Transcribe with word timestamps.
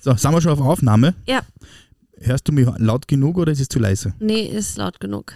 So, 0.00 0.14
sind 0.16 0.32
wir 0.32 0.40
schon 0.40 0.52
auf 0.52 0.60
Aufnahme? 0.60 1.14
Ja. 1.26 1.40
Hörst 2.18 2.48
du 2.48 2.52
mich 2.52 2.66
laut 2.78 3.06
genug 3.06 3.36
oder 3.38 3.52
ist 3.52 3.60
es 3.60 3.68
zu 3.68 3.78
leise? 3.78 4.14
Nee, 4.18 4.42
ist 4.46 4.76
laut 4.78 4.98
genug. 5.00 5.32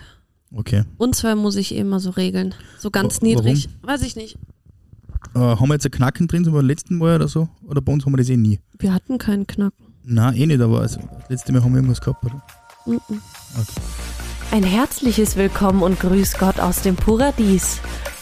Okay. 0.54 0.84
Und 0.98 1.14
zwar 1.14 1.34
muss 1.37 1.56
ich 1.56 1.75
immer 1.75 2.00
so 2.00 2.11
regeln. 2.11 2.54
So 2.79 2.90
ganz 2.90 3.21
Wa- 3.21 3.27
niedrig. 3.27 3.69
Weiß 3.82 4.03
ich 4.03 4.16
nicht. 4.16 4.38
Äh, 5.35 5.38
haben 5.38 5.69
wir 5.69 5.74
jetzt 5.74 5.85
ein 5.87 5.90
Knacken 5.90 6.29
drin, 6.29 6.45
so 6.45 6.53
wie 6.53 6.56
beim 6.56 6.66
letzten 6.66 6.98
Mal 6.98 7.16
oder 7.16 7.29
so? 7.29 7.48
Oder 7.66 7.80
bei 7.80 7.92
uns 7.92 8.04
haben 8.06 8.12
wir 8.12 8.19
das 8.19 8.29
eh 8.29 8.37
nie? 8.37 8.61
Wir 8.79 8.92
hatten 8.95 9.19
keinen 9.19 9.46
Knacken. 9.46 9.87
Nein, 10.05 10.35
eh 10.37 10.46
nicht, 10.46 10.61
aber 10.61 10.81
also, 10.81 11.01
das 11.21 11.31
letzte 11.31 11.53
Mal 11.53 11.62
haben 11.62 11.73
wir 11.73 11.79
irgendwas 11.79 12.01
gehabt, 12.01 12.25
oder? 12.25 12.43
Mhm. 12.87 13.01
Ein 14.51 14.62
herzliches 14.62 15.37
Willkommen 15.37 15.83
und 15.83 15.99
Grüß 15.99 16.35
Gott 16.39 16.61
aus 16.61 16.83
dem 16.83 16.95
Paradies. 16.96 17.81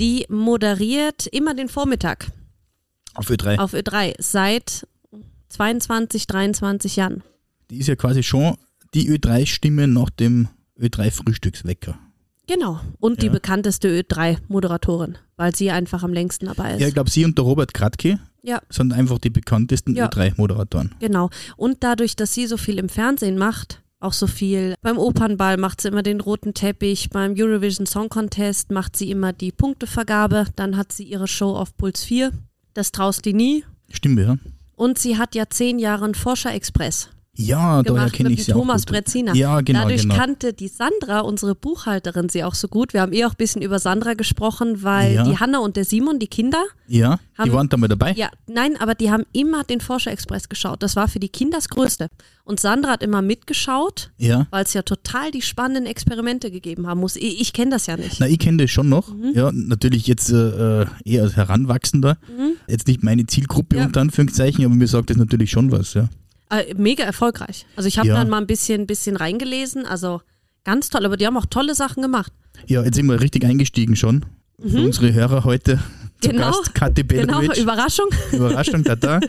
die 0.00 0.26
moderiert 0.28 1.26
immer 1.28 1.54
den 1.54 1.68
Vormittag 1.68 2.26
Auf 3.14 3.28
Ö3. 3.30 3.58
auf 3.58 3.74
Ö3 3.74 4.14
seit 4.18 4.86
22, 5.50 6.26
23 6.26 6.96
Jahren. 6.96 7.22
Die 7.70 7.78
ist 7.78 7.86
ja 7.86 7.96
quasi 7.96 8.22
schon 8.22 8.56
die 8.94 9.08
Ö3-Stimme 9.10 9.86
nach 9.86 10.10
dem 10.10 10.48
Ö3-Frühstückswecker. 10.78 11.98
Genau. 12.46 12.80
Und 12.98 13.22
die 13.22 13.26
Ja. 13.26 13.32
bekannteste 13.32 13.88
Ö3-Moderatorin, 14.00 15.16
weil 15.36 15.54
sie 15.54 15.70
einfach 15.70 16.02
am 16.02 16.12
längsten 16.12 16.46
dabei 16.46 16.74
ist. 16.74 16.80
Ja, 16.80 16.88
ich 16.88 16.94
glaube, 16.94 17.10
sie 17.10 17.24
und 17.24 17.38
der 17.38 17.44
Robert 17.44 17.74
Kratke 17.74 18.18
Ja. 18.42 18.60
sind 18.70 18.92
einfach 18.92 19.18
die 19.18 19.30
bekanntesten 19.30 19.94
Ja. 19.94 20.06
Ö3-Moderatoren. 20.08 20.94
Genau. 20.98 21.30
Und 21.56 21.84
dadurch, 21.84 22.16
dass 22.16 22.34
sie 22.34 22.46
so 22.46 22.56
viel 22.56 22.78
im 22.78 22.88
Fernsehen 22.88 23.38
macht, 23.38 23.82
auch 24.00 24.12
so 24.12 24.26
viel 24.26 24.74
beim 24.82 24.98
Opernball 24.98 25.56
macht 25.56 25.80
sie 25.80 25.88
immer 25.88 26.02
den 26.02 26.20
roten 26.20 26.54
Teppich, 26.54 27.10
beim 27.10 27.34
Eurovision 27.36 27.86
Song 27.86 28.08
Contest 28.08 28.70
macht 28.70 28.96
sie 28.96 29.10
immer 29.10 29.32
die 29.32 29.52
Punktevergabe, 29.52 30.46
dann 30.56 30.76
hat 30.76 30.92
sie 30.92 31.04
ihre 31.04 31.28
Show 31.28 31.54
auf 31.54 31.76
Puls 31.76 32.02
4, 32.02 32.32
das 32.74 32.92
traust 32.92 33.26
du 33.26 33.32
nie. 33.32 33.64
Stimmt, 33.90 34.18
ja? 34.18 34.36
Und 34.74 34.98
sie 34.98 35.18
hat 35.18 35.34
ja 35.34 35.44
zehn 35.48 35.78
Jahre 35.78 36.06
einen 36.06 36.14
Forscher 36.14 36.54
Express 36.54 37.10
Ja, 37.36 37.82
gemacht 37.82 38.18
mit 38.20 38.32
ich 38.32 38.44
sie 38.44 38.52
Thomas. 38.52 38.84
Brezina. 38.84 39.32
Ja, 39.34 39.60
genau, 39.60 39.82
Dadurch 39.82 40.02
genau. 40.02 40.16
kannte 40.16 40.52
die 40.52 40.66
Sandra, 40.68 41.20
unsere 41.20 41.54
Buchhalterin, 41.54 42.28
sie 42.28 42.42
auch 42.44 42.54
so 42.54 42.66
gut. 42.68 42.92
Wir 42.92 43.00
haben 43.00 43.12
eh 43.12 43.24
auch 43.24 43.30
ein 43.30 43.36
bisschen 43.38 43.62
über 43.62 43.78
Sandra 43.78 44.14
gesprochen, 44.14 44.82
weil 44.82 45.14
Ja. 45.14 45.22
die 45.24 45.38
Hanna 45.38 45.60
und 45.60 45.76
der 45.76 45.84
Simon, 45.84 46.18
die 46.18 46.26
Kinder, 46.26 46.62
Ja, 46.88 47.18
die 47.38 47.42
haben- 47.42 47.52
waren 47.52 47.68
da 47.68 47.76
mal 47.76 47.86
dabei. 47.88 48.12
Ja, 48.14 48.30
nein, 48.48 48.76
aber 48.78 48.94
die 48.96 49.10
haben 49.10 49.24
immer 49.32 49.62
den 49.64 49.80
Forscher 49.80 50.10
Express 50.10 50.48
geschaut. 50.48 50.82
Das 50.82 50.96
war 50.96 51.06
für 51.08 51.20
die 51.20 51.28
Kinder 51.28 51.58
das 51.58 51.68
Größte. 51.68 52.08
Und 52.44 52.58
Sandra 52.58 52.90
hat 52.90 53.02
immer 53.02 53.22
mitgeschaut, 53.22 54.10
Ja. 54.18 54.46
weil 54.50 54.64
es 54.64 54.74
ja 54.74 54.82
total 54.82 55.30
die 55.30 55.40
spannenden 55.42 55.86
Experimente 55.86 56.50
gegeben 56.50 56.88
haben 56.88 57.00
muss. 57.00 57.14
Ich, 57.16 57.40
ich 57.40 57.52
kenne 57.52 57.70
das 57.70 57.86
ja 57.86 57.96
nicht. 57.96 58.18
Na, 58.18 58.26
ich 58.26 58.40
kenne 58.40 58.58
das 58.58 58.70
schon 58.72 58.88
noch. 58.88 59.14
Mhm. 59.14 59.32
Ja, 59.34 59.50
natürlich 59.52 60.06
jetzt 60.08 60.30
äh, 60.32 60.84
eher 61.04 61.22
als 61.22 61.36
Heranwachsender. 61.36 62.18
Jetzt 62.66 62.88
nicht 62.88 63.02
meine 63.04 63.24
Zielgruppe 63.26 63.76
Mhm. 63.76 63.80
Ja. 63.80 63.86
unter 63.86 64.00
Anführungszeichen, 64.00 64.64
aber 64.64 64.74
mir 64.74 64.88
sagt 64.88 65.10
das 65.10 65.16
natürlich 65.16 65.50
schon 65.52 65.70
was, 65.70 65.94
ja. 65.94 66.08
Äh, 66.50 66.74
mega 66.76 67.04
erfolgreich. 67.04 67.66
Also 67.76 67.86
ich 67.88 67.98
habe 67.98 68.08
Ja. 68.08 68.14
dann 68.16 68.28
mal 68.28 68.38
ein 68.38 68.46
bisschen, 68.46 68.86
bisschen 68.86 69.16
reingelesen. 69.16 69.86
Also 69.86 70.20
ganz 70.64 70.90
toll. 70.90 71.04
Aber 71.06 71.16
die 71.16 71.26
haben 71.26 71.36
auch 71.36 71.46
tolle 71.46 71.74
Sachen 71.74 72.02
gemacht. 72.02 72.32
Ja, 72.66 72.82
jetzt 72.84 72.96
sind 72.96 73.06
wir 73.06 73.20
richtig 73.20 73.44
eingestiegen 73.44 73.96
schon. 73.96 74.24
Für 74.60 74.82
unsere 74.82 75.12
Hörer 75.14 75.44
heute 75.44 75.78
zu 76.20 76.28
Mhm. 76.28 76.32
Genau. 76.32 76.50
Gast 76.50 76.74
Kathi 76.74 77.02
Genau. 77.04 77.40
Überraschung. 77.40 78.06
Überraschung, 78.32 78.84
tata. 78.84 79.20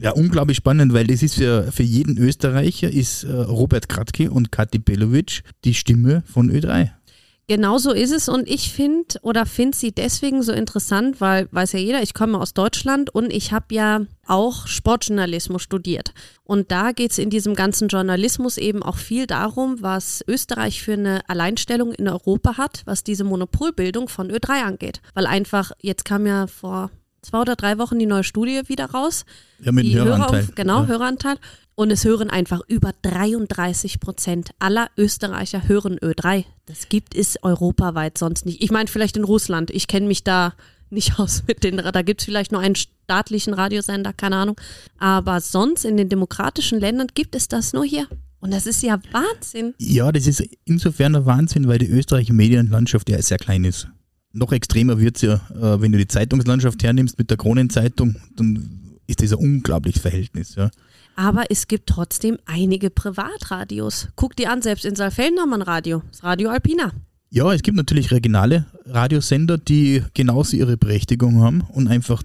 Ja, 0.00 0.12
unglaublich 0.12 0.56
spannend, 0.56 0.94
weil 0.94 1.06
das 1.06 1.22
ist 1.22 1.34
für, 1.34 1.70
für 1.70 1.82
jeden 1.82 2.16
Österreicher 2.16 2.90
ist 2.90 3.24
äh, 3.24 3.32
Robert 3.32 3.90
Kratke 3.90 4.30
und 4.30 4.50
Kathi 4.50 4.78
Belovic 4.78 5.42
die 5.64 5.74
Stimme 5.74 6.22
von 6.32 6.50
Ö3. 6.50 6.90
Genau 7.46 7.76
so 7.76 7.92
ist 7.92 8.10
es 8.10 8.30
und 8.30 8.48
ich 8.48 8.72
finde 8.72 9.18
oder 9.20 9.44
finde 9.44 9.76
sie 9.76 9.92
deswegen 9.92 10.42
so 10.42 10.52
interessant, 10.52 11.20
weil 11.20 11.46
weiß 11.50 11.72
ja 11.72 11.78
jeder, 11.78 12.02
ich 12.02 12.14
komme 12.14 12.38
aus 12.40 12.54
Deutschland 12.54 13.14
und 13.14 13.30
ich 13.30 13.52
habe 13.52 13.74
ja 13.74 14.00
auch 14.26 14.66
Sportjournalismus 14.66 15.60
studiert. 15.62 16.14
Und 16.44 16.70
da 16.70 16.92
geht 16.92 17.10
es 17.10 17.18
in 17.18 17.28
diesem 17.28 17.54
ganzen 17.54 17.88
Journalismus 17.88 18.56
eben 18.56 18.82
auch 18.82 18.96
viel 18.96 19.26
darum, 19.26 19.82
was 19.82 20.24
Österreich 20.26 20.82
für 20.82 20.94
eine 20.94 21.28
Alleinstellung 21.28 21.92
in 21.92 22.08
Europa 22.08 22.56
hat, 22.56 22.80
was 22.86 23.04
diese 23.04 23.24
Monopolbildung 23.24 24.08
von 24.08 24.30
Ö3 24.30 24.62
angeht. 24.62 25.02
Weil 25.12 25.26
einfach, 25.26 25.72
jetzt 25.82 26.06
kam 26.06 26.26
ja 26.26 26.46
vor 26.46 26.90
zwei 27.20 27.40
oder 27.40 27.56
drei 27.56 27.78
Wochen 27.78 27.98
die 27.98 28.06
neue 28.06 28.24
Studie 28.24 28.62
wieder 28.68 28.86
raus. 28.86 29.24
Ja, 29.60 29.72
mit 29.72 29.84
dem 29.84 29.94
Höreranteil. 29.94 30.42
Hörer, 30.42 30.52
genau, 30.54 30.80
Ja. 30.82 30.86
Höreranteil. 30.86 31.36
Und 31.76 31.90
es 31.90 32.04
hören 32.04 32.30
einfach 32.30 32.60
über 32.68 32.92
33 33.02 33.98
Prozent 33.98 34.50
aller 34.60 34.90
Österreicher 34.96 35.66
hören 35.66 35.98
Ö3. 35.98 36.44
Das 36.66 36.88
gibt 36.88 37.16
es 37.16 37.42
europaweit 37.42 38.16
sonst 38.16 38.46
nicht. 38.46 38.62
Ich 38.62 38.70
meine, 38.70 38.88
vielleicht 38.88 39.16
in 39.16 39.24
Russland. 39.24 39.70
Ich 39.70 39.88
kenne 39.88 40.06
mich 40.06 40.22
da 40.22 40.54
nicht 40.90 41.18
aus 41.18 41.42
mit 41.46 41.64
den, 41.64 41.76
da 41.76 42.02
gibt 42.02 42.20
es 42.20 42.24
vielleicht 42.24 42.52
nur 42.52 42.60
einen 42.60 42.76
staatlichen 42.76 43.54
Radiosender, 43.54 44.12
keine 44.12 44.36
Ahnung. 44.36 44.60
Aber 44.98 45.40
sonst 45.40 45.84
in 45.84 45.96
den 45.96 46.08
demokratischen 46.08 46.78
Ländern 46.78 47.08
gibt 47.12 47.34
es 47.34 47.48
das 47.48 47.72
nur 47.72 47.84
hier. 47.84 48.06
Und 48.38 48.52
das 48.52 48.66
ist 48.66 48.82
ja 48.82 49.00
Wahnsinn. 49.10 49.74
Ja, 49.78 50.12
das 50.12 50.26
ist 50.26 50.46
insofern 50.66 51.16
ein 51.16 51.26
Wahnsinn, 51.26 51.66
weil 51.66 51.78
die 51.78 51.88
österreichische 51.88 52.34
Medienlandschaft 52.34 53.08
ja 53.08 53.20
sehr 53.22 53.38
klein 53.38 53.64
ist. 53.64 53.88
Noch 54.32 54.52
extremer 54.52 55.00
wird 55.00 55.16
es 55.16 55.22
ja, 55.22 55.34
äh, 55.54 55.80
wenn 55.80 55.92
du 55.92 55.98
die 55.98 56.06
Zeitungslandschaft 56.06 56.82
hernimmst 56.82 57.18
mit 57.18 57.30
der 57.30 57.38
Kronenzeitung, 57.38 58.16
dann 58.36 58.98
ist 59.06 59.22
das 59.22 59.32
ein 59.32 59.38
unglaubliches 59.38 60.02
Verhältnis. 60.02 60.56
Ja. 60.56 60.70
Aber 61.16 61.44
es 61.50 61.68
gibt 61.68 61.88
trotzdem 61.88 62.38
einige 62.46 62.90
Privatradios. 62.90 64.08
Guck 64.16 64.36
dir 64.36 64.50
an, 64.50 64.62
selbst 64.62 64.84
in 64.84 64.96
Saalfelden 64.96 65.38
haben 65.38 65.50
wir 65.50 65.56
ein 65.56 65.62
Radio. 65.62 66.02
Das 66.10 66.24
Radio 66.24 66.50
Alpina. 66.50 66.92
ja, 67.30 67.52
es 67.52 67.62
gibt 67.62 67.76
natürlich 67.76 68.10
regionale 68.10 68.66
Radiosender, 68.86 69.58
die 69.58 70.02
genauso 70.14 70.56
ihre 70.56 70.76
Berechtigung 70.76 71.40
haben 71.40 71.62
und 71.62 71.88
einfach 71.88 72.22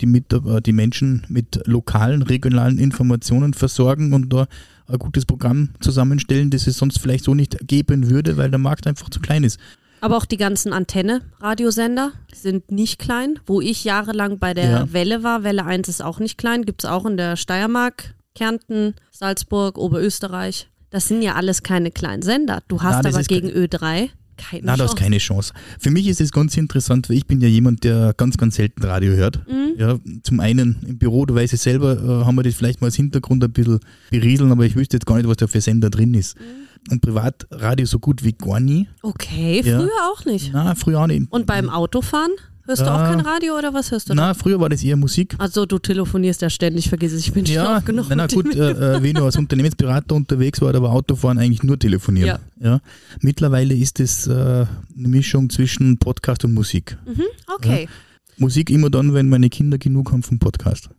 die, 0.00 0.06
mit, 0.06 0.32
äh, 0.32 0.60
die 0.62 0.72
Menschen 0.72 1.24
mit 1.28 1.60
lokalen, 1.66 2.22
regionalen 2.22 2.78
Informationen 2.78 3.54
versorgen 3.54 4.12
und 4.12 4.32
da 4.32 4.46
ein 4.86 4.98
gutes 4.98 5.26
Programm 5.26 5.70
zusammenstellen, 5.80 6.50
das 6.50 6.66
es 6.66 6.78
sonst 6.78 6.98
vielleicht 6.98 7.24
so 7.24 7.34
nicht 7.34 7.58
geben 7.66 8.08
würde, 8.08 8.36
weil 8.36 8.50
der 8.50 8.58
Markt 8.58 8.86
einfach 8.86 9.10
zu 9.10 9.20
klein 9.20 9.44
ist. 9.44 9.58
Aber 10.00 10.16
auch 10.16 10.24
die 10.24 10.36
ganzen 10.36 10.72
Antenne-Radiosender 10.72 12.12
sind 12.32 12.70
nicht 12.70 12.98
klein. 13.00 13.38
Wo 13.46 13.60
ich 13.60 13.82
jahrelang 13.84 14.38
bei 14.38 14.54
der 14.54 14.70
Ja. 14.70 14.92
Welle 14.92 15.22
war, 15.24 15.42
Welle 15.42 15.64
1 15.64 15.88
ist 15.88 16.02
auch 16.02 16.20
nicht 16.20 16.38
klein, 16.38 16.64
gibt 16.64 16.84
es 16.84 16.90
auch 16.90 17.04
in 17.04 17.16
der 17.16 17.36
Steiermark, 17.36 18.14
Kärnten, 18.38 18.94
Salzburg, 19.10 19.76
Oberösterreich. 19.78 20.68
Das 20.90 21.08
sind 21.08 21.22
ja 21.22 21.34
alles 21.34 21.62
keine 21.62 21.90
kleinen 21.90 22.22
Sender. 22.22 22.62
Du 22.68 22.80
hast 22.82 23.04
das 23.04 23.14
aber 23.14 23.24
gegen 23.24 23.48
Ö3 23.48 24.10
keine 24.36 24.62
Na, 24.66 24.76
das 24.76 24.86
ist 24.86 24.90
Chance. 24.92 25.02
keine 25.02 25.18
Chance. 25.18 25.52
Für 25.80 25.90
mich 25.90 26.06
ist 26.06 26.20
es 26.20 26.30
ganz 26.30 26.56
interessant, 26.56 27.08
weil 27.10 27.16
ich 27.16 27.26
bin 27.26 27.40
ja 27.40 27.48
jemand, 27.48 27.82
der 27.82 28.14
ganz, 28.16 28.36
ganz 28.36 28.54
selten 28.54 28.84
Radio 28.84 29.12
hört. 29.14 29.40
Mhm. 29.48 29.72
Ja, 29.76 29.98
zum 30.22 30.38
einen 30.38 30.76
im 30.86 30.96
Büro, 30.96 31.26
du 31.26 31.34
weißt 31.34 31.52
es 31.54 31.62
selber, 31.64 31.94
äh, 32.00 32.24
haben 32.24 32.36
wir 32.36 32.44
das 32.44 32.54
vielleicht 32.54 32.80
mal 32.80 32.86
als 32.86 32.94
Hintergrund 32.94 33.42
ein 33.42 33.52
bisschen 33.52 33.80
berieseln, 34.10 34.52
aber 34.52 34.64
ich 34.64 34.76
wüsste 34.76 34.96
jetzt 34.96 35.06
gar 35.06 35.16
nicht, 35.16 35.28
was 35.28 35.38
da 35.38 35.48
für 35.48 35.60
Sender 35.60 35.90
drin 35.90 36.14
ist. 36.14 36.38
Mhm. 36.38 36.92
Und 36.92 37.00
Privatradio 37.02 37.84
so 37.86 37.98
gut 37.98 38.22
wie 38.22 38.32
gar 38.32 38.60
nie. 38.60 38.86
Okay, 39.02 39.60
Ja. 39.64 39.80
früher 39.80 39.90
auch 40.12 40.24
nicht. 40.24 40.50
Na, 40.52 40.74
früher 40.76 41.00
auch 41.00 41.06
nicht. 41.08 41.30
Und 41.32 41.46
beim 41.46 41.68
Autofahren? 41.68 42.30
Hörst 42.68 42.82
du 42.82 42.86
auch 42.92 42.98
Ja. 42.98 43.10
kein 43.10 43.20
Radio 43.20 43.56
oder 43.56 43.72
was 43.72 43.90
hörst 43.90 44.10
du 44.10 44.14
Na, 44.14 44.34
früher 44.34 44.60
war 44.60 44.68
das 44.68 44.84
eher 44.84 44.96
Musik. 44.96 45.30
da? 45.38 45.44
Also 45.44 45.64
du 45.64 45.78
telefonierst 45.78 46.42
ja 46.42 46.50
ständig, 46.50 46.88
vergiss 46.90 47.12
es, 47.12 47.20
ich 47.22 47.32
bin 47.32 47.46
schon 47.46 47.54
Ja, 47.54 47.78
oft 47.78 47.86
genug. 47.86 48.06
na, 48.14 48.26
gut, 48.26 48.46
äh, 48.54 48.70
äh, 48.96 49.02
wenn 49.02 49.14
du 49.14 49.24
als 49.24 49.36
Unternehmensberater 49.36 50.14
unterwegs 50.14 50.60
war, 50.60 50.74
aber 50.74 50.90
Autofahren 50.92 51.38
eigentlich 51.38 51.62
nur 51.62 51.78
telefonieren. 51.78 52.38
Ja. 52.60 52.70
Ja. 52.72 52.80
Mittlerweile 53.22 53.74
ist 53.74 54.00
es 54.00 54.26
äh, 54.26 54.32
eine 54.32 54.68
Mischung 55.08 55.48
zwischen 55.48 55.96
Podcast 55.98 56.44
und 56.44 56.52
Musik. 56.52 56.98
Mhm, 57.06 57.22
okay. 57.56 57.88
Musik 58.36 58.68
immer 58.70 58.90
dann, 58.90 59.14
wenn 59.14 59.30
meine 59.30 59.48
Kinder 59.48 59.78
genug 59.78 60.12
haben 60.12 60.22
vom 60.22 60.38
Podcast. 60.38 60.90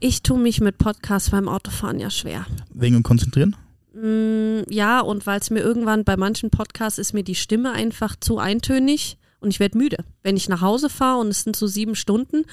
Ich 0.00 0.22
tue 0.22 0.38
mich 0.38 0.60
mit 0.60 0.76
Podcasts 0.76 1.30
beim 1.30 1.48
Autofahren 1.48 1.98
ja 2.00 2.10
schwer. 2.10 2.44
Wegen 2.74 2.94
dem 2.96 3.02
Konzentrieren? 3.02 3.56
Mm, 3.94 4.62
ja, 4.68 5.00
und 5.00 5.26
weil 5.26 5.40
es 5.40 5.50
mir 5.50 5.60
irgendwann 5.60 6.04
bei 6.04 6.16
manchen 6.18 6.50
Podcasts 6.50 6.98
ist 6.98 7.14
mir 7.14 7.22
die 7.24 7.34
Stimme 7.34 7.72
einfach 7.72 8.14
zu 8.20 8.38
eintönig 8.38 9.16
und 9.44 9.50
ich 9.50 9.60
werde 9.60 9.78
müde. 9.78 9.98
Wenn 10.22 10.36
ich 10.36 10.48
nach 10.48 10.60
Hause 10.60 10.88
fahre 10.88 11.20
und 11.20 11.28
es 11.28 11.42
sind 11.44 11.54
so 11.54 11.66
sieben 11.66 11.94
Stunden, 11.94 12.44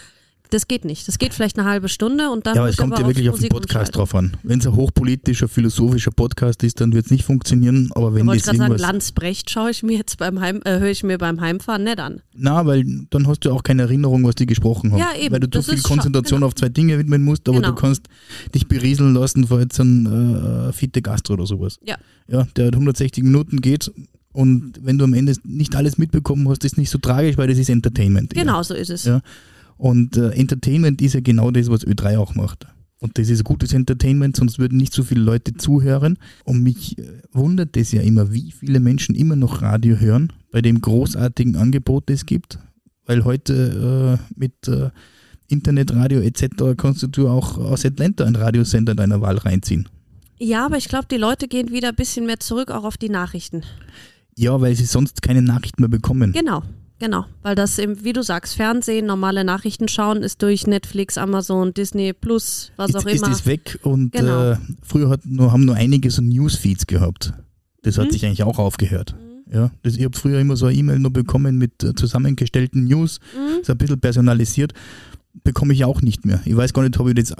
das 0.49 0.67
geht 0.67 0.83
nicht. 0.83 1.07
Das 1.07 1.17
geht 1.17 1.33
vielleicht 1.33 1.57
eine 1.57 1.65
halbe 1.65 1.87
Stunde 1.87 2.29
und 2.29 2.45
dann. 2.45 2.55
Ja, 2.55 2.61
aber 2.63 2.69
es 2.69 2.75
kommt 2.75 2.99
ja 2.99 3.07
wirklich 3.07 3.29
auf 3.29 3.39
den 3.39 3.47
Podcast 3.47 3.95
drauf 3.95 4.13
an. 4.13 4.35
Wenn 4.43 4.59
es 4.59 4.67
ein 4.67 4.75
hochpolitischer, 4.75 5.47
philosophischer 5.47 6.11
Podcast 6.11 6.61
ist, 6.63 6.81
dann 6.81 6.91
wird 6.91 7.05
es 7.05 7.11
nicht 7.11 7.23
funktionieren. 7.23 7.89
Aber 7.95 8.09
Ich 8.09 8.15
wenn 8.15 8.27
wollte 8.27 8.43
das 8.43 8.57
gerade 8.57 8.71
sagen. 8.77 8.81
Landsbrecht 8.81 9.49
schaue 9.49 9.71
ich 9.71 9.81
mir 9.81 9.95
jetzt 9.97 10.17
beim 10.17 10.41
Heim, 10.41 10.59
äh, 10.65 10.79
höre 10.79 10.89
ich 10.89 11.03
mir 11.03 11.17
beim 11.17 11.39
Heimfahren 11.39 11.85
nicht 11.85 11.99
an. 11.99 12.21
Na, 12.35 12.65
weil 12.65 12.83
dann 13.11 13.27
hast 13.27 13.45
du 13.45 13.51
auch 13.53 13.63
keine 13.63 13.83
Erinnerung, 13.83 14.25
was 14.25 14.35
die 14.35 14.45
gesprochen 14.45 14.91
haben. 14.91 14.99
Ja, 14.99 15.11
eben. 15.17 15.31
Weil 15.31 15.39
du 15.39 15.49
zu 15.49 15.63
viel 15.63 15.81
Konzentration 15.81 16.39
genau. 16.39 16.47
auf 16.47 16.55
zwei 16.55 16.67
Dinge 16.67 16.99
widmen 16.99 17.23
musst, 17.23 17.47
aber 17.47 17.61
Genau. 17.61 17.69
du 17.69 17.75
kannst 17.75 18.07
dich 18.53 18.67
berieseln 18.67 19.13
lassen 19.13 19.47
vor 19.47 19.61
jetzt 19.61 19.79
ein 19.79 20.67
äh, 20.67 20.73
Fitte 20.73 21.01
Gastro 21.01 21.35
oder 21.35 21.45
sowas. 21.45 21.79
Ja. 21.85 21.95
Ja, 22.27 22.45
der 22.57 22.67
160 22.73 23.23
Minuten 23.23 23.61
geht 23.61 23.89
und 24.33 24.79
wenn 24.81 24.97
du 24.97 25.03
am 25.03 25.13
Ende 25.13 25.33
nicht 25.43 25.75
alles 25.75 25.97
mitbekommen 25.97 26.47
hast, 26.49 26.63
ist 26.63 26.77
nicht 26.77 26.89
so 26.89 26.97
tragisch, 26.97 27.37
weil 27.37 27.47
das 27.47 27.57
ist 27.57 27.69
Entertainment. 27.69 28.35
eher. 28.35 28.43
Genau 28.43 28.63
so 28.63 28.73
ist 28.73 28.89
es. 28.89 29.05
Ja. 29.05 29.21
Und 29.77 30.15
äh, 30.17 30.29
Entertainment 30.29 31.01
ist 31.01 31.13
ja 31.13 31.21
genau 31.21 31.51
das, 31.51 31.69
was 31.69 31.85
Ö3 31.85 32.17
auch 32.17 32.35
macht. 32.35 32.67
Und 32.99 33.17
das 33.17 33.29
ist 33.29 33.43
gutes 33.43 33.73
Entertainment, 33.73 34.37
sonst 34.37 34.59
würden 34.59 34.77
nicht 34.77 34.93
so 34.93 35.03
viele 35.03 35.21
Leute 35.21 35.55
zuhören. 35.55 36.17
Und 36.43 36.61
mich 36.61 36.97
äh, 36.97 37.03
wundert 37.33 37.75
es 37.75 37.91
ja 37.91 38.01
immer, 38.01 38.31
wie 38.31 38.51
viele 38.51 38.79
Menschen 38.79 39.15
immer 39.15 39.35
noch 39.35 39.61
Radio 39.61 39.97
hören, 39.97 40.31
bei 40.51 40.61
dem 40.61 40.79
großartigen 40.81 41.55
Angebot, 41.55 42.09
das 42.09 42.19
es 42.19 42.25
gibt. 42.25 42.59
Weil 43.05 43.25
heute 43.25 44.19
äh, 44.19 44.39
mit 44.39 44.67
äh, 44.67 44.91
Internetradio 45.47 46.21
etc. 46.21 46.77
kannst 46.77 47.05
du 47.11 47.27
auch 47.27 47.57
aus 47.57 47.85
Atlanta 47.85 48.23
einen 48.23 48.35
Radiosender 48.35 48.95
deiner 48.95 49.19
Wahl 49.19 49.37
reinziehen. 49.37 49.89
Ja, 50.37 50.65
aber 50.65 50.77
ich 50.77 50.87
glaube, 50.87 51.07
die 51.09 51.17
Leute 51.17 51.47
gehen 51.47 51.71
wieder 51.71 51.89
ein 51.89 51.95
bisschen 51.95 52.25
mehr 52.25 52.39
zurück 52.39 52.71
auch 52.71 52.83
auf 52.83 52.97
die 52.97 53.09
Nachrichten. 53.09 53.63
Ja, 54.41 54.59
weil 54.59 54.75
sie 54.75 54.85
sonst 54.85 55.21
keine 55.21 55.41
Nachrichten 55.41 55.81
mehr 55.83 55.89
bekommen. 55.89 56.31
Genau, 56.33 56.63
genau. 56.99 57.25
Weil 57.43 57.53
das 57.55 57.77
eben, 57.77 58.03
wie 58.03 58.11
du 58.13 58.23
sagst, 58.23 58.55
Fernsehen, 58.55 59.05
normale 59.05 59.43
Nachrichten 59.43 59.87
schauen 59.87 60.23
ist 60.23 60.41
durch 60.41 60.65
Netflix, 60.65 61.17
Amazon, 61.17 61.73
Disney 61.75 62.11
Plus, 62.13 62.71
was 62.75 62.95
auch 62.95 63.03
Jetzt 63.05 63.15
ist 63.15 63.21
immer. 63.21 63.29
das 63.29 63.45
weg 63.45 63.79
und 63.83 64.11
Genau. 64.13 64.51
äh, 64.53 64.57
früher 64.81 65.09
hat 65.09 65.25
nur, 65.25 65.51
haben 65.51 65.65
nur 65.65 65.75
einige 65.75 66.09
so 66.09 66.21
Newsfeeds 66.23 66.87
gehabt. 66.87 67.33
Das 67.83 67.97
hat 67.99 68.07
Mhm. 68.07 68.11
sich 68.11 68.25
eigentlich 68.25 68.43
auch 68.43 68.57
aufgehört. 68.57 69.15
Ja, 69.51 69.69
das, 69.83 69.95
ich 69.97 70.03
habe 70.05 70.17
früher 70.17 70.39
immer 70.39 70.55
so 70.55 70.65
eine 70.67 70.75
E-Mail 70.77 70.97
nur 70.99 71.11
bekommen 71.11 71.57
mit 71.57 71.83
äh, 71.83 71.93
zusammengestellten 71.93 72.85
News, 72.85 73.19
Mhm. 73.35 73.63
so 73.63 73.73
ein 73.73 73.77
bisschen 73.77 73.99
personalisiert. 73.99 74.73
Bekomme 75.43 75.73
ich 75.73 75.85
auch 75.85 76.01
nicht 76.01 76.25
mehr. 76.25 76.41
Ich 76.45 76.55
weiß 76.55 76.73
gar 76.73 76.81
nicht, 76.83 76.97
habe 76.97 77.09
ich 77.11 77.15
das 77.15 77.33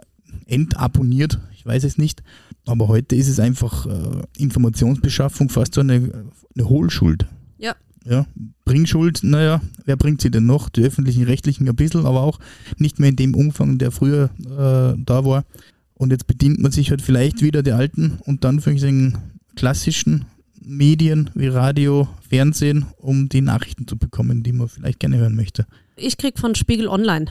entabonniert, 0.45 1.39
ich 1.55 1.65
weiß 1.65 1.83
es 1.83 1.97
nicht. 1.97 2.21
Aber 2.65 2.87
heute 2.87 3.15
ist 3.15 3.27
es 3.27 3.39
einfach 3.39 3.85
äh, 3.85 4.23
Informationsbeschaffung 4.37 5.49
fast 5.49 5.73
so 5.73 5.81
eine, 5.81 6.25
eine 6.55 6.69
Hohlschuld. 6.69 7.25
Ja. 7.57 7.75
Ja, 8.03 8.25
Bringschuld, 8.65 9.19
naja, 9.23 9.61
wer 9.85 9.95
bringt 9.95 10.21
sie 10.21 10.31
denn 10.31 10.45
noch? 10.45 10.69
Die 10.69 10.83
öffentlichen 10.83 11.23
Rechtlichen 11.23 11.67
ein 11.67 11.75
bisschen, 11.75 12.05
aber 12.05 12.21
auch 12.21 12.39
nicht 12.77 12.99
mehr 12.99 13.09
in 13.09 13.15
dem 13.15 13.35
Umfang, 13.35 13.77
der 13.77 13.91
früher 13.91 14.31
äh, 14.39 14.97
da 14.97 15.25
war. 15.25 15.45
Und 15.93 16.11
jetzt 16.11 16.25
bedient 16.25 16.59
man 16.59 16.71
sich 16.71 16.89
halt 16.89 17.01
vielleicht 17.01 17.43
wieder 17.43 17.61
der 17.61 17.75
alten 17.75 18.17
und 18.25 18.43
dann 18.43 18.59
für 18.59 18.73
den 18.73 19.17
klassischen 19.55 20.25
Medien 20.59 21.29
wie 21.35 21.47
Radio, 21.47 22.07
Fernsehen, 22.27 22.85
um 22.97 23.29
die 23.29 23.41
Nachrichten 23.41 23.87
zu 23.87 23.97
bekommen, 23.97 24.43
die 24.43 24.51
man 24.51 24.67
vielleicht 24.67 24.99
gerne 24.99 25.17
hören 25.17 25.35
möchte. 25.35 25.65
Ich 25.95 26.17
krieg 26.17 26.39
von 26.39 26.55
Spiegel 26.55 26.87
Online, 26.87 27.25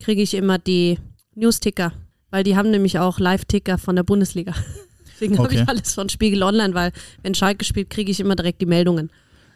kriege 0.00 0.22
ich 0.22 0.34
immer 0.34 0.58
die 0.58 0.98
News-Ticker, 1.34 1.92
weil 2.30 2.44
die 2.44 2.56
haben 2.56 2.70
nämlich 2.70 2.98
auch 2.98 3.18
Live-Ticker 3.18 3.78
von 3.78 3.96
der 3.96 4.02
Bundesliga. 4.02 4.52
Deswegen 5.14 5.38
habe 5.38 5.48
Okay. 5.48 5.62
ich 5.62 5.68
alles 5.68 5.94
von 5.94 6.08
Spiegel 6.08 6.42
Online, 6.42 6.74
weil 6.74 6.92
wenn 7.22 7.34
Schalke 7.34 7.64
spielt, 7.64 7.90
kriege 7.90 8.10
ich 8.10 8.20
immer 8.20 8.36
direkt 8.36 8.60
die 8.60 8.66
Meldungen. 8.66 9.10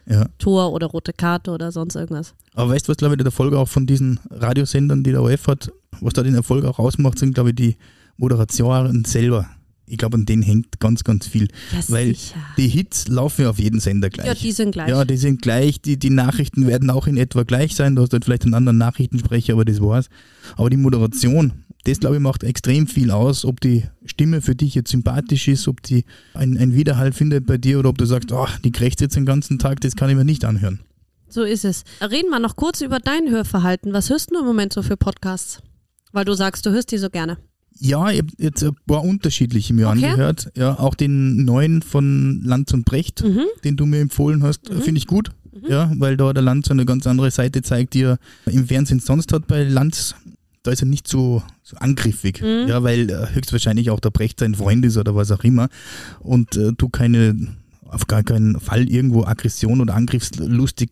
Ja. 0.05 0.25
Tor 0.37 0.73
oder 0.73 0.87
rote 0.87 1.13
Karte 1.13 1.51
oder 1.51 1.71
sonst 1.71 1.95
irgendwas. 1.95 2.33
Aber 2.55 2.71
weißt 2.73 2.87
du, 2.87 2.89
was, 2.91 2.97
glaube 2.97 3.13
ich, 3.13 3.17
der 3.19 3.25
Erfolg 3.27 3.53
auch 3.53 3.69
von 3.69 3.85
diesen 3.85 4.19
Radiosendern, 4.29 5.01
die 5.03 5.11
der 5.11 5.23
OF 5.23 5.47
hat, 5.47 5.71
was 6.01 6.11
da 6.13 6.23
den 6.23 6.35
Erfolg 6.35 6.65
auch 6.65 6.77
ausmacht, 6.79 7.17
sind, 7.19 7.33
glaube 7.33 7.51
ich, 7.51 7.55
die 7.55 7.77
Moderatoren 8.17 9.05
selber. 9.05 9.47
Ich 9.85 9.97
glaube, 9.97 10.15
an 10.17 10.25
denen 10.25 10.41
hängt 10.41 10.79
ganz, 10.79 11.03
ganz 11.03 11.27
viel. 11.27 11.47
Ja, 11.71 11.79
Weil 11.89 12.07
sicher. 12.15 12.35
die 12.57 12.67
Hits 12.67 13.07
laufen 13.09 13.43
ja 13.43 13.49
auf 13.49 13.59
jeden 13.59 13.79
Sender 13.79 14.09
gleich. 14.09 14.25
Ja, 14.27 14.33
die 14.33 14.51
sind 14.51 14.71
gleich. 14.71 14.89
Ja, 14.89 15.03
die 15.05 15.17
sind 15.17 15.41
gleich, 15.41 15.81
die, 15.81 15.97
die 15.97 16.09
Nachrichten 16.09 16.67
werden 16.67 16.89
auch 16.89 17.05
in 17.07 17.17
etwa 17.17 17.43
gleich 17.43 17.75
sein. 17.75 17.95
Du 17.95 18.01
hast 18.01 18.13
halt 18.13 18.23
vielleicht 18.25 18.43
einen 18.43 18.53
anderen 18.53 18.77
Nachrichtensprecher, 18.77 19.53
aber 19.53 19.65
das 19.65 19.81
war's. 19.81 20.07
Aber 20.55 20.69
die 20.69 20.77
Moderation, 20.77 21.63
das 21.85 21.99
glaube 21.99 22.15
ich 22.15 22.21
macht 22.21 22.43
extrem 22.43 22.87
viel 22.87 23.11
aus, 23.11 23.43
ob 23.45 23.59
die 23.61 23.83
Stimme 24.05 24.41
für 24.41 24.55
dich 24.55 24.73
jetzt 24.75 24.91
sympathisch 24.91 25.47
ist, 25.47 25.67
ob 25.67 25.81
die 25.83 26.05
ein, 26.33 26.57
ein 26.57 26.73
Widerhall 26.73 27.11
findet 27.11 27.45
bei 27.45 27.57
dir 27.57 27.79
oder 27.79 27.89
ob 27.89 27.97
du 27.97 28.05
sagst, 28.05 28.31
ach, 28.31 28.57
die 28.59 28.71
krächzt 28.71 29.01
jetzt 29.01 29.15
den 29.15 29.25
ganzen 29.25 29.59
Tag, 29.59 29.81
das 29.81 29.95
kann 29.95 30.09
ich 30.09 30.15
mir 30.15 30.25
nicht 30.25 30.45
anhören. 30.45 30.79
So 31.29 31.43
ist 31.43 31.65
es. 31.65 31.83
Reden 31.99 32.29
wir 32.29 32.39
noch 32.39 32.55
kurz 32.55 32.81
über 32.81 32.99
dein 32.99 33.29
Hörverhalten. 33.29 33.91
Was 33.91 34.09
hörst 34.09 34.31
du 34.31 34.39
im 34.39 34.45
Moment 34.45 34.71
so 34.71 34.83
für 34.83 34.97
Podcasts? 34.97 35.61
Weil 36.11 36.25
du 36.25 36.33
sagst, 36.35 36.65
du 36.65 36.69
hörst 36.69 36.91
die 36.91 36.97
so 36.99 37.09
gerne. 37.09 37.37
Ja, 37.79 38.11
ich 38.11 38.19
habe 38.19 38.27
jetzt 38.37 38.63
ein 38.63 38.75
paar 38.85 39.03
unterschiedliche 39.03 39.73
mir 39.73 39.89
Okay. 39.89 40.05
angehört. 40.05 40.51
Ja, 40.55 40.77
auch 40.77 40.93
den 40.93 41.43
neuen 41.43 41.81
von 41.81 42.41
Lanz 42.43 42.71
und 42.71 42.85
Brecht, 42.85 43.23
Mhm. 43.23 43.45
den 43.63 43.75
du 43.77 43.87
mir 43.87 43.99
empfohlen 43.99 44.43
hast, 44.43 44.67
finde 44.69 44.99
ich 44.99 45.07
gut. 45.07 45.31
Ja, 45.67 45.91
weil 45.97 46.17
da 46.17 46.33
der 46.33 46.43
Lanz 46.43 46.69
eine 46.69 46.85
ganz 46.85 47.07
andere 47.07 47.31
Seite 47.31 47.61
zeigt, 47.63 47.95
die 47.95 48.03
er 48.03 48.19
im 48.45 48.67
Fernsehen 48.67 48.99
sonst 48.99 49.33
hat 49.33 49.47
bei 49.47 49.63
Lanz. 49.63 50.13
Da 50.63 50.71
ist 50.71 50.81
er 50.81 50.87
nicht 50.87 51.07
so, 51.07 51.43
so 51.61 51.75
angriffig, 51.77 52.41
Mhm. 52.41 52.67
ja, 52.69 52.81
weil 52.83 53.09
äh, 53.09 53.27
höchstwahrscheinlich 53.33 53.89
auch 53.89 53.99
der 53.99 54.11
Brecht 54.11 54.39
sein 54.39 54.55
Freund 54.55 54.85
ist 54.85 54.97
oder 54.97 55.13
was 55.15 55.29
auch 55.31 55.43
immer 55.43 55.67
und 56.19 56.55
äh, 56.57 56.71
du 56.77 56.89
keine 56.89 57.35
auf 57.85 58.07
gar 58.07 58.23
keinen 58.23 58.59
Fall 58.59 58.89
irgendwo 58.89 59.23
Aggression 59.25 59.79
oder 59.79 59.93
angriffslustig 59.93 60.89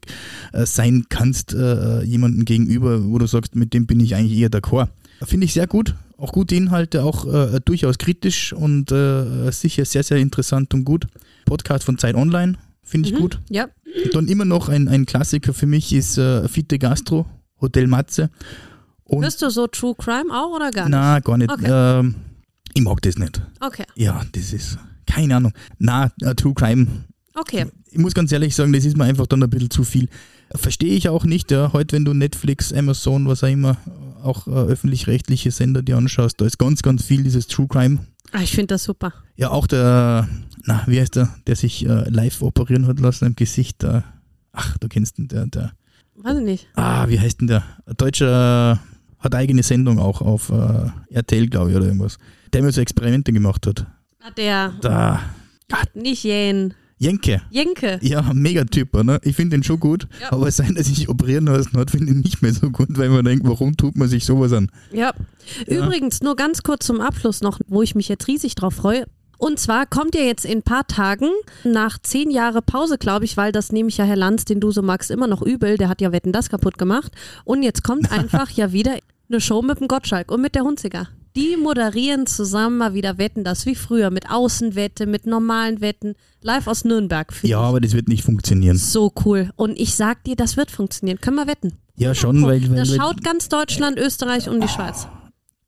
äh, 0.53 0.65
sein 0.67 1.05
kannst 1.09 1.51
äh, 1.53 2.03
jemandem 2.03 2.45
gegenüber, 2.45 3.03
wo 3.05 3.17
du 3.17 3.25
sagst, 3.25 3.55
mit 3.55 3.73
dem 3.73 3.87
bin 3.87 3.99
ich 3.99 4.13
eigentlich 4.13 4.37
eher 4.37 4.51
d'accord. 4.51 4.87
Finde 5.23 5.45
ich 5.45 5.53
sehr 5.53 5.65
gut, 5.65 5.95
auch 6.17 6.31
gute 6.31 6.53
Inhalte, 6.53 7.03
auch 7.03 7.25
äh, 7.25 7.59
durchaus 7.65 7.97
kritisch 7.97 8.53
und 8.53 8.91
äh, 8.91 9.49
sicher 9.51 9.83
sehr, 9.85 10.03
sehr 10.03 10.17
interessant 10.17 10.73
und 10.75 10.83
gut. 10.83 11.07
Podcast 11.45 11.85
von 11.85 11.97
Zeit 11.97 12.13
Online, 12.15 12.55
finde 12.83 13.09
ich 13.09 13.15
Mhm. 13.15 13.19
gut. 13.19 13.39
Ja. 13.49 13.67
Und 14.05 14.13
dann 14.15 14.27
immer 14.27 14.45
noch 14.45 14.69
ein, 14.69 14.87
ein 14.87 15.05
Klassiker 15.07 15.53
für 15.55 15.65
mich 15.65 15.93
ist 15.93 16.19
äh, 16.19 16.47
Fitte 16.47 16.77
Gastro, 16.77 17.25
Hotel 17.61 17.87
Matze. 17.87 18.29
Und 19.11 19.23
Hörst 19.23 19.41
du 19.41 19.49
so 19.49 19.67
True 19.67 19.93
Crime 19.97 20.31
auch 20.31 20.55
oder 20.55 20.71
gar 20.71 20.85
nicht? 20.85 20.91
na, 20.91 21.19
gar 21.19 21.37
nicht. 21.37 21.51
Okay. 21.51 21.67
Ähm, 21.99 22.15
ich 22.73 22.81
mag 22.81 23.01
das 23.01 23.17
nicht. 23.17 23.41
Okay. 23.59 23.83
Ja, 23.95 24.21
das 24.31 24.53
ist, 24.53 24.77
keine 25.05 25.35
Ahnung. 25.35 25.51
Na, 25.79 26.11
äh, 26.21 26.33
True 26.35 26.53
Crime. 26.53 26.87
Okay. 27.33 27.65
Ich 27.91 27.97
muss 27.97 28.13
ganz 28.13 28.31
ehrlich 28.31 28.55
sagen, 28.55 28.71
das 28.71 28.85
ist 28.85 28.95
mir 28.97 29.03
einfach 29.03 29.27
dann 29.27 29.43
ein 29.43 29.49
bisschen 29.49 29.69
zu 29.69 29.83
viel. 29.83 30.07
Verstehe 30.55 30.93
ich 30.95 31.09
auch 31.09 31.25
nicht, 31.25 31.51
ja. 31.51 31.71
Heute, 31.73 31.95
wenn 31.95 32.05
du 32.05 32.13
Netflix, 32.13 32.71
Amazon, 32.73 33.27
was 33.27 33.43
auch 33.43 33.49
immer, 33.49 33.77
auch 34.23 34.47
äh, 34.47 34.51
öffentlich-rechtliche 34.51 35.51
Sender 35.51 35.81
dir 35.81 35.97
anschaust, 35.97 36.39
da 36.39 36.45
ist 36.45 36.57
ganz, 36.57 36.81
ganz 36.81 37.03
viel 37.03 37.23
dieses 37.23 37.47
True 37.47 37.67
Crime. 37.67 37.99
Ah, 38.31 38.41
ich 38.41 38.51
finde 38.51 38.67
das 38.67 38.83
super. 38.85 39.13
Ja, 39.35 39.49
auch 39.49 39.67
der, 39.67 40.29
na, 40.63 40.83
wie 40.87 40.99
heißt 41.01 41.17
der, 41.17 41.35
der 41.47 41.55
sich 41.57 41.85
äh, 41.85 42.09
live 42.09 42.41
operieren 42.41 42.87
hat 42.87 42.99
lassen 43.01 43.25
im 43.25 43.35
Gesicht. 43.35 43.83
Äh, 43.83 44.01
ach, 44.53 44.77
du 44.77 44.87
kennst 44.87 45.19
ihn, 45.19 45.27
der, 45.27 45.47
der, 45.47 45.73
Weiß 46.15 46.37
ich 46.37 46.43
nicht. 46.45 46.67
ah, 46.75 47.09
wie 47.09 47.19
heißt 47.19 47.41
denn 47.41 47.47
der? 47.47 47.63
Ein 47.85 47.95
Deutscher 47.97 48.79
hat 49.21 49.35
eigene 49.35 49.63
Sendung 49.63 49.99
auch 49.99 50.21
auf 50.21 50.49
äh, 50.49 50.89
RTL, 51.15 51.47
glaube 51.47 51.71
ich, 51.71 51.75
oder 51.77 51.85
irgendwas. 51.85 52.17
Der 52.53 52.61
mir 52.63 52.71
so 52.71 52.81
Experimente 52.81 53.31
gemacht 53.31 53.65
hat. 53.67 53.85
Ah, 54.23 54.31
Der, 54.35 54.73
Da, 54.81 55.19
nicht 55.93 56.23
Jen. 56.23 56.73
Jenke. 56.97 57.41
Jenke. 57.49 57.97
Ja, 58.03 58.31
mega 58.33 58.63
Typ, 58.63 58.93
ne? 59.03 59.19
Ich 59.23 59.35
finde 59.35 59.57
den 59.57 59.63
schon 59.63 59.79
gut, 59.79 60.07
Ja. 60.21 60.31
aber 60.33 60.51
sein, 60.51 60.75
dass 60.75 60.87
ich 60.87 61.09
operieren 61.09 61.45
lassen 61.45 61.75
hat, 61.77 61.89
finde 61.89 62.11
ich 62.11 62.17
nicht 62.17 62.41
mehr 62.43 62.53
so 62.53 62.69
gut, 62.69 62.89
weil 62.91 63.09
man 63.09 63.25
denkt, 63.25 63.47
warum 63.47 63.75
tut 63.75 63.95
man 63.97 64.07
sich 64.07 64.23
sowas 64.25 64.53
an? 64.53 64.69
Ja. 64.91 65.11
Ja. 65.65 65.77
Übrigens, 65.83 66.21
nur 66.21 66.35
ganz 66.35 66.61
kurz 66.61 66.85
zum 66.85 67.01
Abschluss 67.01 67.41
noch, 67.41 67.59
wo 67.67 67.81
ich 67.81 67.95
mich 67.95 68.07
jetzt 68.07 68.27
riesig 68.27 68.53
drauf 68.53 68.75
freue. 68.75 69.05
Und 69.39 69.57
zwar 69.57 69.87
kommt 69.87 70.13
ja 70.13 70.21
jetzt 70.21 70.45
in 70.45 70.59
ein 70.59 70.61
paar 70.63 70.85
Tagen, 70.85 71.25
nach 71.63 71.97
zehn 71.97 72.29
Jahre 72.29 72.61
Pause, 72.61 72.99
glaube 72.99 73.25
ich, 73.25 73.35
weil 73.37 73.51
das 73.51 73.71
nehme 73.71 73.89
ich 73.89 73.97
ja 73.97 74.05
Herr 74.05 74.15
Lanz, 74.15 74.45
den 74.45 74.59
du 74.59 74.69
so 74.71 74.83
magst, 74.83 75.09
immer 75.09 75.25
noch 75.25 75.41
übel. 75.41 75.77
Der 75.79 75.89
hat 75.89 75.99
ja 76.01 76.11
Wetten 76.11 76.31
das 76.31 76.49
kaputt 76.49 76.77
gemacht. 76.77 77.11
Und 77.45 77.63
jetzt 77.63 77.83
kommt 77.83 78.11
einfach 78.11 78.51
ja 78.51 78.71
wieder 78.71 78.99
eine 79.31 79.41
Show 79.41 79.61
mit 79.61 79.79
dem 79.79 79.87
Gottschalk 79.87 80.31
und 80.31 80.41
mit 80.41 80.55
der 80.55 80.63
Hunziger. 80.63 81.07
Die 81.35 81.55
moderieren 81.55 82.27
zusammen 82.27 82.77
mal 82.77 82.93
wieder 82.93 83.17
Wetten 83.17 83.45
das 83.45 83.65
wie 83.65 83.75
früher 83.75 84.11
mit 84.11 84.29
Außenwette, 84.29 85.05
mit 85.05 85.25
normalen 85.25 85.79
Wetten, 85.79 86.15
live 86.41 86.67
aus 86.67 86.83
Nürnberg. 86.83 87.33
Ja, 87.43 87.61
ich. 87.61 87.67
aber 87.67 87.79
das 87.79 87.93
wird 87.93 88.09
nicht 88.09 88.23
funktionieren. 88.23 88.77
So 88.77 89.13
cool. 89.25 89.51
Und 89.55 89.79
ich 89.79 89.95
sag 89.95 90.25
dir, 90.25 90.35
das 90.35 90.57
wird 90.57 90.71
funktionieren. 90.71 91.21
Können 91.21 91.37
wir 91.37 91.47
wetten? 91.47 91.73
Ja, 91.95 92.13
schon, 92.13 92.43
weil, 92.43 92.61
weil, 92.69 92.69
Da 92.69 92.75
weil 92.77 92.85
schaut 92.85 93.23
ganz 93.23 93.47
Deutschland, 93.47 93.97
Österreich 93.97 94.49
und 94.49 94.61
die 94.61 94.67
Schweiz. 94.67 95.07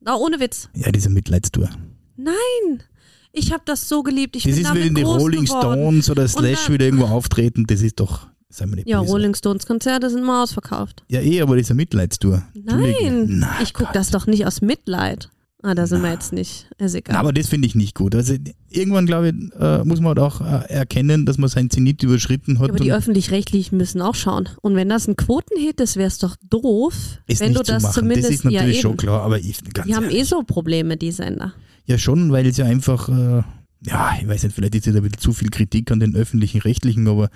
Na, 0.02 0.16
ohne 0.18 0.40
Witz. 0.42 0.68
ja, 0.76 0.92
diese 0.92 1.10
Mitleidstour. 1.10 1.70
Nein, 2.18 2.84
ich 3.32 3.54
habe 3.54 3.64
das 3.66 3.88
so 3.88 4.04
geliebt. 4.04 4.36
Ich 4.36 4.44
Das 4.44 4.58
ist 4.58 4.74
wie 4.74 4.90
die 4.90 5.02
groß 5.02 5.22
Rolling 5.22 5.46
geworden. 5.46 5.80
Stones 5.80 6.10
oder 6.10 6.28
Slash 6.28 6.70
wieder 6.70 6.86
irgendwo 6.86 7.06
auftreten, 7.06 7.66
das 7.68 7.82
ist 7.82 8.00
doch, 8.02 8.28
sei 8.54 8.66
mir 8.66 8.76
nicht 8.78 8.88
Ja, 8.88 9.02
böse. 9.02 9.12
Rolling 9.12 9.36
Stones 9.36 9.66
Konzerte 9.66 10.10
sind 10.10 10.24
mal 10.24 10.44
ausverkauft. 10.44 11.04
Ja, 11.10 11.22
eh, 11.22 11.42
aber 11.42 11.58
diese 11.58 11.74
Mitleidstour. 11.74 12.44
Nein. 12.54 13.26
Na, 13.28 13.50
ich 13.62 13.74
gucke 13.74 13.92
das 13.94 14.12
doch 14.12 14.28
nicht 14.28 14.46
aus 14.46 14.62
Mitleid. 14.62 15.30
Ah, 15.66 15.76
da 15.76 15.88
sind 15.88 16.02
wir 16.02 16.12
jetzt 16.12 16.34
nicht. 16.34 16.68
Ist 16.78 16.94
egal. 16.94 17.14
Na, 17.14 17.20
aber 17.22 17.32
das 17.32 17.48
finde 17.48 17.68
ich 17.70 17.74
nicht 17.74 17.96
gut. 17.96 18.14
Also 18.16 18.36
irgendwann, 18.70 19.06
glaube 19.06 19.30
ich, 19.30 19.62
äh, 19.62 19.86
muss 19.86 20.02
man 20.02 20.08
halt 20.10 20.20
auch 20.20 20.42
äh, 20.42 20.70
erkennen, 20.70 21.26
dass 21.26 21.38
man 21.38 21.50
sein 21.50 21.70
Zenit 21.70 22.04
überschritten 22.04 22.60
hat. 22.60 22.70
aber 22.70 22.80
die 22.80 22.92
öffentlich-rechtlichen 22.92 23.78
müssen 23.78 24.02
auch 24.02 24.14
schauen. 24.14 24.50
Und 24.62 24.76
wenn 24.76 24.90
das 24.90 25.08
ein 25.08 25.16
Quotenhit 25.16 25.80
ist, 25.80 25.96
wäre 25.96 26.10
es 26.10 26.18
doch 26.18 26.36
doof, 26.50 26.94
wenn 27.28 27.48
nicht 27.48 27.60
du 27.60 27.64
zu 27.64 27.72
das 27.72 27.84
machen. 27.84 27.94
zumindest 27.94 28.28
Das 28.28 28.36
ist 28.36 28.44
natürlich 28.44 28.76
ja, 28.76 28.82
schon 28.82 28.98
klar, 28.98 29.22
aber 29.22 29.40
ich, 29.40 29.64
ganz 29.74 29.88
Die 29.88 29.96
haben 29.96 30.04
ehrlich, 30.04 30.20
eh 30.20 30.24
so 30.24 30.44
Probleme, 30.44 30.98
die 30.98 31.14
Sender. 31.14 31.54
Ja, 31.86 31.98
schon, 31.98 32.30
weil 32.34 32.46
es 32.46 32.58
ja 32.58 32.66
einfach, 32.66 33.08
äh, 33.08 33.44
ja, 33.88 34.18
ich 34.22 34.28
weiß 34.28 34.44
nicht, 34.44 34.56
vielleicht 34.56 34.76
ist 34.76 34.86
ja 34.86 34.92
da 34.92 35.00
ein 35.00 35.04
bisschen 35.04 35.20
zu 35.22 35.32
viel 35.32 35.50
Kritik 35.50 35.92
an 35.92 36.02
den 36.02 36.14
öffentlichen 36.14 36.60
Rechtlichen, 36.60 37.08
aber 37.08 37.30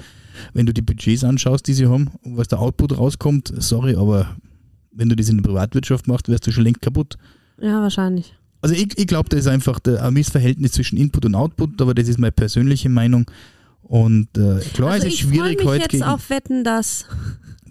wenn 0.54 0.66
du 0.66 0.74
die 0.74 0.82
Budgets 0.82 1.24
anschaust, 1.24 1.68
die 1.68 1.74
sie 1.74 1.88
haben 1.88 2.10
was 2.24 2.48
der 2.48 2.60
Output 2.60 2.98
rauskommt, 2.98 3.54
sorry, 3.58 3.96
aber 3.96 4.36
wenn 4.92 5.10
du 5.10 5.16
das 5.16 5.30
in 5.30 5.38
der 5.38 5.44
Privatwirtschaft 5.44 6.08
machst, 6.08 6.28
wärst 6.30 6.48
du 6.48 6.52
schon 6.52 6.64
längst 6.64 6.82
kaputt. 6.82 7.18
Ja, 7.62 7.82
wahrscheinlich. 7.82 8.36
Also 8.62 8.74
ich, 8.76 8.98
ich 8.98 9.06
glaube, 9.08 9.30
das 9.30 9.42
ist 9.42 9.48
einfach 9.48 9.80
ein 9.86 10.14
Missverhältnis 10.14 10.72
zwischen 10.72 10.98
Input 10.98 11.26
und 11.26 11.36
Output, 11.36 11.80
aber 11.82 11.94
das 11.94 12.08
ist 12.08 12.18
meine 12.20 12.32
persönliche 12.32 12.90
Meinung. 12.90 13.30
Und 13.82 14.28
äh, 14.38 14.60
klar, 14.74 14.92
also 14.92 15.08
es 15.08 15.14
ist 15.14 15.20
ich 15.20 15.26
freue 15.26 15.34
schwierig 15.36 15.58
mich 15.60 15.68
heute 15.68 15.82
jetzt 15.84 15.92
gegen. 15.92 16.04
auf 16.04 16.30
Wetten, 16.30 16.64
dass. 16.64 17.06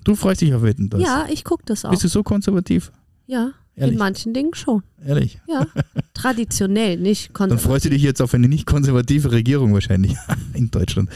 Du 0.05 0.15
freust 0.15 0.41
dich 0.41 0.55
auf 0.55 0.63
Wetten, 0.63 0.89
das. 0.89 1.03
Ja, 1.03 1.27
ich 1.31 1.43
gucke 1.45 1.65
das 1.67 1.85
auch. 1.85 1.91
Bist 1.91 2.05
du 2.05 2.09
so 2.09 2.23
konservativ? 2.23 2.93
ja, 3.27 3.51
Ehrlich? 3.75 3.93
in 3.95 3.99
manchen 3.99 4.33
Dingen 4.33 4.55
schon. 4.55 4.83
Ehrlich? 5.05 5.41
Ja, 5.49 5.67
traditionell, 6.15 6.97
nicht 6.97 7.29
Dann 7.29 7.35
konservativ. 7.35 7.67
freust 7.67 7.85
du 7.87 7.91
dich 7.91 8.03
jetzt 8.03 8.23
auf 8.23 8.33
eine 8.33 8.49
nicht 8.49 8.67
konservative 8.67 9.33
Regierung 9.33 9.75
wahrscheinlich 9.75 10.17
in 10.55 10.71
Deutschland. 10.71 11.11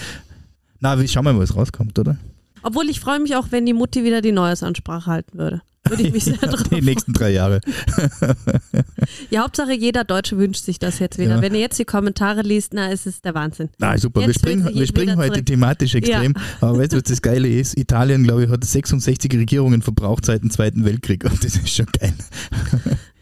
Na, 0.81 0.99
wir 0.99 1.07
schauen 1.09 1.25
mal, 1.25 1.39
was 1.39 1.55
rauskommt, 1.57 1.99
oder? 1.99 2.17
Obwohl 2.63 2.89
ich 2.91 3.01
freue 3.01 3.21
mich 3.21 3.37
auch, 3.37 3.49
wenn 3.51 3.65
die 3.67 3.73
Mutti 3.73 4.05
wieder 4.05 4.21
die 4.21 4.33
Neuesansprache 4.33 5.07
halten 5.11 5.39
würde. 5.39 5.63
Würde 5.89 6.03
ich 6.03 6.13
mich 6.13 6.25
sehr 6.25 6.37
drauf 6.41 6.63
Die 6.65 6.83
nächsten 6.83 7.13
drei 7.13 7.31
Jahre. 7.31 7.61
Ja, 9.31 9.43
Hauptsache 9.43 9.73
jeder 9.73 10.05
Deutsche 10.05 10.37
wünscht 10.39 10.65
sich 10.65 10.79
das 10.79 10.99
jetzt 10.99 11.19
wieder. 11.19 11.37
Ja. 11.37 11.43
Wenn 11.43 11.55
ihr 11.55 11.61
jetzt 11.61 11.79
die 11.79 11.85
Kommentare 11.85 12.43
liest, 12.43 12.75
na, 12.75 12.89
ist 12.93 13.07
es 13.07 13.23
der 13.23 13.35
Wahnsinn. 13.35 13.69
Na, 13.79 13.97
super. 13.99 14.21
Wir 14.21 14.29
Jetzt 14.29 14.45
will 14.45 14.53
springen, 14.59 14.75
wir 14.75 14.87
springen 14.87 15.17
heute 15.17 15.33
zurück. 15.35 15.47
thematisch 15.47 15.95
extrem. 15.95 16.35
Aber 16.61 16.79
weißt 16.79 16.93
du, 16.93 16.97
was 16.99 17.05
das 17.05 17.23
Geile 17.23 17.49
ist? 17.49 17.77
Italien, 17.79 18.23
glaube 18.25 18.45
ich, 18.45 18.51
hat 18.51 18.63
66 18.63 19.33
Regierungen 19.35 19.83
verbraucht 19.83 20.27
seit 20.27 20.43
dem 20.43 20.51
Zweiten 20.51 20.85
Weltkrieg. 20.85 21.25
Und 21.25 21.43
das 21.43 21.57
ist 21.57 21.71
schon 21.71 21.87
geil. 21.99 22.13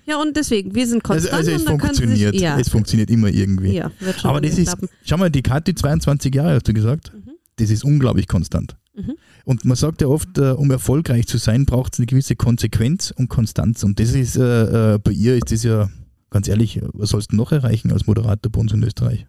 Ja, 0.04 0.16
und 0.20 0.36
deswegen, 0.36 0.74
wir 0.74 0.86
sind 0.86 1.08
Also, 1.08 1.28
konstant 1.28 1.34
also 1.34 1.50
es 1.52 1.64
können 1.64 1.78
sie 1.78 1.86
funktioniert. 1.86 2.32
sich, 2.34 2.42
ja, 2.42 2.58
Es 2.58 2.68
funktioniert 2.68 3.10
immer 3.10 3.28
irgendwie. 3.28 3.72
ja, 3.74 3.90
Aber 4.24 4.40
das 4.40 4.58
ist, 4.58 4.66
klappen. 4.68 4.88
schau 5.04 5.16
mal, 5.16 5.30
die 5.30 5.42
Kathi 5.42 5.74
22 5.74 6.34
Jahre, 6.34 6.54
hast 6.56 6.66
du 6.68 6.72
gesagt. 6.74 7.12
Mhm. 7.14 7.27
Das 7.58 7.70
ist 7.70 7.84
unglaublich 7.84 8.26
konstant. 8.28 8.76
Mhm. 8.96 9.14
Und 9.44 9.64
man 9.64 9.76
sagt 9.76 10.00
ja 10.00 10.08
oft, 10.08 10.38
äh, 10.38 10.50
um 10.52 10.70
erfolgreich 10.70 11.26
zu 11.26 11.38
sein, 11.38 11.64
braucht 11.66 11.94
es 11.94 12.00
eine 12.00 12.06
gewisse 12.06 12.36
Konsequenz 12.36 13.12
und 13.16 13.28
Konstanz. 13.28 13.82
Und 13.84 14.00
das 14.00 14.14
ist, 14.14 14.36
äh, 14.36 14.94
äh, 14.94 14.98
bei 14.98 15.12
ihr 15.12 15.36
ist 15.36 15.52
das 15.52 15.62
ja, 15.62 15.88
ganz 16.30 16.48
ehrlich, 16.48 16.80
was 16.92 17.10
sollst 17.10 17.32
du 17.32 17.36
noch 17.36 17.52
erreichen 17.52 17.92
als 17.92 18.06
Moderator 18.06 18.50
bei 18.50 18.60
uns 18.60 18.72
in 18.72 18.82
Österreich? 18.82 19.26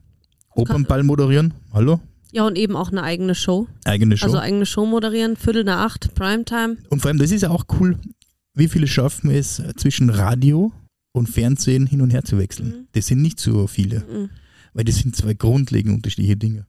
Opernball 0.56 1.04
moderieren? 1.04 1.54
Hallo? 1.74 2.00
Ja, 2.32 2.46
und 2.46 2.58
eben 2.58 2.76
auch 2.76 2.92
eine 2.92 3.02
eigene 3.04 3.34
Show. 3.34 3.68
Eigene 3.86 4.18
Show. 4.18 4.26
Also 4.26 4.38
eigene 4.40 4.66
Show 4.66 4.86
moderieren, 4.86 5.36
Viertel 5.36 5.64
nach 5.64 5.86
acht, 5.86 6.14
Primetime. 6.16 6.78
Und 6.90 7.02
vor 7.02 7.10
allem, 7.10 7.18
das 7.18 7.32
ist 7.32 7.42
ja 7.42 7.50
auch 7.50 7.66
cool, 7.80 7.98
wie 8.54 8.68
viele 8.68 8.88
schaffen 8.88 9.32
es, 9.32 9.62
zwischen 9.78 10.10
Radio 10.10 10.72
und 11.12 11.28
Fernsehen 11.28 11.88
hin 11.88 12.02
und 12.02 12.12
her 12.12 12.24
zu 12.24 12.38
wechseln. 12.38 12.68
Mhm. 12.68 12.88
Das 12.92 13.08
sind 13.08 13.22
nicht 13.22 13.40
so 13.40 13.66
viele, 13.68 14.00
Mhm. 14.02 14.30
weil 14.74 14.84
das 14.84 14.98
sind 14.98 15.16
zwei 15.16 15.34
grundlegend 15.34 15.96
unterschiedliche 15.96 16.38
Dinge. 16.38 16.66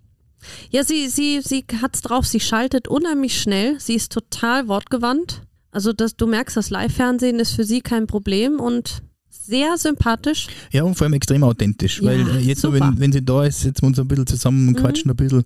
Ja, 0.70 0.85
sie, 0.85 1.09
sie, 1.09 1.40
sie 1.42 1.64
hat's 1.82 2.02
drauf, 2.02 2.26
sie 2.26 2.40
schaltet 2.40 2.88
unheimlich 2.88 3.40
schnell, 3.40 3.78
sie 3.80 3.94
ist 3.94 4.12
total 4.12 4.68
wortgewandt. 4.68 5.42
Also 5.73 5.92
das, 5.92 6.16
du 6.16 6.26
merkst, 6.26 6.56
das 6.56 6.70
Live-Fernsehen 6.70 7.38
ist 7.38 7.52
für 7.52 7.64
sie 7.64 7.80
kein 7.80 8.06
Problem 8.06 8.59
und 8.59 9.02
sehr 9.28 9.78
sympathisch. 9.78 10.49
Ja, 10.73 10.82
und 10.85 10.97
vor 10.97 11.04
allem 11.06 11.14
extrem 11.14 11.44
authentisch, 11.44 12.00
Ja, 12.00 12.09
weil 12.09 12.28
äh, 12.28 12.38
jetzt. 12.40 12.64
Mhm. 12.64 12.73
wenn, 12.73 13.00
wenn 13.00 13.12
sie 13.12 13.25
da 13.25 13.44
ist, 13.44 13.61
setzen 13.61 13.82
wir 13.82 13.88
uns 13.88 13.99
ein 13.99 14.09
bisschen 14.09 14.26
zusammen 14.26 14.68
und 14.68 14.76
quatschen 14.76 15.11
ein 15.11 15.16
bisschen. 15.16 15.44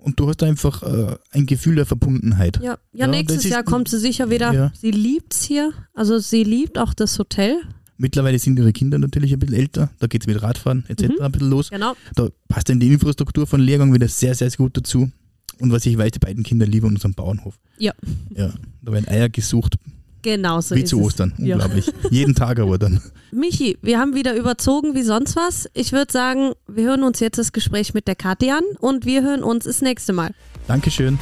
Und 0.00 0.18
du 0.20 0.28
hast 0.28 0.42
einfach 0.42 0.82
äh, 0.82 1.16
ein 1.32 1.46
Gefühl 1.46 1.74
der 1.74 1.84
Verbundenheit. 1.84 2.56
Ja, 2.58 2.62
ja, 2.62 2.78
Ja, 2.92 3.06
nächstes 3.08 3.44
Jahr 3.44 3.62
kommt 3.64 3.88
sie 3.88 3.98
sicher 3.98 4.30
wieder. 4.30 4.52
Ja. 4.52 4.72
Sie 4.78 4.90
liebt's 4.90 5.42
hier. 5.42 5.72
Also 5.92 6.18
sie 6.18 6.44
liebt 6.44 6.78
auch 6.78 6.94
das 6.94 7.18
Hotel. 7.18 7.60
Mittlerweile 8.00 8.38
sind 8.38 8.56
ihre 8.58 8.72
Kinder 8.72 8.96
natürlich 8.98 9.32
ein 9.32 9.40
bisschen 9.40 9.56
älter, 9.56 9.90
da 9.98 10.06
geht 10.06 10.22
es 10.22 10.26
mit 10.28 10.40
Radfahren 10.40 10.84
etc. 10.88 11.08
Mhm. 11.08 11.20
ein 11.20 11.32
bisschen 11.32 11.50
los. 11.50 11.70
Genau. 11.70 11.94
Da 12.14 12.28
passt 12.48 12.68
dann 12.68 12.78
die 12.78 12.86
Infrastruktur 12.92 13.46
von 13.46 13.60
Lehrgang 13.60 13.92
wieder 13.92 14.06
sehr, 14.08 14.34
sehr 14.36 14.48
gut 14.52 14.76
dazu. 14.76 15.10
Und 15.58 15.72
was 15.72 15.84
ich 15.84 15.98
weiß, 15.98 16.12
die 16.12 16.20
beiden 16.20 16.44
Kinder 16.44 16.64
lieben 16.64 16.86
unseren 16.86 17.14
Bauernhof. 17.14 17.58
Ja. 17.78 17.92
Ja, 18.36 18.52
da 18.82 18.92
werden 18.92 19.08
Eier 19.08 19.28
gesucht, 19.28 19.74
Genau 20.22 20.60
so 20.60 20.74
wie 20.76 20.82
ist 20.82 20.90
zu 20.90 21.00
es. 21.00 21.06
Ostern. 21.06 21.32
Ja. 21.38 21.54
Unglaublich. 21.56 21.90
Jeden 22.10 22.34
Tag 22.36 22.58
aber 22.60 22.78
dann. 22.78 23.00
Michi, 23.32 23.78
wir 23.82 23.98
haben 23.98 24.14
wieder 24.14 24.36
überzogen 24.36 24.94
wie 24.94 25.02
sonst 25.02 25.34
was. 25.36 25.68
Ich 25.74 25.92
würde 25.92 26.12
sagen, 26.12 26.52
wir 26.68 26.84
hören 26.84 27.02
uns 27.02 27.18
jetzt 27.20 27.38
das 27.38 27.52
Gespräch 27.52 27.94
mit 27.94 28.06
der 28.08 28.14
Kathi 28.16 28.50
an 28.50 28.62
und 28.80 29.06
wir 29.06 29.22
hören 29.22 29.42
uns 29.42 29.64
das 29.64 29.80
nächste 29.82 30.12
Mal. 30.12 30.32
Dankeschön. 30.68 31.18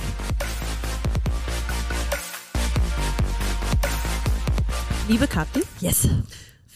Liebe 5.09 5.27
Kathi, 5.27 5.61
Yes. 5.81 6.09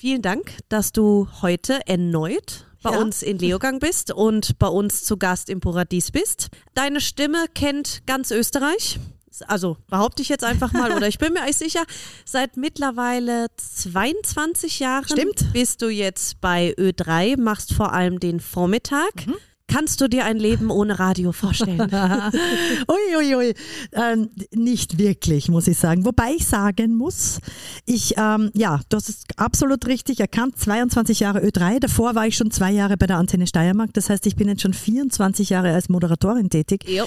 Vielen 0.00 0.23
Dank, 0.23 0.57
dass 0.71 0.92
du 0.92 1.28
heute 1.42 1.87
erneut 1.87 2.64
bei 2.83 2.92
Ja. 2.92 3.00
uns 3.00 3.23
in 3.23 3.38
Leogang 3.38 3.80
bist 3.80 4.11
und 4.11 4.59
bei 4.59 4.66
uns 4.66 5.04
zu 5.04 5.19
Gast 5.19 5.50
im 5.50 5.61
Paradies 5.61 6.11
bist. 6.11 6.49
Deine 6.73 7.02
Stimme 7.02 7.45
kennt 7.54 8.00
ganz 8.07 8.30
Österreich. 8.30 8.99
Also 9.47 9.76
behaupte 9.90 10.23
ich 10.23 10.30
jetzt 10.30 10.42
einfach 10.45 10.73
mal, 10.73 10.90
oder 10.97 11.07
ich 11.07 11.19
bin 11.19 11.35
mir 11.35 11.42
eigentlich 11.42 11.57
sicher, 11.59 11.85
seit 12.25 12.57
mittlerweile 12.57 13.49
22 13.57 14.80
Jahren 14.80 15.04
Stimmt. 15.04 15.52
bist 15.52 15.83
du 15.83 15.90
jetzt 15.90 16.40
bei 16.40 16.75
Ö3, 16.78 17.38
machst 17.38 17.75
vor 17.75 17.92
allem 17.92 18.21
den 18.21 18.40
Vormittag. 18.40 19.26
Mhm. 19.26 19.37
Kannst 19.71 20.00
du 20.00 20.09
dir 20.09 20.25
ein 20.25 20.37
Leben 20.37 20.69
ohne 20.69 20.99
Radio 20.99 21.31
vorstellen? 21.31 21.81
ui, 22.89 23.17
ui, 23.17 23.37
ui. 23.37 23.55
Ähm, 23.93 24.31
nicht 24.53 24.99
wirklich, 24.99 25.49
muss 25.49 25.69
ich 25.69 25.79
sagen. 25.79 26.05
Wobei 26.05 26.33
ich 26.37 26.47
sagen 26.47 26.97
muss, 26.97 27.39
ich, 27.87 28.15
ähm, 28.17 28.50
ja, 28.55 28.81
das 28.89 29.09
ist 29.09 29.39
absolut 29.39 29.87
richtig 29.87 30.19
erkannt. 30.19 30.59
22 30.59 31.21
Jahre 31.21 31.41
Ö3. 31.47 31.79
Davor 31.79 32.17
war 32.17 32.27
ich 32.27 32.37
schon 32.37 32.50
zwei 32.50 32.73
Jahre 32.73 32.97
bei 32.97 33.07
der 33.07 33.19
Antenne 33.19 33.47
Steiermark. 33.47 33.95
Das 33.95 34.11
heißt, 34.11 34.27
ich 34.27 34.35
bin 34.35 34.49
jetzt 34.49 34.62
schon 34.62 34.75
24 34.75 35.50
Jahre 35.50 35.73
als 35.73 35.89
Moderatorin 35.89 36.50
tätig. 36.50 36.89
Jo. 36.89 37.05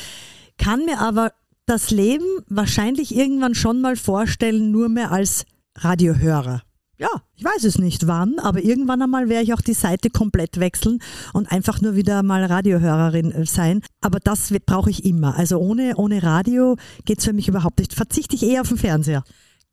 Kann 0.57 0.85
mir 0.85 0.99
aber 0.99 1.33
das 1.65 1.91
Leben 1.91 2.25
wahrscheinlich 2.47 3.13
irgendwann 3.13 3.55
schon 3.55 3.81
mal 3.81 3.97
vorstellen, 3.97 4.71
nur 4.71 4.87
mehr 4.87 5.11
als 5.11 5.45
Radiohörer. 5.75 6.61
Ja, 6.99 7.09
ich 7.35 7.43
weiß 7.43 7.63
es 7.63 7.79
nicht 7.79 8.05
wann, 8.05 8.37
aber 8.37 8.63
irgendwann 8.63 9.01
einmal 9.01 9.27
werde 9.27 9.43
ich 9.43 9.53
auch 9.53 9.61
die 9.61 9.73
Seite 9.73 10.11
komplett 10.11 10.59
wechseln 10.59 10.99
und 11.33 11.51
einfach 11.51 11.81
nur 11.81 11.95
wieder 11.95 12.21
mal 12.21 12.45
Radiohörerin 12.45 13.31
äh, 13.31 13.45
sein. 13.45 13.81
Aber 14.01 14.19
das 14.19 14.53
brauche 14.65 14.91
ich 14.91 15.03
immer. 15.03 15.35
Also 15.35 15.57
ohne, 15.57 15.95
ohne 15.95 16.21
Radio 16.21 16.77
geht 17.05 17.17
es 17.17 17.25
für 17.25 17.33
mich 17.33 17.47
überhaupt 17.47 17.79
nicht. 17.79 17.93
Verzichte 17.93 18.35
ich 18.35 18.43
eher 18.43 18.61
auf 18.61 18.69
den 18.69 18.77
Fernseher. 18.77 19.23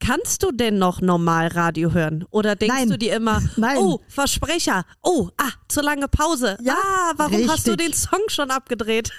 Kannst 0.01 0.41
du 0.41 0.51
denn 0.51 0.79
noch 0.79 0.99
normal 0.99 1.47
Radio 1.47 1.93
hören? 1.93 2.25
Oder 2.31 2.55
denkst 2.55 2.75
Nein. 2.75 2.89
du 2.89 2.97
dir 2.97 3.15
immer, 3.15 3.41
Nein. 3.55 3.77
oh, 3.77 4.01
Versprecher, 4.07 4.83
oh, 5.03 5.29
ah, 5.37 5.51
zu 5.67 5.81
lange 5.81 6.07
Pause. 6.07 6.57
Ja, 6.61 6.75
ah, 6.75 7.13
warum 7.17 7.47
hast 7.47 7.67
du 7.67 7.71
richtig. 7.71 7.91
den 7.91 7.93
Song 7.93 8.21
schon 8.27 8.49
abgedreht? 8.49 9.11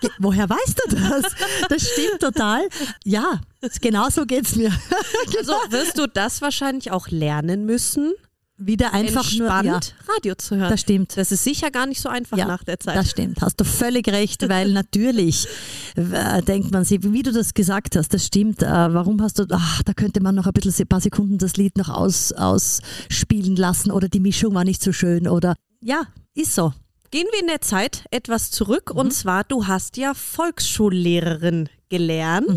Ge 0.00 0.10
woher 0.18 0.48
weißt 0.50 0.80
du 0.86 0.96
das? 0.96 1.32
Das 1.68 1.82
stimmt 1.88 2.20
total. 2.20 2.68
Ja, 3.04 3.40
genau 3.80 4.10
so 4.10 4.26
geht 4.26 4.46
es 4.46 4.56
mir. 4.56 4.72
Also 5.38 5.52
wirst 5.70 5.98
du 5.98 6.08
das 6.08 6.42
wahrscheinlich 6.42 6.90
auch 6.90 7.08
lernen 7.08 7.64
müssen, 7.64 8.12
Wieder 8.60 8.92
einfach 8.92 9.30
nur. 9.34 9.46
Ja, 9.48 9.80
Radio 10.16 10.34
zu 10.34 10.56
hören. 10.56 10.68
das 10.70 10.80
stimmt. 10.80 11.16
Das 11.16 11.30
ist 11.30 11.44
sicher 11.44 11.70
gar 11.70 11.86
nicht 11.86 12.00
so 12.00 12.08
einfach 12.08 12.36
Ja, 12.36 12.44
nach 12.46 12.64
der 12.64 12.80
Zeit. 12.80 12.96
Das 12.96 13.10
stimmt, 13.10 13.40
hast 13.40 13.60
du 13.60 13.64
völlig 13.64 14.08
recht, 14.08 14.48
weil 14.48 14.72
natürlich 14.72 15.46
äh, 15.94 16.42
denkt 16.42 16.72
man 16.72 16.84
sich, 16.84 17.00
wie 17.04 17.22
du 17.22 17.30
das 17.32 17.54
gesagt 17.54 17.94
hast, 17.94 18.12
das 18.12 18.26
stimmt. 18.26 18.62
Äh, 18.64 18.66
warum 18.66 19.22
hast 19.22 19.38
du, 19.38 19.46
ach, 19.50 19.82
da 19.84 19.92
könnte 19.94 20.20
man 20.20 20.34
noch 20.34 20.46
ein 20.46 20.52
bisschen, 20.52 20.84
ein 20.84 20.88
paar 20.88 21.00
Sekunden 21.00 21.38
das 21.38 21.56
Lied 21.56 21.76
noch 21.78 21.88
aus, 21.88 22.32
ausspielen 22.32 23.54
lassen 23.54 23.92
oder 23.92 24.08
die 24.08 24.20
Mischung 24.20 24.54
war 24.54 24.64
nicht 24.64 24.82
so 24.82 24.92
schön 24.92 25.28
oder 25.28 25.54
ja, 25.80 26.02
ist 26.34 26.54
so. 26.54 26.72
Gehen 27.12 27.26
wir 27.32 27.40
in 27.40 27.46
der 27.46 27.60
Zeit 27.60 28.04
etwas 28.10 28.50
zurück 28.50 28.90
Mhm. 28.92 28.98
und 29.00 29.12
zwar, 29.14 29.44
du 29.44 29.66
hast 29.68 29.96
ja 29.96 30.14
Volksschullehrerin 30.14 31.68
gelernt, 31.88 32.48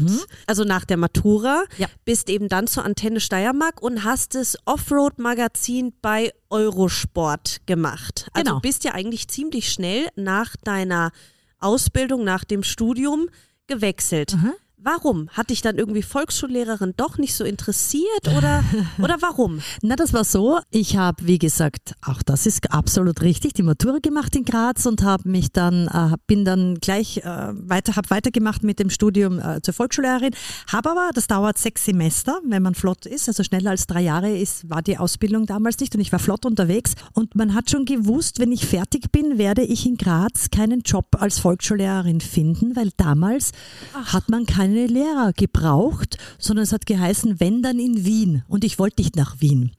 also 0.48 0.64
nach 0.64 0.86
der 0.86 0.98
Matura, 0.98 1.62
Mhm. 1.62 1.82
Ja. 1.82 1.88
bist 2.06 2.30
eben 2.30 2.50
dann 2.50 2.68
zur 2.68 2.84
Antenne 2.86 3.20
Steiermark 3.20 3.82
und 3.82 4.04
hast 4.04 4.36
das 4.36 4.58
Offroad-Magazin 4.66 5.94
bei 6.02 6.32
Eurosport 6.50 7.62
gemacht. 7.66 8.28
Also 8.34 8.46
Genau. 8.46 8.60
bist 8.60 8.84
ja 8.84 8.94
eigentlich 8.94 9.28
ziemlich 9.28 9.72
schnell 9.72 10.08
nach 10.16 10.56
deiner 10.64 11.12
Ausbildung, 11.60 12.24
nach 12.24 12.44
dem 12.44 12.64
Studium 12.64 13.30
gewechselt. 13.68 14.34
Mhm. 14.36 14.54
Warum? 14.84 15.30
Hat 15.30 15.52
dich 15.52 15.62
dann 15.62 15.78
irgendwie 15.78 16.02
Volksschullehrerin 16.02 16.96
doch 16.98 17.20
nicht 17.20 17.36
so 17.36 17.44
interessiert 17.44 18.28
oder, 18.36 18.64
oder 18.98 19.18
warum? 19.22 19.60
Na, 19.84 19.96
das 19.96 20.12
war 20.12 20.24
so. 20.24 20.60
Ich 20.72 20.98
habe, 20.98 21.24
wie 21.28 21.38
gesagt, 21.38 21.94
auch 22.02 22.24
das 22.24 22.48
ist 22.48 22.72
absolut 22.74 23.22
richtig, 23.22 23.54
die 23.54 23.62
Matura 23.62 24.00
gemacht 24.02 24.36
in 24.36 24.44
Graz 24.44 24.88
und 24.88 25.04
habe 25.04 25.30
mich 25.30 25.52
dann, 25.52 25.88
äh, 25.88 26.18
bin 26.26 26.46
dann 26.46 26.80
gleich 26.82 27.18
äh, 27.18 27.24
weiter, 27.24 27.96
habe 27.96 28.10
weitergemacht 28.10 28.64
mit 28.64 28.80
dem 28.80 28.90
Studium 28.90 29.38
äh, 29.38 29.62
zur 29.62 29.76
Volksschullehrerin. 29.76 30.34
Habe 30.72 30.90
aber, 30.90 31.12
das 31.14 31.28
dauert 31.28 31.60
sechs 31.60 31.86
Semester, 31.86 32.40
wenn 32.44 32.64
man 32.64 32.74
flott 32.74 33.06
ist, 33.06 33.28
also 33.28 33.44
schneller 33.44 33.70
als 33.70 33.86
drei 33.86 34.02
Jahre 34.02 34.36
ist, 34.36 34.68
war 34.68 34.82
die 34.82 34.98
Ausbildung 34.98 35.46
damals 35.46 35.78
nicht 35.80 35.94
und 35.94 36.02
ich 36.02 36.12
war 36.12 36.18
flott 36.18 36.44
unterwegs 36.44 36.96
und 37.14 37.36
man 37.36 37.54
hat 37.54 37.70
schon 37.70 37.86
gewusst, 37.86 38.40
wenn 38.40 38.52
ich 38.52 38.66
fertig 38.66 39.12
bin, 39.12 39.38
werde 39.38 39.62
ich 39.62 39.86
in 39.86 39.98
Graz 39.98 40.50
keinen 40.50 40.82
Job 40.82 41.06
als 41.20 41.38
Volksschullehrerin 41.38 42.20
finden, 42.20 42.76
weil 42.76 42.90
damals 42.98 43.52
Ach. 43.94 44.14
hat 44.14 44.28
man 44.30 44.48
keine 44.48 44.71
keine 44.72 44.88
Lehrer 44.88 45.34
gebraucht, 45.34 46.18
sondern 46.40 46.64
es 46.64 46.72
hat 46.72 46.86
geheißen, 46.86 47.40
wenn 47.40 47.62
dann 47.62 47.78
in 47.78 48.06
Wien. 48.06 48.44
Und 48.48 48.64
ich 48.64 48.80
wollte 48.80 49.02
nicht 49.02 49.18
nach 49.18 49.42
Wien. 49.42 49.72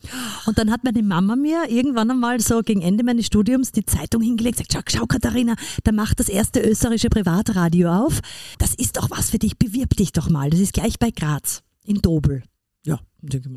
Und 0.46 0.58
dann 0.58 0.70
hat 0.70 0.84
meine 0.84 1.02
Mama 1.02 1.34
mir 1.34 1.70
irgendwann 1.70 2.10
einmal 2.10 2.40
so 2.40 2.60
gegen 2.60 2.82
Ende 2.82 3.04
meines 3.04 3.26
Studiums 3.26 3.72
die 3.72 3.86
Zeitung 3.86 4.20
hingelegt, 4.20 4.58
sagt, 4.58 4.72
schau, 4.72 4.80
schau 4.86 5.06
Katharina, 5.06 5.54
da 5.84 5.92
macht 5.92 6.20
das 6.20 6.28
erste 6.28 6.60
österreichische 6.60 7.08
Privatradio 7.08 7.90
auf. 7.90 8.20
Das 8.58 8.74
ist 8.74 8.98
doch 8.98 9.10
was 9.10 9.30
für 9.30 9.38
dich, 9.38 9.56
bewirb 9.56 9.96
dich 9.96 10.12
doch 10.12 10.28
mal. 10.28 10.50
Das 10.50 10.60
ist 10.60 10.74
gleich 10.74 10.98
bei 10.98 11.10
Graz 11.10 11.62
in 11.84 12.02
Dobel. 12.02 12.42
Ja, 12.84 12.98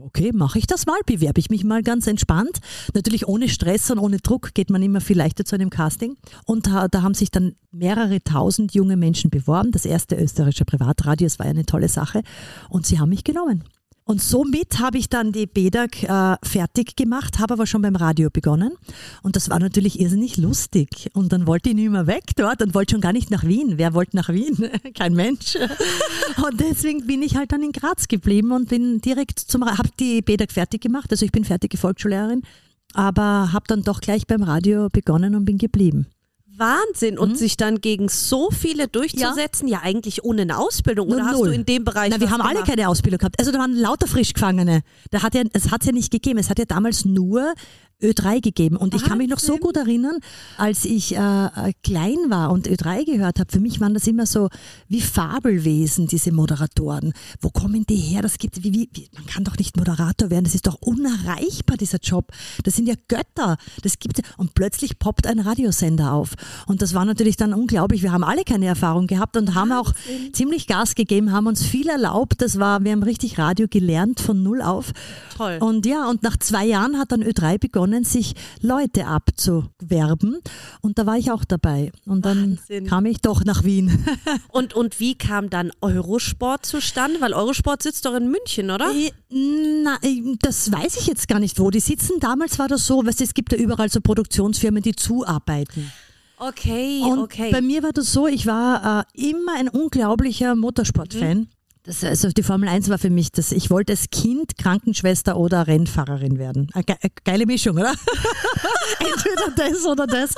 okay, 0.01 0.31
mache 0.33 0.59
ich 0.59 0.67
das 0.67 0.85
mal, 0.85 0.99
bewerbe 1.05 1.39
ich 1.39 1.49
mich 1.49 1.63
mal 1.63 1.81
ganz 1.81 2.05
entspannt. 2.05 2.59
Natürlich 2.93 3.27
ohne 3.27 3.49
Stress 3.49 3.89
und 3.89 3.97
ohne 3.97 4.17
Druck 4.17 4.53
geht 4.53 4.69
man 4.69 4.83
immer 4.83 5.01
viel 5.01 5.17
leichter 5.17 5.45
zu 5.45 5.55
einem 5.55 5.71
Casting. 5.71 6.15
Und 6.45 6.67
da, 6.67 6.87
da 6.87 7.01
haben 7.01 7.15
sich 7.15 7.31
dann 7.31 7.55
mehrere 7.71 8.23
tausend 8.23 8.75
junge 8.75 8.97
Menschen 8.97 9.31
beworben. 9.31 9.71
Das 9.71 9.85
erste 9.85 10.15
österreichische 10.15 10.65
Privatradio, 10.65 11.25
das 11.25 11.39
war 11.39 11.47
ja 11.47 11.51
eine 11.51 11.65
tolle 11.65 11.89
Sache. 11.89 12.21
Und 12.69 12.85
sie 12.85 12.99
haben 12.99 13.09
mich 13.09 13.23
genommen. 13.23 13.63
Und 14.07 14.21
somit 14.21 14.79
habe 14.79 14.99
ich 14.99 15.09
dann 15.09 15.31
die 15.31 15.47
BEDAG 15.47 16.03
äh, 16.03 16.35
fertig 16.43 16.95
gemacht, 16.95 17.39
habe 17.39 17.55
aber 17.55 17.65
schon 17.65 17.81
beim 17.81 17.95
Radio 17.95 18.29
begonnen. 18.29 18.73
Und 19.23 19.35
das 19.35 19.49
war 19.49 19.57
natürlich 19.59 19.99
irrsinnig 19.99 20.37
lustig. 20.37 21.09
Und 21.13 21.33
dann 21.33 21.47
wollte 21.47 21.69
ich 21.69 21.75
nicht 21.75 21.89
mehr 21.89 22.05
weg 22.05 22.23
dort 22.35 22.61
und 22.61 22.75
wollte 22.75 22.91
schon 22.91 23.01
gar 23.01 23.13
nicht 23.13 23.31
nach 23.31 23.43
Wien. 23.43 23.79
Wer 23.79 23.95
wollte 23.95 24.15
nach 24.15 24.29
Wien? 24.29 24.69
Kein 24.95 25.13
Mensch. 25.13 25.57
Und 26.45 26.59
deswegen 26.59 27.07
bin 27.07 27.23
ich 27.23 27.35
halt 27.35 27.51
dann 27.51 27.63
in 27.63 27.71
Graz 27.71 28.07
geblieben 28.07 28.51
und 28.51 28.69
bin 28.69 28.99
direkt 28.99 29.39
zum, 29.39 29.65
habe 29.65 29.89
die 29.99 30.21
BEDAG 30.21 30.51
fertig 30.51 30.81
gemacht. 30.81 31.09
Also 31.11 31.25
ich 31.25 31.31
bin 31.31 31.45
fertige 31.45 31.77
Volksschullehrerin, 31.77 32.43
aber 32.93 33.53
habe 33.53 33.65
dann 33.67 33.83
doch 33.83 34.01
gleich 34.01 34.27
beim 34.27 34.43
Radio 34.43 34.89
begonnen 34.89 35.35
und 35.35 35.45
bin 35.45 35.57
geblieben. 35.57 36.07
Wahnsinn. 36.57 37.17
Und 37.17 37.31
mhm. 37.31 37.35
sich 37.35 37.57
dann 37.57 37.81
gegen 37.81 38.09
so 38.09 38.49
viele 38.51 38.87
durchzusetzen, 38.87 39.67
ja, 39.67 39.79
ja 39.79 39.83
eigentlich 39.83 40.23
ohne 40.23 40.43
eine 40.43 40.57
Ausbildung. 40.57 41.07
Oder 41.07 41.23
Null. 41.23 41.27
hast 41.27 41.39
du 41.39 41.51
in 41.51 41.65
dem 41.65 41.83
Bereich. 41.83 42.11
Na, 42.11 42.19
wir 42.19 42.29
haben 42.29 42.39
gemacht? 42.39 42.55
alle 42.55 42.65
keine 42.65 42.89
Ausbildung 42.89 43.19
gehabt. 43.19 43.39
Also 43.39 43.51
da 43.51 43.59
waren 43.59 43.73
lauter 43.73 44.07
Frischgefangene. 44.07 44.81
Da 45.11 45.23
hat 45.23 45.35
ja, 45.35 45.43
es 45.53 45.71
hat 45.71 45.85
ja 45.85 45.91
nicht 45.91 46.11
gegeben. 46.11 46.39
Es 46.39 46.49
hat 46.49 46.59
ja 46.59 46.65
damals 46.65 47.05
nur 47.05 47.53
Ö3 48.01 48.41
gegeben. 48.41 48.75
Und 48.75 48.93
ich 48.93 49.03
kann 49.03 49.17
mich 49.17 49.29
noch 49.29 49.39
so 49.39 49.57
gut 49.57 49.77
erinnern, 49.77 50.17
als 50.57 50.85
ich 50.85 51.15
äh, 51.15 51.17
äh, 51.17 51.73
klein 51.83 52.17
war 52.29 52.51
und 52.51 52.67
Ö3 52.67 53.05
gehört 53.05 53.39
habe, 53.39 53.51
für 53.51 53.59
mich 53.59 53.79
waren 53.79 53.93
das 53.93 54.05
immer 54.07 54.25
so 54.25 54.49
wie 54.87 55.01
Fabelwesen, 55.01 56.07
diese 56.07 56.31
Moderatoren. 56.31 57.13
Wo 57.39 57.49
kommen 57.49 57.85
die 57.85 57.95
her? 57.95 58.21
Das 58.21 58.37
gibt, 58.37 58.63
wie, 58.63 58.89
wie, 58.91 59.09
man 59.13 59.25
kann 59.25 59.43
doch 59.43 59.57
nicht 59.57 59.77
Moderator 59.77 60.29
werden, 60.29 60.43
das 60.43 60.55
ist 60.55 60.67
doch 60.67 60.81
unerreichbar, 60.81 61.77
dieser 61.77 61.99
Job. 61.99 62.31
Das 62.63 62.75
sind 62.75 62.87
ja 62.87 62.95
Götter. 63.07 63.57
Das 63.81 63.99
gibt, 63.99 64.21
und 64.37 64.53
plötzlich 64.55 64.99
poppt 64.99 65.25
ein 65.25 65.39
Radiosender 65.39 66.11
auf. 66.11 66.33
Und 66.67 66.81
das 66.81 66.93
war 66.93 67.05
natürlich 67.05 67.37
dann 67.37 67.53
unglaublich. 67.53 68.03
Wir 68.03 68.11
haben 68.11 68.23
alle 68.23 68.43
keine 68.43 68.65
Erfahrung 68.65 69.07
gehabt 69.07 69.37
und 69.37 69.55
haben 69.55 69.71
auch 69.71 69.93
ziemlich 70.33 70.67
Gas 70.67 70.95
gegeben, 70.95 71.31
haben 71.31 71.47
uns 71.47 71.63
viel 71.63 71.87
erlaubt. 71.87 72.41
Das 72.41 72.59
war, 72.59 72.83
wir 72.83 72.91
haben 72.91 73.03
richtig 73.03 73.37
Radio 73.37 73.67
gelernt 73.69 74.19
von 74.19 74.43
null 74.43 74.61
auf. 74.61 74.91
Toll. 75.37 75.57
Und 75.61 75.85
ja, 75.85 76.09
und 76.09 76.23
nach 76.23 76.37
zwei 76.37 76.65
Jahren 76.65 76.97
hat 76.97 77.11
dann 77.11 77.23
Ö3 77.23 77.57
begonnen, 77.57 77.84
begonnen, 77.85 78.03
sich 78.03 78.33
Leute 78.61 79.05
abzuwerben. 79.05 80.39
Und 80.81 80.97
da 80.97 81.05
war 81.05 81.17
ich 81.17 81.31
auch 81.31 81.45
dabei. 81.45 81.91
Und 82.05 82.25
dann 82.25 82.57
Wahnsinn. 82.57 82.87
kam 82.87 83.05
ich 83.05 83.21
doch 83.21 83.43
nach 83.45 83.63
Wien. 83.63 84.05
und, 84.51 84.73
und 84.73 84.99
wie 84.99 85.15
kam 85.15 85.49
dann 85.49 85.71
Eurosport 85.81 86.65
zustande? 86.65 87.21
Weil 87.21 87.33
Eurosport 87.33 87.83
sitzt 87.83 88.05
doch 88.05 88.15
in 88.15 88.29
München, 88.29 88.71
oder? 88.71 88.91
Äh, 88.91 89.11
na, 89.83 89.97
äh, 90.01 90.35
das 90.39 90.71
weiß 90.71 90.97
ich 90.97 91.07
jetzt 91.07 91.27
gar 91.27 91.39
nicht, 91.39 91.59
wo 91.59 91.69
die 91.69 91.79
sitzen. 91.79 92.19
Damals 92.19 92.57
war 92.59 92.67
das 92.67 92.87
so, 92.87 93.05
weißt, 93.05 93.21
es 93.21 93.33
gibt 93.33 93.51
ja 93.51 93.57
überall 93.57 93.89
so 93.89 94.01
Produktionsfirmen, 94.01 94.81
die 94.81 94.95
zuarbeiten. 94.95 95.91
Okay, 96.37 97.01
und 97.03 97.19
okay. 97.19 97.49
Bei 97.51 97.61
mir 97.61 97.81
war 97.81 97.93
das 97.93 98.11
so, 98.11 98.27
ich 98.27 98.45
war 98.45 99.05
äh, 99.15 99.29
immer 99.29 99.53
ein 99.57 99.69
unglaublicher 99.69 100.55
Motorsportfan. 100.55 101.37
Mhm. 101.37 101.47
Das, 101.85 102.03
also 102.03 102.29
die 102.29 102.41
Formel 102.41 102.67
1 102.67 102.89
war 102.89 102.97
für 102.97 103.11
mich 103.11 103.31
das, 103.31 103.51
ich 103.51 103.69
wollte 103.69 103.93
als 103.93 104.09
Kind 104.09 104.57
Krankenschwester 104.57 105.37
oder 105.37 105.67
Rennfahrerin 105.67 106.39
werden. 106.39 106.67
Eine 106.73 106.83
ge 106.83 106.95
geile 107.23 107.45
Mischung, 107.45 107.77
oder? 107.77 107.91
Entweder 108.99 109.51
das 109.55 109.85
oder 109.85 110.07
das. 110.07 110.31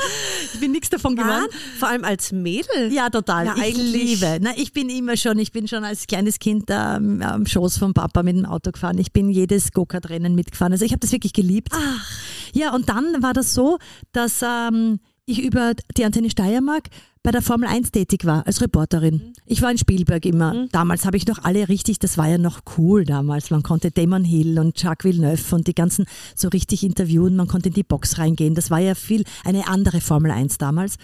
Ich 0.54 0.60
bin 0.60 0.72
nichts 0.72 0.89
davon 0.89 1.16
geworden. 1.16 1.48
Vor 1.80 1.88
allem 1.88 2.04
als 2.04 2.34
Mädel. 2.34 2.92
Ja, 2.92 3.10
total. 3.10 3.46
Ja, 3.46 3.56
ich 3.66 3.77
liebe. 3.77 4.39
Na, 4.42 4.51
ich 4.58 4.74
bin 4.74 4.89
immer 4.89 5.16
schon, 5.16 5.39
ich 5.39 5.54
bin 5.54 5.70
schon 5.70 5.86
als 5.86 6.08
kleines 6.08 6.39
Kind 6.39 6.66
ähm, 6.68 7.22
am 7.22 7.46
Schoß 7.46 7.77
vom 7.77 7.94
Papa 7.94 8.24
mit 8.24 8.36
dem 8.36 8.46
Auto 8.46 8.72
gefahren. 8.72 8.98
Ich 8.98 9.13
bin 9.13 9.30
jedes 9.30 9.72
Go-Kart-Rennen 9.72 10.36
mitgefahren. 10.36 10.74
Also 10.74 10.84
ich 10.84 10.92
habe 10.92 11.00
das 11.00 11.13
wirklich 11.13 11.32
geliebt. 11.32 11.70
Ach. 11.72 12.12
Ja, 12.54 12.74
und 12.74 12.89
dann 12.89 13.24
war 13.24 13.34
das 13.34 13.54
so, 13.54 13.77
dass 14.12 14.42
ähm, 14.42 15.00
ich 15.25 15.44
über 15.44 15.74
die 15.96 16.04
Antenne 16.04 16.30
Steiermark 16.30 16.89
bei 17.24 17.32
der 17.32 17.42
Formel 17.42 17.68
1 17.68 17.92
tätig 17.92 18.26
war, 18.26 18.46
als 18.48 18.62
Reporterin. 18.62 19.16
Mhm. 19.16 19.34
Ich 19.46 19.62
war 19.62 19.72
in 19.72 19.78
Spielberg 19.78 20.26
immer. 20.26 20.54
Mhm. 20.54 20.70
Damals 20.72 21.06
habe 21.06 21.18
ich 21.18 21.28
noch 21.28 21.44
alle 21.44 21.70
richtig, 21.70 22.00
das 22.00 22.18
war 22.18 22.28
ja 22.28 22.38
noch 22.38 22.62
cool 22.78 23.04
damals. 23.06 23.50
Man 23.50 23.63
konnte 23.63 23.91
Damon 23.91 24.24
Hill 24.24 24.60
und 24.60 24.82
Jacques 24.82 25.06
Villeneuve 25.06 25.56
und 25.56 25.68
die 25.68 25.76
ganzen 25.76 26.06
so 26.36 26.48
richtig 26.50 26.84
interviewen. 26.84 27.36
Man 27.36 27.48
konnte 27.48 27.70
in 27.70 27.76
die 27.76 27.84
Box 27.84 28.18
reingehen. 28.18 28.56
Das 28.56 28.72
war 28.72 28.80
ja 28.80 28.96
viel 28.96 29.24
eine 29.44 29.68
andere 29.68 30.02
Formel 30.02 30.32
1 30.32 30.58
damals. 30.58 30.98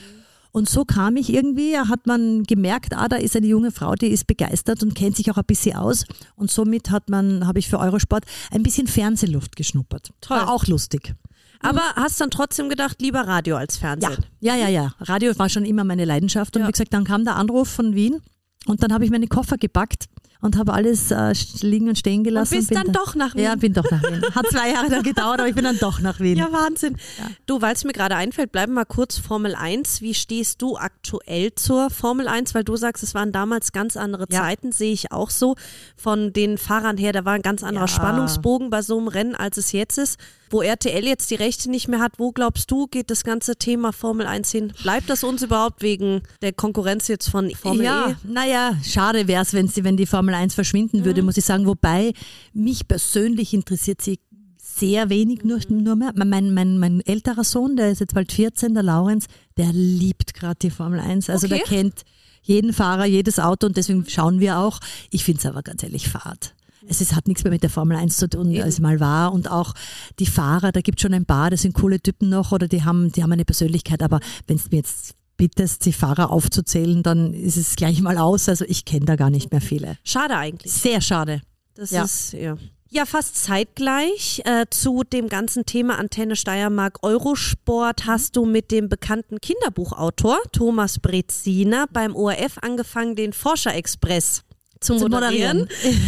Und 0.52 0.70
so 0.70 0.86
kam 0.86 1.16
ich 1.16 1.34
irgendwie, 1.34 1.78
hat 1.80 2.06
man 2.06 2.44
gemerkt, 2.44 2.96
ah, 2.96 3.08
da 3.08 3.16
ist 3.16 3.36
eine 3.36 3.48
junge 3.48 3.72
Frau, 3.72 3.96
die 3.96 4.08
ist 4.08 4.28
begeistert 4.28 4.84
und 4.84 4.94
kennt 4.94 5.18
sich 5.18 5.32
auch 5.32 5.38
ein 5.38 5.46
bisschen 5.46 5.76
aus. 5.76 6.06
Und 6.36 6.52
somit 6.52 6.92
hat 6.92 7.10
man, 7.10 7.48
habe 7.48 7.58
ich 7.58 7.68
für 7.68 7.80
Eurosport 7.80 8.26
ein 8.52 8.62
bisschen 8.62 8.86
Fernsehluft 8.86 9.56
geschnuppert. 9.56 10.12
Toll. 10.22 10.38
War 10.38 10.52
auch 10.52 10.68
lustig. 10.68 11.16
Aber 11.63 11.82
hast 11.95 12.19
dann 12.21 12.30
trotzdem 12.30 12.69
gedacht, 12.69 13.02
lieber 13.02 13.21
Radio 13.21 13.58
als 13.58 13.78
Fernsehen? 13.78 14.17
Ja, 14.39 14.56
ja, 14.56 14.67
ja. 14.67 14.69
ja. 14.69 14.93
Radio 14.99 15.38
war 15.39 15.49
schon 15.49 15.65
immer 15.65 15.84
meine 15.84 16.06
Leidenschaft. 16.06 16.56
Und 16.56 16.62
ja. 16.62 16.67
wie 16.67 16.71
gesagt, 16.71 16.93
dann 16.93 17.06
kam 17.06 17.23
der 17.23 17.36
Anruf 17.36 17.69
von 17.69 17.95
Wien 17.95 18.21
und 18.65 18.84
dann 18.84 18.93
habe 18.93 19.06
ich 19.06 19.12
meine 19.12 19.28
Koffer 19.28 19.58
gepackt 19.58 20.06
und 20.43 20.58
habe 20.58 20.73
alles 20.73 21.10
äh, 21.10 21.34
liegen 21.62 21.88
und 21.88 21.97
stehen 21.97 22.23
gelassen. 22.23 22.56
Und 22.56 22.60
bist 22.60 22.76
dann 22.76 22.91
da, 22.91 22.99
doch 22.99 23.15
nach 23.15 23.34
Wien? 23.34 23.43
Ja, 23.43 23.56
bin 23.56 23.71
doch 23.71 23.89
nach 23.89 24.04
Wien. 24.04 24.21
Hat 24.36 24.45
zwei 24.47 24.71
Jahre 24.71 24.89
dann 24.89 25.02
gedauert, 25.02 25.39
aber 25.39 25.47
ich 25.47 25.56
bin 25.56 25.63
dann 25.63 25.80
doch 25.80 26.02
nach 26.02 26.19
Wien. 26.19 26.38
Ja, 26.38 26.52
Wahnsinn. 26.52 26.97
Ja. 27.17 27.30
Du, 27.45 27.62
weil 27.62 27.73
es 27.73 27.86
mir 27.86 27.93
gerade 27.93 28.17
einfällt, 28.17 28.52
bleiben 28.52 28.73
wir 28.73 28.86
kurz 28.86 29.17
Formel 29.17 29.56
1. 29.56 30.02
Wie 30.02 30.13
stehst 30.13 30.62
du 30.62 30.76
aktuell 30.76 31.56
zur 31.56 31.89
Formel 31.89 32.28
1? 32.28 32.54
Weil 32.56 32.65
du 32.65 32.76
sagst, 32.76 33.04
es 33.04 33.15
waren 33.15 33.32
damals 33.32 33.71
ganz 33.71 33.95
andere 33.95 34.26
ja. 34.30 34.41
Zeiten, 34.41 34.73
sehe 34.73 34.91
ich 34.91 35.13
auch 35.13 35.30
so. 35.30 35.56
Von 35.95 36.34
den 36.34 36.58
Fahrern 36.58 36.97
her, 36.97 37.13
da 37.13 37.23
war 37.23 37.34
ein 37.34 37.41
ganz 37.41 37.63
anderer 37.63 37.86
ja. 37.86 37.88
Spannungsbogen 37.88 38.69
bei 38.69 38.82
so 38.82 38.97
einem 38.97 39.08
Rennen, 39.08 39.36
als 39.36 39.56
es 39.56 39.71
jetzt 39.71 39.97
ist 39.97 40.19
wo 40.54 40.62
RTL 40.62 41.04
jetzt 41.04 41.32
die 41.32 41.36
Rechte 41.36 41.70
nicht 41.70 41.88
mehr 41.88 42.00
hat, 42.00 42.20
wo 42.20 42.32
glaubst 42.32 42.70
du, 42.70 42.88
geht 42.88 43.10
das 43.10 43.24
ganze 43.24 43.56
Thema 43.56 43.92
Formel 43.92 44.28
1 44.28 44.52
hin? 44.52 44.74
Bleibt 44.84 45.10
das 45.10 45.24
uns 45.24 45.42
überhaupt 45.42 45.82
wegen 45.82 46.22
der 46.42 46.54
Konkurrenz 46.54 47.08
jetzt 47.08 47.28
von 47.30 47.50
Formel 47.52 47.84
ja, 47.84 48.10
E? 48.12 48.16
Naja, 48.24 48.78
schade 48.84 49.28
wäre 49.28 49.42
es, 49.42 49.54
wenn, 49.54 49.70
wenn 49.84 49.98
die 49.98 50.06
Formel 50.06 50.36
1 50.36 50.54
verschwinden 50.54 51.00
mhm. 51.00 51.06
würde, 51.06 51.24
muss 51.24 51.38
ich 51.38 51.46
sagen. 51.46 51.66
Wobei 51.66 52.13
mich 52.54 52.88
persönlich 52.88 53.54
interessiert 53.54 54.02
sie 54.02 54.20
sehr 54.58 55.10
wenig, 55.10 55.44
nur, 55.44 55.60
mhm. 55.68 55.84
nur 55.84 55.96
mehr. 55.96 56.13
Mein, 56.16 56.54
mein, 56.54 56.78
mein 56.78 57.02
älterer 57.02 57.44
Sohn, 57.44 57.76
der 57.76 57.92
ist 57.92 58.00
jetzt 58.00 58.13
bald 58.13 58.32
14, 58.32 58.76
der 58.76 58.84
Laurenz, 58.84 59.26
der 59.58 59.74
liebt 59.74 60.36
gerade 60.36 60.58
die 60.62 60.70
Formel 60.70 61.00
1. 61.00 61.30
Also 61.30 61.48
okay. 61.48 61.58
der 61.58 61.66
kennt 61.66 62.02
jeden 62.44 62.74
Fahrer, 62.74 63.06
jedes 63.06 63.39
Auto 63.39 63.66
und 63.68 63.78
deswegen 63.78 64.06
schauen 64.08 64.39
wir 64.39 64.60
auch. 64.60 64.80
Ich 65.10 65.24
finde 65.24 65.39
es 65.39 65.46
aber 65.46 65.63
ganz 65.63 65.82
ehrlich 65.82 66.10
fad. 66.10 66.54
Es 66.88 67.02
ist, 67.02 67.15
hat 67.15 67.28
nichts 67.28 67.43
mehr 67.43 67.52
mit 67.52 67.63
der 67.63 67.69
Formel 67.69 67.98
1 67.98 68.17
zu 68.17 68.30
tun, 68.30 68.56
als 68.62 68.76
es 68.76 68.80
mal 68.80 69.00
war. 69.00 69.34
Und 69.34 69.50
auch 69.50 69.74
die 70.19 70.26
Fahrer, 70.26 70.72
da 70.72 70.82
gibt 70.82 71.00
es 71.00 71.02
schon 71.02 71.13
ein 71.13 71.26
paar, 71.26 71.50
das 71.50 71.62
sind 71.62 71.74
coole 71.74 72.00
Typen 72.00 72.30
noch 72.30 72.52
oder 72.52 72.67
die 72.67 72.84
haben, 72.84 73.12
die 73.12 73.24
haben 73.24 73.32
eine 73.32 73.46
Persönlichkeit. 73.46 74.02
Aber 74.04 74.19
wenn 74.48 74.58
es 74.58 74.69
mir 74.72 74.78
jetzt 74.78 75.15
bittest, 75.38 75.86
die 75.86 75.93
Fahrer 75.93 76.30
aufzuzählen, 76.30 77.04
dann 77.04 77.34
ist 77.34 77.58
es 77.58 77.76
gleich 77.76 78.02
mal 78.02 78.17
aus. 78.17 78.50
Also 78.50 78.65
ich 78.67 78.86
kenne 78.86 79.06
da 79.06 79.15
gar 79.15 79.30
nicht 79.30 79.52
mehr 79.52 79.62
viele. 79.62 79.98
Schade 80.04 80.36
eigentlich. 80.36 80.72
Sehr 80.72 81.02
schade. 81.02 81.41
Das 81.76 81.91
ja. 81.91 82.04
ist, 82.04 82.34
ja. 82.34 82.58
Ja, 82.89 83.08
fast 83.08 83.43
zeitgleich 83.43 84.43
äh, 84.46 84.67
zu 84.69 85.04
dem 85.04 85.28
ganzen 85.28 85.65
Thema 85.65 85.98
Antenne 85.98 86.36
Steiermark 86.36 87.00
Eurosport 87.02 88.06
hast 88.06 88.36
du 88.36 88.46
mit 88.46 88.69
dem 88.69 88.88
bekannten 88.88 89.41
Kinderbuchautor 89.41 90.38
Thomas 90.52 91.00
Breziner 91.00 91.88
beim 91.91 92.15
ORF 92.15 92.60
angefangen, 92.62 93.15
den 93.15 93.34
Forscher-Express 93.34 94.43
zu, 94.80 94.98
zu 94.98 95.08
moderieren. 95.08 95.67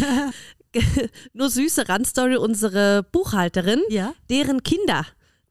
nur 1.33 1.49
süße 1.49 1.87
Randstory, 1.89 2.37
unsere 2.37 3.03
Buchhalterin, 3.11 3.81
ja? 3.89 4.13
deren 4.29 4.63
Kinder 4.63 5.05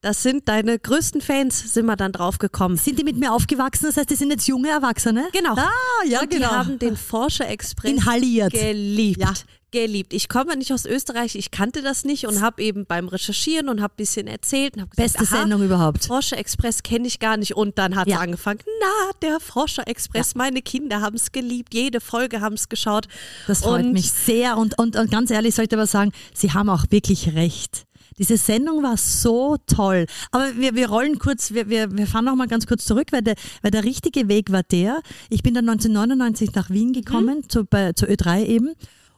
das 0.05 0.23
sind 0.23 0.49
deine 0.49 0.79
größten 0.79 1.23
Fans, 1.23 1.73
sind 1.73 1.87
wir 1.87 1.97
dann 1.97 2.13
drauf 2.13 2.37
gekommen. 2.37 2.77
Sind 2.77 2.99
die 2.99 3.05
mit 3.05 3.17
mir 3.17 3.33
aufgewachsen? 3.33 3.87
Das 3.87 3.97
heißt, 3.97 4.11
die 4.11 4.17
sind 4.17 4.31
jetzt 4.31 4.47
junge 4.47 4.69
Erwachsene? 4.69 5.29
Genau. 5.33 5.55
Ah, 5.55 5.71
ja, 6.07 6.21
und 6.21 6.31
genau. 6.31 6.49
die 6.51 6.55
haben 6.55 6.79
den 6.79 6.95
Forscher 6.95 7.49
Express 7.49 7.91
Inhaliert. 7.91 8.53
geliebt. 8.53 9.21
Ja. 9.21 9.33
Geliebt. 9.75 10.13
Ich 10.15 10.29
komme 10.29 10.57
nicht 10.57 10.73
aus 10.73 10.85
Österreich, 10.85 11.35
ich 11.35 11.51
kannte 11.51 11.83
das 11.83 12.05
nicht 12.05 12.29
und 12.29 12.41
habe 12.41 12.63
eben 12.63 12.87
beim 12.87 13.09
Recherchieren 13.09 13.69
und 13.69 13.83
habe 13.83 13.95
ein 13.95 13.97
bisschen 13.97 14.29
erzählt 14.29 14.77
und 14.77 14.83
habe 14.83 14.91
gesagt, 14.91 15.19
Beste 15.19 15.35
aha, 15.35 15.41
Sendung 15.43 15.65
überhaupt. 15.65 16.05
Forscher 16.05 16.39
Express 16.39 16.85
kenne 16.85 17.09
ich 17.09 17.19
gar 17.19 17.37
nicht. 17.37 17.57
Und 17.57 17.77
dann 17.77 17.97
hat 17.97 18.07
Ja. 18.07 18.21
angefangen, 18.21 18.61
na, 18.65 19.11
der 19.21 19.41
Forscher 19.41 19.89
Express, 19.89 20.37
meine 20.37 20.63
Kinder 20.63 21.01
haben 21.01 21.17
es 21.17 21.33
geliebt, 21.33 21.75
jede 21.75 22.01
Folge 22.01 22.41
haben 22.41 22.55
es 22.55 22.69
geschaut. 22.69 23.09
Das 23.49 23.63
freut 23.63 23.85
und 23.85 23.93
mich 23.95 24.13
sehr 24.13 24.59
und, 24.59 24.79
und, 24.79 24.95
und 24.95 25.11
ganz 25.11 25.33
ehrlich 25.33 25.57
sollte 25.57 25.75
ich 25.75 25.79
aber 25.81 25.89
sagen, 25.89 26.13
Sie 26.33 26.53
haben 26.53 26.69
auch 26.71 26.85
wirklich 26.91 27.35
recht. 27.35 27.85
Diese 28.17 28.37
Sendung 28.37 28.85
war 28.85 28.97
so 28.97 29.57
toll. 29.67 30.07
Aber 30.31 30.57
wir, 30.57 30.77
wir 30.77 30.89
rollen 30.89 31.19
kurz, 31.19 31.53
wir, 31.53 31.69
wir, 31.69 31.91
wir 31.91 32.07
fahren 32.07 32.27
noch 32.27 32.37
mal 32.37 32.47
ganz 32.47 32.65
kurz 32.69 32.85
zurück, 32.85 33.09
weil 33.11 33.23
der, 33.23 33.35
weil 33.63 33.73
der 33.73 33.83
richtige 33.83 34.29
Weg 34.29 34.53
war 34.53 34.63
der. 34.63 35.01
Ich 35.31 35.43
bin 35.43 35.53
dann 35.53 35.69
1999 35.69 36.55
nach 36.55 36.71
Wien 36.71 36.93
gekommen, 36.93 37.49
zu, 37.49 37.65
bei, 37.65 37.93
zur 37.93 38.09
Ö3 38.09 38.45
eben, 38.45 38.75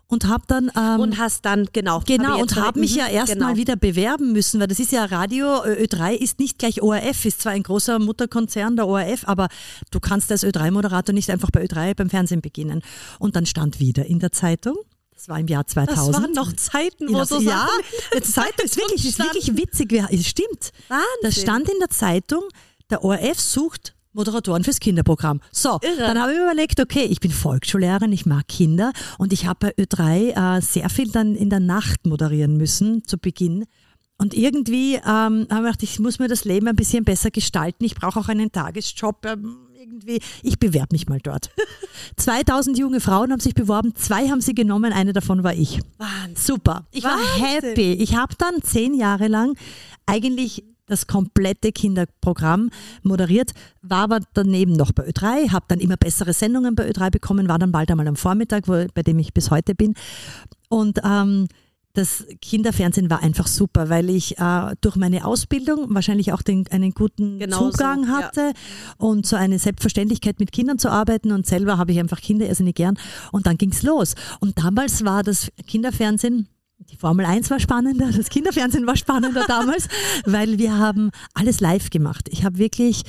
und 0.08 0.28
habe 0.28 0.44
dann... 0.46 0.70
Ähm, 0.76 1.00
Und 1.00 1.18
hast 1.18 1.44
dann, 1.44 1.68
genau. 1.72 1.96
hab 1.96 2.06
Genau, 2.06 2.36
ich 2.36 2.42
und 2.42 2.56
habe 2.56 2.78
mich 2.80 2.92
mhm, 2.92 2.98
ja 2.98 3.08
erst 3.08 3.32
genau. 3.32 3.56
wieder 3.56 3.76
bewerben 3.76 4.32
müssen, 4.32 4.60
weil 4.60 4.68
das 4.68 4.78
ist 4.78 4.92
ja 4.92 5.04
Radio, 5.04 5.64
Ö- 5.64 5.84
Ö3 5.84 6.12
ist 6.14 6.38
nicht 6.38 6.58
gleich 6.58 6.82
ORF, 6.82 7.24
ist 7.24 7.42
zwar 7.42 7.52
ein 7.52 7.62
großer 7.62 7.98
Mutterkonzern 7.98 8.76
der 8.76 8.86
ORF, 8.86 9.26
aber 9.26 9.48
du 9.90 9.98
kannst 10.00 10.30
als 10.30 10.44
Ö3-Moderator 10.44 11.12
nicht 11.12 11.28
einfach 11.30 11.50
bei 11.50 11.64
Ö3 11.64 11.94
beim 11.94 12.10
Fernsehen 12.10 12.40
beginnen. 12.40 12.82
Und 13.18 13.34
dann 13.36 13.46
stand 13.46 13.80
wieder 13.80 14.06
in 14.06 14.20
der 14.20 14.32
Zeitung, 14.32 14.76
das 15.12 15.28
war 15.28 15.40
im 15.40 15.48
Jahr 15.48 15.66
2000. 15.66 16.14
Das 16.14 16.22
waren 16.22 16.32
noch 16.32 16.52
Zeiten, 16.52 17.08
wo 17.12 17.24
so 17.24 17.40
ja, 17.40 17.66
Zeitung 18.22 18.64
ist 18.64 18.76
wirklich, 18.76 19.04
ist 19.08 19.18
wirklich 19.18 19.56
witzig. 19.56 19.90
Stimmt. 20.26 20.72
Wahnsinn. 20.88 21.04
Da 21.22 21.30
stand 21.32 21.68
in 21.68 21.78
der 21.80 21.90
Zeitung, 21.90 22.42
der 22.90 23.02
ORF 23.02 23.40
sucht 23.40 23.95
Moderatoren 24.16 24.64
fürs 24.64 24.80
Kinderprogramm. 24.80 25.40
So, 25.52 25.78
Irre. 25.82 25.98
dann 25.98 26.20
habe 26.20 26.32
ich 26.32 26.38
mir 26.38 26.44
überlegt, 26.44 26.80
okay, 26.80 27.04
ich 27.04 27.20
bin 27.20 27.30
Volksschullehrerin, 27.30 28.12
ich 28.12 28.26
mag 28.26 28.48
Kinder 28.48 28.92
und 29.18 29.32
ich 29.32 29.46
habe 29.46 29.72
bei 29.76 29.84
Ö3 29.84 30.56
äh, 30.56 30.60
sehr 30.60 30.88
viel 30.90 31.10
dann 31.12 31.36
in 31.36 31.50
der 31.50 31.60
Nacht 31.60 32.06
moderieren 32.06 32.56
müssen 32.56 33.04
zu 33.04 33.18
Beginn. 33.18 33.66
Und 34.18 34.32
irgendwie 34.32 34.94
ähm, 34.94 35.02
habe 35.04 35.42
ich 35.42 35.48
gedacht, 35.48 35.82
ich 35.82 35.98
muss 36.00 36.18
mir 36.18 36.28
das 36.28 36.44
Leben 36.46 36.66
ein 36.68 36.76
bisschen 36.76 37.04
besser 37.04 37.30
gestalten. 37.30 37.84
Ich 37.84 37.94
brauche 37.94 38.18
auch 38.18 38.28
einen 38.28 38.50
Tagesjob. 38.50 39.26
Ähm, 39.26 39.58
irgendwie, 39.78 40.20
ich 40.42 40.58
bewerbe 40.58 40.88
mich 40.92 41.06
mal 41.06 41.20
dort. 41.22 41.50
2000 42.16 42.78
junge 42.78 43.00
Frauen 43.00 43.30
haben 43.30 43.40
sich 43.40 43.54
beworben, 43.54 43.94
zwei 43.94 44.28
haben 44.30 44.40
sie 44.40 44.54
genommen, 44.54 44.92
eine 44.92 45.12
davon 45.12 45.44
war 45.44 45.54
ich. 45.54 45.80
Wahnsinn. 45.98 46.34
Super. 46.36 46.86
Ich 46.92 47.04
war 47.04 47.18
Wahnsinn. 47.18 47.44
happy. 47.70 47.92
Ich 47.92 48.16
habe 48.16 48.34
dann 48.38 48.62
zehn 48.62 48.94
Jahre 48.94 49.28
lang 49.28 49.56
eigentlich 50.06 50.64
das 50.86 51.06
komplette 51.06 51.72
Kinderprogramm 51.72 52.70
moderiert, 53.02 53.52
war 53.82 54.04
aber 54.04 54.20
daneben 54.34 54.72
noch 54.72 54.92
bei 54.92 55.08
Ö3, 55.08 55.50
habe 55.50 55.66
dann 55.68 55.80
immer 55.80 55.96
bessere 55.96 56.32
Sendungen 56.32 56.74
bei 56.74 56.88
Ö3 56.88 57.10
bekommen, 57.10 57.48
war 57.48 57.58
dann 57.58 57.72
bald 57.72 57.90
einmal 57.90 58.08
am 58.08 58.16
Vormittag, 58.16 58.68
wo, 58.68 58.86
bei 58.94 59.02
dem 59.02 59.18
ich 59.18 59.34
bis 59.34 59.50
heute 59.50 59.74
bin. 59.74 59.94
Und 60.68 61.00
ähm, 61.04 61.48
das 61.96 62.26
Kinderfernsehen 62.42 63.08
war 63.08 63.22
einfach 63.22 63.46
super, 63.46 63.88
weil 63.88 64.10
ich 64.10 64.38
äh, 64.38 64.74
durch 64.82 64.96
meine 64.96 65.24
Ausbildung 65.24 65.86
wahrscheinlich 65.94 66.32
auch 66.32 66.42
den, 66.42 66.66
einen 66.70 66.92
guten 66.92 67.38
Genauso, 67.38 67.70
Zugang 67.70 68.04
ja. 68.04 68.08
hatte 68.10 68.52
und 68.98 69.26
so 69.26 69.36
eine 69.36 69.58
Selbstverständlichkeit 69.58 70.38
mit 70.38 70.52
Kindern 70.52 70.78
zu 70.78 70.90
arbeiten 70.90 71.32
und 71.32 71.46
selber 71.46 71.78
habe 71.78 71.92
ich 71.92 71.98
einfach 71.98 72.20
Kinder 72.20 72.46
irrsinnig 72.46 72.74
gern 72.74 72.98
und 73.32 73.46
dann 73.46 73.56
ging's 73.56 73.82
los. 73.82 74.14
Und 74.40 74.58
damals 74.58 75.04
war 75.04 75.22
das 75.22 75.50
Kinderfernsehen 75.66 76.48
die 76.90 76.96
Formel 76.96 77.26
1 77.26 77.50
war 77.50 77.60
spannender, 77.60 78.10
das 78.12 78.28
Kinderfernsehen 78.28 78.86
war 78.86 78.96
spannender 78.96 79.44
damals, 79.48 79.88
weil 80.24 80.58
wir 80.58 80.78
haben 80.78 81.10
alles 81.34 81.60
live 81.60 81.90
gemacht. 81.90 82.28
Ich 82.30 82.44
habe 82.44 82.58
wirklich 82.58 83.02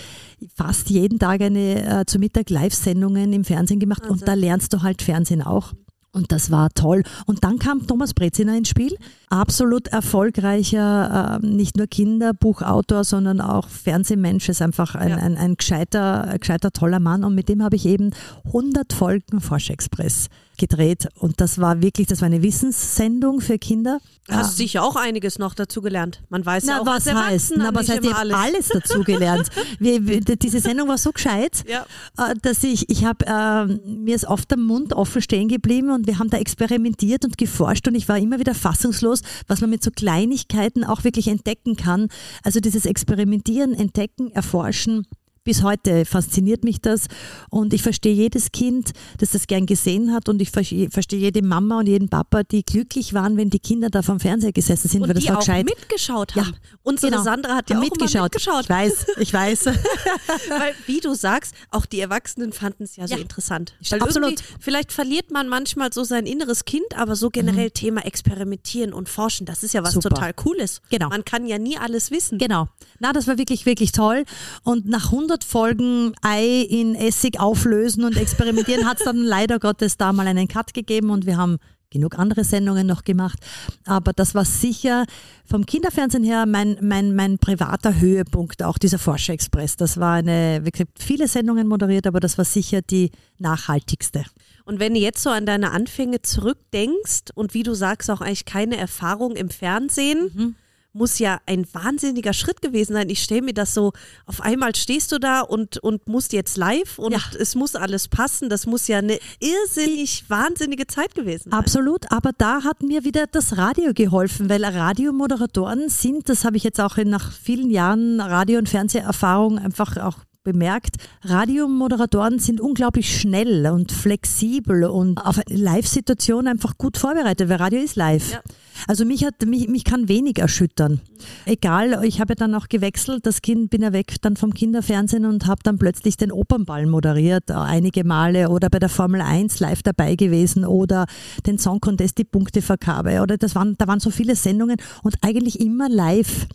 fast 0.56 0.90
jeden 0.90 1.20
Tag 1.20 1.42
eine 1.42 2.02
äh, 2.02 2.06
zu 2.06 2.20
Mittag 2.20 2.50
Live-Sendungen 2.50 3.34
im 3.34 3.44
Fernsehen 3.44 3.80
gemacht 3.80 4.06
und 4.08 4.28
da 4.28 4.34
lernst 4.34 4.74
du 4.74 4.82
halt 4.82 5.02
Fernsehen 5.02 5.42
auch. 5.42 5.74
Und 6.12 6.32
das 6.32 6.50
war 6.50 6.70
toll. 6.72 7.04
Und 7.28 7.44
dann 7.44 7.60
kam 7.60 7.86
Thomas 7.86 8.16
Breziner 8.16 8.58
ins 8.58 8.70
Spiel. 8.70 8.96
Absolut 9.30 9.88
erfolgreicher, 9.90 11.40
ähm, 11.44 11.56
nicht 11.56 11.76
nur 11.76 11.88
Kinderbuchautor, 11.88 13.04
sondern 13.04 13.42
auch 13.42 13.68
Fernsehmensch, 13.68 14.48
ist 14.48 14.62
einfach 14.62 14.96
ein, 14.96 15.10
Ja. 15.10 15.16
ein, 15.18 15.36
ein, 15.38 15.56
gescheiter, 15.58 16.24
ein 16.26 16.40
gescheiter, 16.40 16.72
toller 16.72 17.00
Mann. 17.02 17.24
Und 17.26 17.36
mit 17.36 17.50
dem 17.50 17.62
habe 17.62 17.76
ich 17.76 17.86
eben 17.86 18.12
100 18.46 18.94
Folgen 18.94 19.42
Forsch 19.42 19.70
Express 19.70 20.28
gedreht. 20.58 21.08
Und 21.14 21.40
das 21.40 21.60
war 21.60 21.82
wirklich, 21.84 22.08
das 22.08 22.22
war 22.22 22.26
eine 22.28 22.42
Wissenssendung 22.42 23.42
für 23.42 23.60
Kinder. 23.60 24.00
Hast 24.30 24.58
sicher 24.58 24.84
auch 24.84 24.96
einiges 24.96 25.38
noch 25.38 25.54
dazu 25.54 25.82
gelernt. 25.82 26.22
Man 26.30 26.44
weiß 26.46 26.66
ja 26.66 26.74
Na, 26.78 26.82
auch 26.82 26.86
was 26.88 27.06
heißt? 27.06 27.52
Erwachsener 27.52 27.72
Na, 27.72 27.76
was 27.80 27.90
heißt, 27.90 28.04
ich 28.04 28.14
habe 28.14 28.36
alles. 28.36 28.70
Wir- 29.80 30.08
wir- 30.08 30.22
Diese 30.22 30.60
Sendung 30.60 30.88
war 30.88 30.98
so 30.98 31.12
gescheit, 31.12 31.64
Ja. 31.70 31.86
äh, 32.18 32.34
dass 32.42 32.64
ich, 32.64 32.90
ich 32.90 33.06
habe, 33.06 33.26
äh, 33.28 33.66
mir 33.88 34.16
ist 34.16 34.26
oft 34.26 34.50
der 34.50 34.58
Mund 34.58 34.94
offen 34.94 35.22
stehen 35.22 35.48
geblieben 35.48 35.92
und 35.92 36.08
wir 36.08 36.18
haben 36.18 36.30
da 36.32 36.38
experimentiert 36.38 37.24
und 37.24 37.38
geforscht 37.38 37.88
und 37.88 37.94
ich 37.96 38.10
war 38.10 38.18
immer 38.18 38.40
wieder 38.40 38.56
fassungslos, 38.56 39.17
was 39.48 39.62
man 39.62 39.70
mit 39.70 39.84
so 39.84 39.92
Kleinigkeiten 39.92 40.84
auch 40.84 41.04
wirklich 41.04 41.28
entdecken 41.28 41.76
kann. 41.76 42.08
Also 42.44 42.60
dieses 42.60 42.86
Experimentieren, 42.86 43.74
Entdecken, 43.74 44.32
Erforschen. 44.32 45.06
Bis 45.48 45.64
heute 45.64 46.04
fasziniert 46.04 46.66
mich 46.66 46.82
das 46.82 47.06
und 47.50 47.74
ich 47.74 47.82
verstehe 47.82 48.14
jedes 48.14 48.52
Kind, 48.52 48.92
das 49.20 49.30
das 49.30 49.48
gern 49.48 49.66
gesehen 49.66 50.14
hat 50.14 50.28
und 50.28 50.42
ich 50.42 50.52
verstehe 50.52 51.20
jede 51.20 51.42
Mama 51.42 51.80
und 51.80 51.88
jeden 51.88 52.10
Papa, 52.10 52.44
die 52.44 52.64
glücklich 52.64 53.14
waren, 53.14 53.38
wenn 53.38 53.50
die 53.50 53.60
Kinder 53.60 53.90
da 53.90 54.02
vom 54.02 54.20
Fernseher 54.20 54.52
gesessen 54.52 54.90
sind, 54.90 55.00
weil 55.04 55.12
Und 55.12 55.16
das 55.16 55.24
die 55.24 55.30
war 55.30 55.38
auch 55.38 55.40
gescheit. 55.40 55.64
mitgeschaut 55.66 56.36
Ja, 56.36 56.48
haben. 56.48 56.58
Unsere 56.84 57.12
Genau. 57.12 57.24
Sandra 57.24 57.56
hat 57.56 57.70
ja 57.70 57.78
auch 57.78 57.82
mitgeschaut. 57.82 58.34
Mitgeschaut. 58.34 58.64
Ich 58.66 58.70
weiß, 58.70 59.06
ich 59.22 59.34
weiß. 59.34 59.66
Weil, 60.50 60.74
wie 60.86 61.00
du 61.00 61.14
sagst, 61.14 61.56
auch 61.72 61.86
die 61.86 62.02
Erwachsenen 62.02 62.52
fanden 62.52 62.84
es 62.84 62.98
ja 62.98 63.08
so 63.08 63.16
Ja. 63.16 63.22
interessant. 63.22 63.74
Weil 63.90 64.02
Absolut. 64.02 64.44
vielleicht 64.60 64.92
verliert 64.92 65.32
man 65.32 65.48
manchmal 65.48 65.94
so 65.94 66.04
sein 66.04 66.26
inneres 66.26 66.66
Kind, 66.66 66.88
aber 66.98 67.16
so 67.16 67.30
generell 67.30 67.72
Thema 67.72 68.06
Experimentieren 68.06 68.92
und 68.92 69.08
Forschen, 69.08 69.46
das 69.46 69.64
ist 69.64 69.74
ja 69.74 69.82
was 69.82 69.96
Mhm. 69.96 70.02
Super. 70.02 70.16
total 70.16 70.34
Cooles. 70.34 70.82
Genau. 70.90 71.08
Man 71.08 71.24
kann 71.24 71.46
ja 71.48 71.58
nie 71.58 71.78
alles 71.78 72.12
wissen. 72.12 72.38
Genau. 72.38 72.68
Na, 73.00 73.14
das 73.14 73.28
war 73.28 73.38
wirklich, 73.38 73.66
wirklich 73.66 73.94
toll. 73.94 74.26
Und 74.64 74.88
nach 74.88 75.06
100 75.12 75.37
Folgen 75.44 76.14
Ei 76.22 76.62
in 76.62 76.96
Essig 76.96 77.40
auflösen 77.40 78.04
und 78.04 78.18
experimentieren 78.18 78.86
hat 78.86 79.00
es 79.00 79.06
dann 79.06 79.18
leider 79.24 79.60
Gottes 79.60 79.98
da 79.98 80.14
mal 80.14 80.28
einen 80.28 80.48
Cut 80.48 80.74
gegeben 80.74 81.10
und 81.10 81.26
wir 81.26 81.38
haben 81.38 81.58
genug 81.90 82.20
andere 82.20 82.44
Sendungen 82.44 82.86
noch 82.86 83.04
gemacht. 83.04 83.40
Aber 83.86 84.14
das 84.14 84.36
war 84.36 84.46
sicher 84.46 85.06
vom 85.46 85.66
Kinderfernsehen 85.66 86.24
her 86.24 86.46
mein, 86.46 86.78
mein, 86.82 87.16
mein 87.16 87.38
privater 87.38 88.00
Höhepunkt, 88.00 88.64
auch 88.64 88.78
dieser 88.78 89.00
Forscher 89.00 89.34
Express. 89.34 89.78
Das 89.78 89.98
war 89.98 90.16
eine, 90.16 90.62
wie 90.64 90.72
gesagt, 90.72 90.92
viele 91.00 91.28
Sendungen 91.28 91.68
moderiert, 91.68 92.08
aber 92.08 92.20
das 92.20 92.38
war 92.38 92.46
sicher 92.46 92.82
die 92.82 93.12
nachhaltigste. 93.40 94.26
Und 94.66 94.80
wenn 94.80 94.94
du 94.94 95.00
jetzt 95.00 95.24
so 95.24 95.30
an 95.30 95.46
deine 95.46 95.72
Anfänge 95.72 96.22
zurückdenkst 96.22 97.32
und 97.36 97.54
wie 97.54 97.64
du 97.64 97.74
sagst, 97.74 98.12
auch 98.12 98.20
eigentlich 98.20 98.46
keine 98.46 98.78
Erfahrung 98.78 99.36
im 99.36 99.50
Fernsehen, 99.50 100.32
Mhm. 100.34 100.56
Muss 100.98 101.20
ja 101.20 101.40
ein 101.46 101.66
wahnsinniger 101.74 102.34
Schritt 102.34 102.62
gewesen 102.62 102.94
sein. 102.94 103.10
Ich 103.10 103.24
stelle 103.24 103.42
mir 103.44 103.54
das 103.54 103.74
so, 103.74 103.94
auf 104.26 104.42
einmal 104.42 104.76
stehst 104.76 105.12
du 105.12 105.20
da 105.20 105.42
und, 105.42 105.78
und 105.78 106.08
musst 106.08 106.34
jetzt 106.34 106.58
live 106.58 106.98
und 107.00 107.14
Ja. 107.14 107.20
es 107.40 107.56
muss 107.56 107.76
alles 107.76 108.08
passen. 108.08 108.50
Das 108.50 108.66
muss 108.66 108.88
ja 108.88 108.98
eine 108.98 109.20
irrsinnig 109.40 110.26
wahnsinnige 110.30 110.88
Zeit 110.88 111.16
gewesen 111.16 111.52
sein. 111.52 111.54
Absolut, 111.60 112.12
aber 112.12 112.32
da 112.38 112.64
hat 112.64 112.82
mir 112.84 113.04
wieder 113.04 113.26
das 113.28 113.58
Radio 113.58 113.94
geholfen, 113.94 114.50
weil 114.50 114.64
Radiomoderatoren 114.66 115.90
sind, 115.90 116.30
das 116.30 116.44
habe 116.44 116.58
ich 116.58 116.64
jetzt 116.64 116.80
auch 116.82 116.98
in, 116.98 117.10
nach 117.10 117.32
vielen 117.32 117.70
Jahren 117.70 118.20
Radio- 118.20 118.60
und 118.60 118.68
Fernseherfahrung 118.70 119.60
einfach 119.60 119.98
auch 119.98 120.18
bemerkt, 120.48 120.96
Radiomoderatoren 121.24 122.40
sind 122.40 122.62
unglaublich 122.62 123.20
schnell 123.20 123.68
und 123.68 123.92
flexibel 123.92 124.86
und 124.86 125.18
auf 125.18 125.40
eine 125.46 125.60
Live-Situation 125.60 126.48
einfach 126.48 126.78
gut 126.78 126.98
vorbereitet, 126.98 127.50
weil 127.50 127.58
Radio 127.58 127.82
ist 127.82 127.98
live. 127.98 128.32
Ja. 128.32 128.40
Also 128.88 129.04
mich 129.04 129.26
hat 129.26 129.46
mich, 129.46 129.68
mich 129.68 129.84
kann 129.84 130.08
wenig 130.08 130.38
erschüttern. 130.38 131.02
Egal, 131.46 132.00
ich 132.06 132.22
habe 132.22 132.32
ja 132.32 132.36
dann 132.36 132.56
auch 132.56 132.70
gewechselt, 132.70 133.26
das 133.26 133.42
Kind 133.42 133.72
bin 133.72 133.82
ja 133.82 133.92
weg 133.92 134.16
dann 134.22 134.38
vom 134.38 134.54
Kinderfernsehen 134.54 135.26
und 135.26 135.48
habe 135.48 135.60
dann 135.64 135.78
plötzlich 135.78 136.16
den 136.16 136.32
Opernball 136.32 136.86
moderiert, 136.86 137.50
äh, 137.50 137.54
einige 137.54 138.06
Male 138.06 138.50
oder 138.50 138.70
bei 138.70 138.80
der 138.80 138.90
Formel 138.90 139.20
1 139.20 139.60
live 139.60 139.84
dabei 139.84 140.16
gewesen 140.16 140.64
oder 140.64 141.08
den 141.46 141.58
Song 141.58 141.82
Contest 141.82 142.20
die 142.20 142.24
Punktevergabe 142.24 143.22
oder 143.22 143.38
das 143.38 143.54
waren 143.54 143.76
da 143.78 143.88
waren 143.88 144.00
so 144.00 144.12
viele 144.12 144.38
Sendungen 144.38 144.78
und 145.04 145.16
eigentlich 145.24 145.60
immer 145.60 145.90
live. 145.90 146.48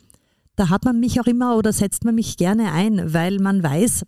Da 0.62 0.68
hat 0.68 0.84
man 0.84 1.00
mich 1.00 1.20
auch 1.20 1.26
immer 1.26 1.56
oder 1.56 1.72
setzt 1.72 2.04
man 2.04 2.14
mich 2.14 2.36
gerne 2.36 2.70
ein, 2.70 3.12
weil 3.12 3.40
man 3.40 3.64
weiß, 3.64 4.06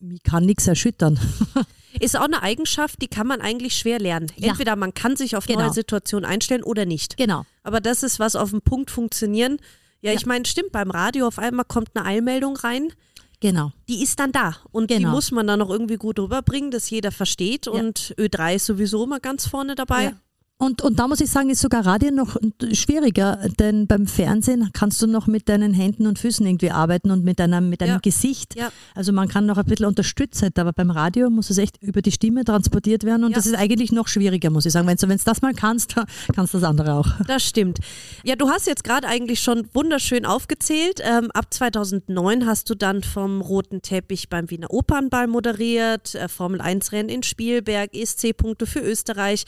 mich 0.00 0.22
kann 0.22 0.46
nichts 0.46 0.66
erschüttern. 0.66 1.20
Ist 2.00 2.16
auch 2.16 2.22
eine 2.24 2.42
Eigenschaft, 2.42 3.02
die 3.02 3.06
kann 3.08 3.26
man 3.26 3.42
eigentlich 3.42 3.74
schwer 3.74 3.98
lernen. 3.98 4.28
Ja. 4.38 4.48
Entweder 4.48 4.76
man 4.76 4.94
kann 4.94 5.14
sich 5.16 5.36
auf 5.36 5.44
Genau. 5.44 5.60
neue 5.60 5.74
Situationen 5.74 6.24
einstellen 6.24 6.62
oder 6.62 6.86
nicht. 6.86 7.18
Genau. 7.18 7.44
Aber 7.64 7.82
das 7.82 8.02
ist 8.02 8.18
was 8.18 8.34
auf 8.34 8.48
den 8.52 8.62
Punkt 8.62 8.90
funktionieren. 8.90 9.58
Ja, 10.00 10.14
ich 10.14 10.24
meine, 10.24 10.46
stimmt, 10.46 10.72
beim 10.72 10.90
Radio 10.90 11.26
auf 11.26 11.38
einmal 11.38 11.66
kommt 11.66 11.90
eine 11.94 12.06
Eilmeldung 12.06 12.56
rein, 12.56 12.94
Genau. 13.40 13.72
die 13.90 14.02
ist 14.02 14.20
dann 14.20 14.32
da. 14.32 14.56
Und 14.70 14.90
die 14.90 14.94
Genau. 14.96 15.10
muss 15.10 15.32
man 15.32 15.46
dann 15.46 15.58
noch 15.58 15.68
irgendwie 15.68 15.96
gut 15.96 16.18
rüberbringen, 16.18 16.70
dass 16.70 16.88
jeder 16.88 17.12
versteht. 17.12 17.68
Und 17.68 18.14
Ö3 18.16 18.54
ist 18.54 18.64
sowieso 18.64 19.04
immer 19.04 19.20
ganz 19.20 19.46
vorne 19.46 19.74
dabei. 19.74 20.14
Und, 20.60 20.82
und 20.82 20.98
da 20.98 21.08
muss 21.08 21.20
ich 21.22 21.30
sagen, 21.30 21.48
ist 21.48 21.62
sogar 21.62 21.86
Radio 21.86 22.10
noch 22.10 22.36
schwieriger, 22.72 23.38
denn 23.58 23.86
beim 23.86 24.06
Fernsehen 24.06 24.68
kannst 24.74 25.00
du 25.00 25.06
noch 25.06 25.26
mit 25.26 25.48
deinen 25.48 25.72
Händen 25.72 26.06
und 26.06 26.18
Füßen 26.18 26.44
irgendwie 26.46 26.70
arbeiten 26.70 27.10
und 27.10 27.24
mit 27.24 27.38
deinem, 27.40 27.70
mit 27.70 27.80
deinem 27.80 27.94
Ja. 27.94 27.98
Gesicht. 27.98 28.56
Ja. 28.56 28.70
Also 28.94 29.10
man 29.12 29.26
kann 29.26 29.46
noch 29.46 29.56
ein 29.56 29.64
bisschen 29.64 29.86
unterstützen, 29.86 30.50
aber 30.56 30.74
beim 30.74 30.90
Radio 30.90 31.30
muss 31.30 31.48
es 31.48 31.56
echt 31.56 31.82
über 31.82 32.02
die 32.02 32.12
Stimme 32.12 32.44
transportiert 32.44 33.04
werden 33.04 33.24
und 33.24 33.30
Ja. 33.30 33.36
das 33.36 33.46
ist 33.46 33.54
eigentlich 33.54 33.90
noch 33.90 34.06
schwieriger, 34.06 34.50
muss 34.50 34.66
ich 34.66 34.72
sagen. 34.72 34.86
Wenn 34.86 34.98
du 34.98 35.08
wenn's 35.08 35.24
das 35.24 35.40
mal 35.40 35.54
kannst, 35.54 35.94
kannst 36.34 36.52
du 36.52 36.58
das 36.58 36.68
andere 36.68 36.92
auch. 36.92 37.06
Das 37.26 37.42
stimmt. 37.42 37.78
Ja, 38.22 38.36
du 38.36 38.50
hast 38.50 38.66
jetzt 38.66 38.84
gerade 38.84 39.08
eigentlich 39.08 39.40
schon 39.40 39.66
wunderschön 39.72 40.26
aufgezählt. 40.26 41.00
Ähm, 41.02 41.30
ab 41.32 41.46
2009 41.54 42.44
hast 42.44 42.68
du 42.68 42.74
dann 42.74 43.02
vom 43.02 43.40
roten 43.40 43.80
Teppich 43.80 44.28
beim 44.28 44.50
Wiener 44.50 44.70
Opernball 44.70 45.26
moderiert, 45.26 46.14
äh, 46.14 46.28
Formel 46.28 46.60
1 46.60 46.92
Rennen 46.92 47.08
in 47.08 47.22
Spielberg, 47.22 47.94
ESC-Punkte 47.94 48.66
für 48.66 48.80
Österreich. 48.80 49.44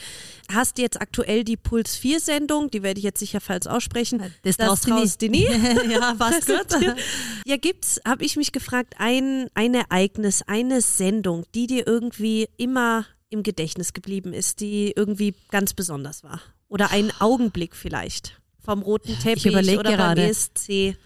Hast 0.50 0.78
jetzt 0.78 1.01
aktuell 1.02 1.44
die 1.44 1.56
Puls 1.56 1.96
4 1.96 2.20
Sendung, 2.20 2.70
die 2.70 2.82
werde 2.82 2.98
ich 2.98 3.04
jetzt 3.04 3.18
sicher 3.18 3.40
falsch 3.40 3.66
aussprechen. 3.66 4.22
Das 4.42 4.56
du 4.56 4.64
traust 4.64 5.20
du 5.20 5.28
nie. 5.28 5.44
ja, 5.90 6.14
passt 6.14 6.46
gut. 6.46 6.96
Ja, 7.44 7.56
gibt's, 7.56 8.00
habe 8.06 8.24
ich 8.24 8.36
mich 8.36 8.52
gefragt, 8.52 8.94
ein, 8.98 9.48
ein 9.54 9.74
Ereignis, 9.74 10.42
eine 10.46 10.80
Sendung, 10.80 11.44
die 11.54 11.66
dir 11.66 11.86
irgendwie 11.86 12.48
immer 12.56 13.06
im 13.28 13.42
Gedächtnis 13.42 13.92
geblieben 13.92 14.32
ist, 14.32 14.60
die 14.60 14.92
irgendwie 14.94 15.34
ganz 15.50 15.74
besonders 15.74 16.22
war? 16.22 16.40
Oder 16.68 16.90
ein 16.90 17.12
Augenblick 17.18 17.74
vielleicht 17.74 18.40
vom 18.64 18.82
roten 18.82 19.18
Teppich 19.18 19.76
oder 19.76 19.96
gerade. 19.96 20.22
beim 20.22 20.30
ESC? 20.30 20.96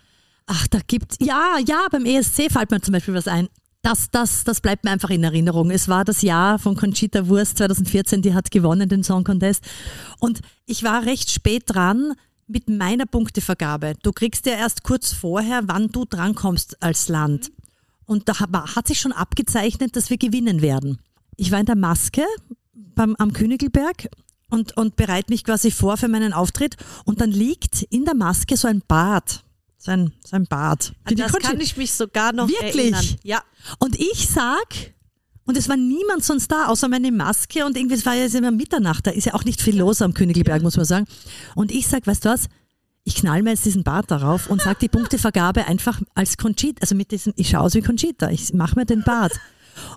Ach, 0.46 0.66
da 0.68 0.78
gibt's, 0.86 1.16
ja, 1.20 1.56
ja, 1.66 1.86
beim 1.90 2.04
ESC 2.04 2.52
fällt 2.52 2.70
mir 2.70 2.80
zum 2.80 2.92
Beispiel 2.92 3.14
was 3.14 3.26
ein. 3.26 3.48
Das, 3.82 4.10
das, 4.10 4.42
das 4.44 4.60
bleibt 4.60 4.84
mir 4.84 4.90
einfach 4.90 5.10
in 5.10 5.22
Erinnerung. 5.22 5.70
Es 5.70 5.88
war 5.88 6.04
das 6.04 6.22
Jahr 6.22 6.58
von 6.58 6.76
Conchita 6.76 7.28
Wurst 7.28 7.58
2014, 7.58 8.20
die 8.20 8.34
hat 8.34 8.50
gewonnen, 8.50 8.88
den 8.88 9.04
Song 9.04 9.22
Contest. 9.22 9.64
Und 10.18 10.40
ich 10.64 10.82
war 10.82 11.04
recht 11.06 11.30
spät 11.30 11.64
dran 11.66 12.14
mit 12.48 12.68
meiner 12.68 13.06
Punktevergabe. 13.06 13.94
Du 14.02 14.12
kriegst 14.12 14.46
ja 14.46 14.54
erst 14.54 14.82
kurz 14.82 15.12
vorher, 15.12 15.62
wann 15.66 15.88
du 15.88 16.04
drankommst 16.04 16.82
als 16.82 17.08
Land. 17.08 17.52
Und 18.06 18.28
da 18.28 18.38
hat- 18.40 18.88
sich 18.88 19.00
schon 19.00 19.12
abgezeichnet, 19.12 19.94
dass 19.96 20.10
wir 20.10 20.16
gewinnen 20.18 20.62
werden. 20.62 20.98
Ich 21.36 21.50
war 21.52 21.60
in 21.60 21.66
der 21.66 21.76
Maske 21.76 22.24
beim, 22.72 23.14
am 23.16 23.32
Königelberg 23.32 24.08
und, 24.48 24.76
und 24.76 24.96
bereite 24.96 25.32
mich 25.32 25.44
quasi 25.44 25.70
vor 25.70 25.96
für 25.96 26.08
meinen 26.08 26.32
Auftritt. 26.32 26.76
Und 27.04 27.20
dann 27.20 27.30
liegt 27.30 27.82
in 27.82 28.04
der 28.04 28.14
Maske 28.14 28.56
so 28.56 28.66
ein 28.68 28.82
Bart. 28.86 29.44
So 29.86 29.92
ein, 29.92 30.12
so 30.24 30.34
ein 30.36 30.46
Bart. 30.46 30.92
An 31.04 31.14
Die 31.14 31.14
das 31.14 31.32
Conchita- 31.32 31.52
kann 31.52 31.60
ich 31.60 31.76
mich 31.76 31.92
sogar 31.92 32.32
noch 32.32 32.48
Wirklich? 32.48 32.76
erinnern. 32.92 33.04
Ja. 33.22 33.40
und 33.78 33.98
ich 33.98 34.28
sag, 34.28 34.66
und 35.44 35.56
es 35.56 35.68
war 35.68 35.76
niemand 35.76 36.24
sonst 36.24 36.50
da, 36.50 36.66
außer 36.66 36.88
meine 36.88 37.12
Maske 37.12 37.64
und 37.64 37.76
irgendwie, 37.76 37.94
es 37.94 38.04
war 38.04 38.14
ja 38.14 38.22
jetzt 38.24 38.34
immer 38.34 38.50
Mitternacht, 38.50 39.06
da 39.06 39.12
ist 39.12 39.26
ja 39.26 39.34
auch 39.34 39.44
nicht 39.44 39.62
viel 39.62 39.78
los 39.78 40.02
am 40.02 40.12
Königelberg, 40.12 40.60
muss 40.62 40.76
man 40.76 40.84
sagen. 40.86 41.06
Und 41.54 41.70
ich 41.70 41.86
sag, 41.86 42.04
weißt 42.06 42.24
du 42.24 42.30
was? 42.30 42.48
Ich 43.04 43.14
knall 43.14 43.44
mir 43.44 43.50
jetzt 43.50 43.64
diesen 43.64 43.84
Bart 43.84 44.10
darauf 44.10 44.50
und 44.50 44.60
sag 44.60 44.80
die 44.80 44.88
Punktevergabe 44.88 45.66
einfach 45.68 46.00
als 46.16 46.36
Conchita, 46.36 46.80
also 46.80 46.96
mit 46.96 47.12
diesem, 47.12 47.32
ich 47.36 47.50
schaue 47.50 47.60
aus 47.60 47.74
wie 47.74 47.80
Conchita, 47.82 48.28
ich 48.30 48.52
mache 48.54 48.74
mir 48.74 48.84
den 48.86 49.04
Bart. 49.04 49.32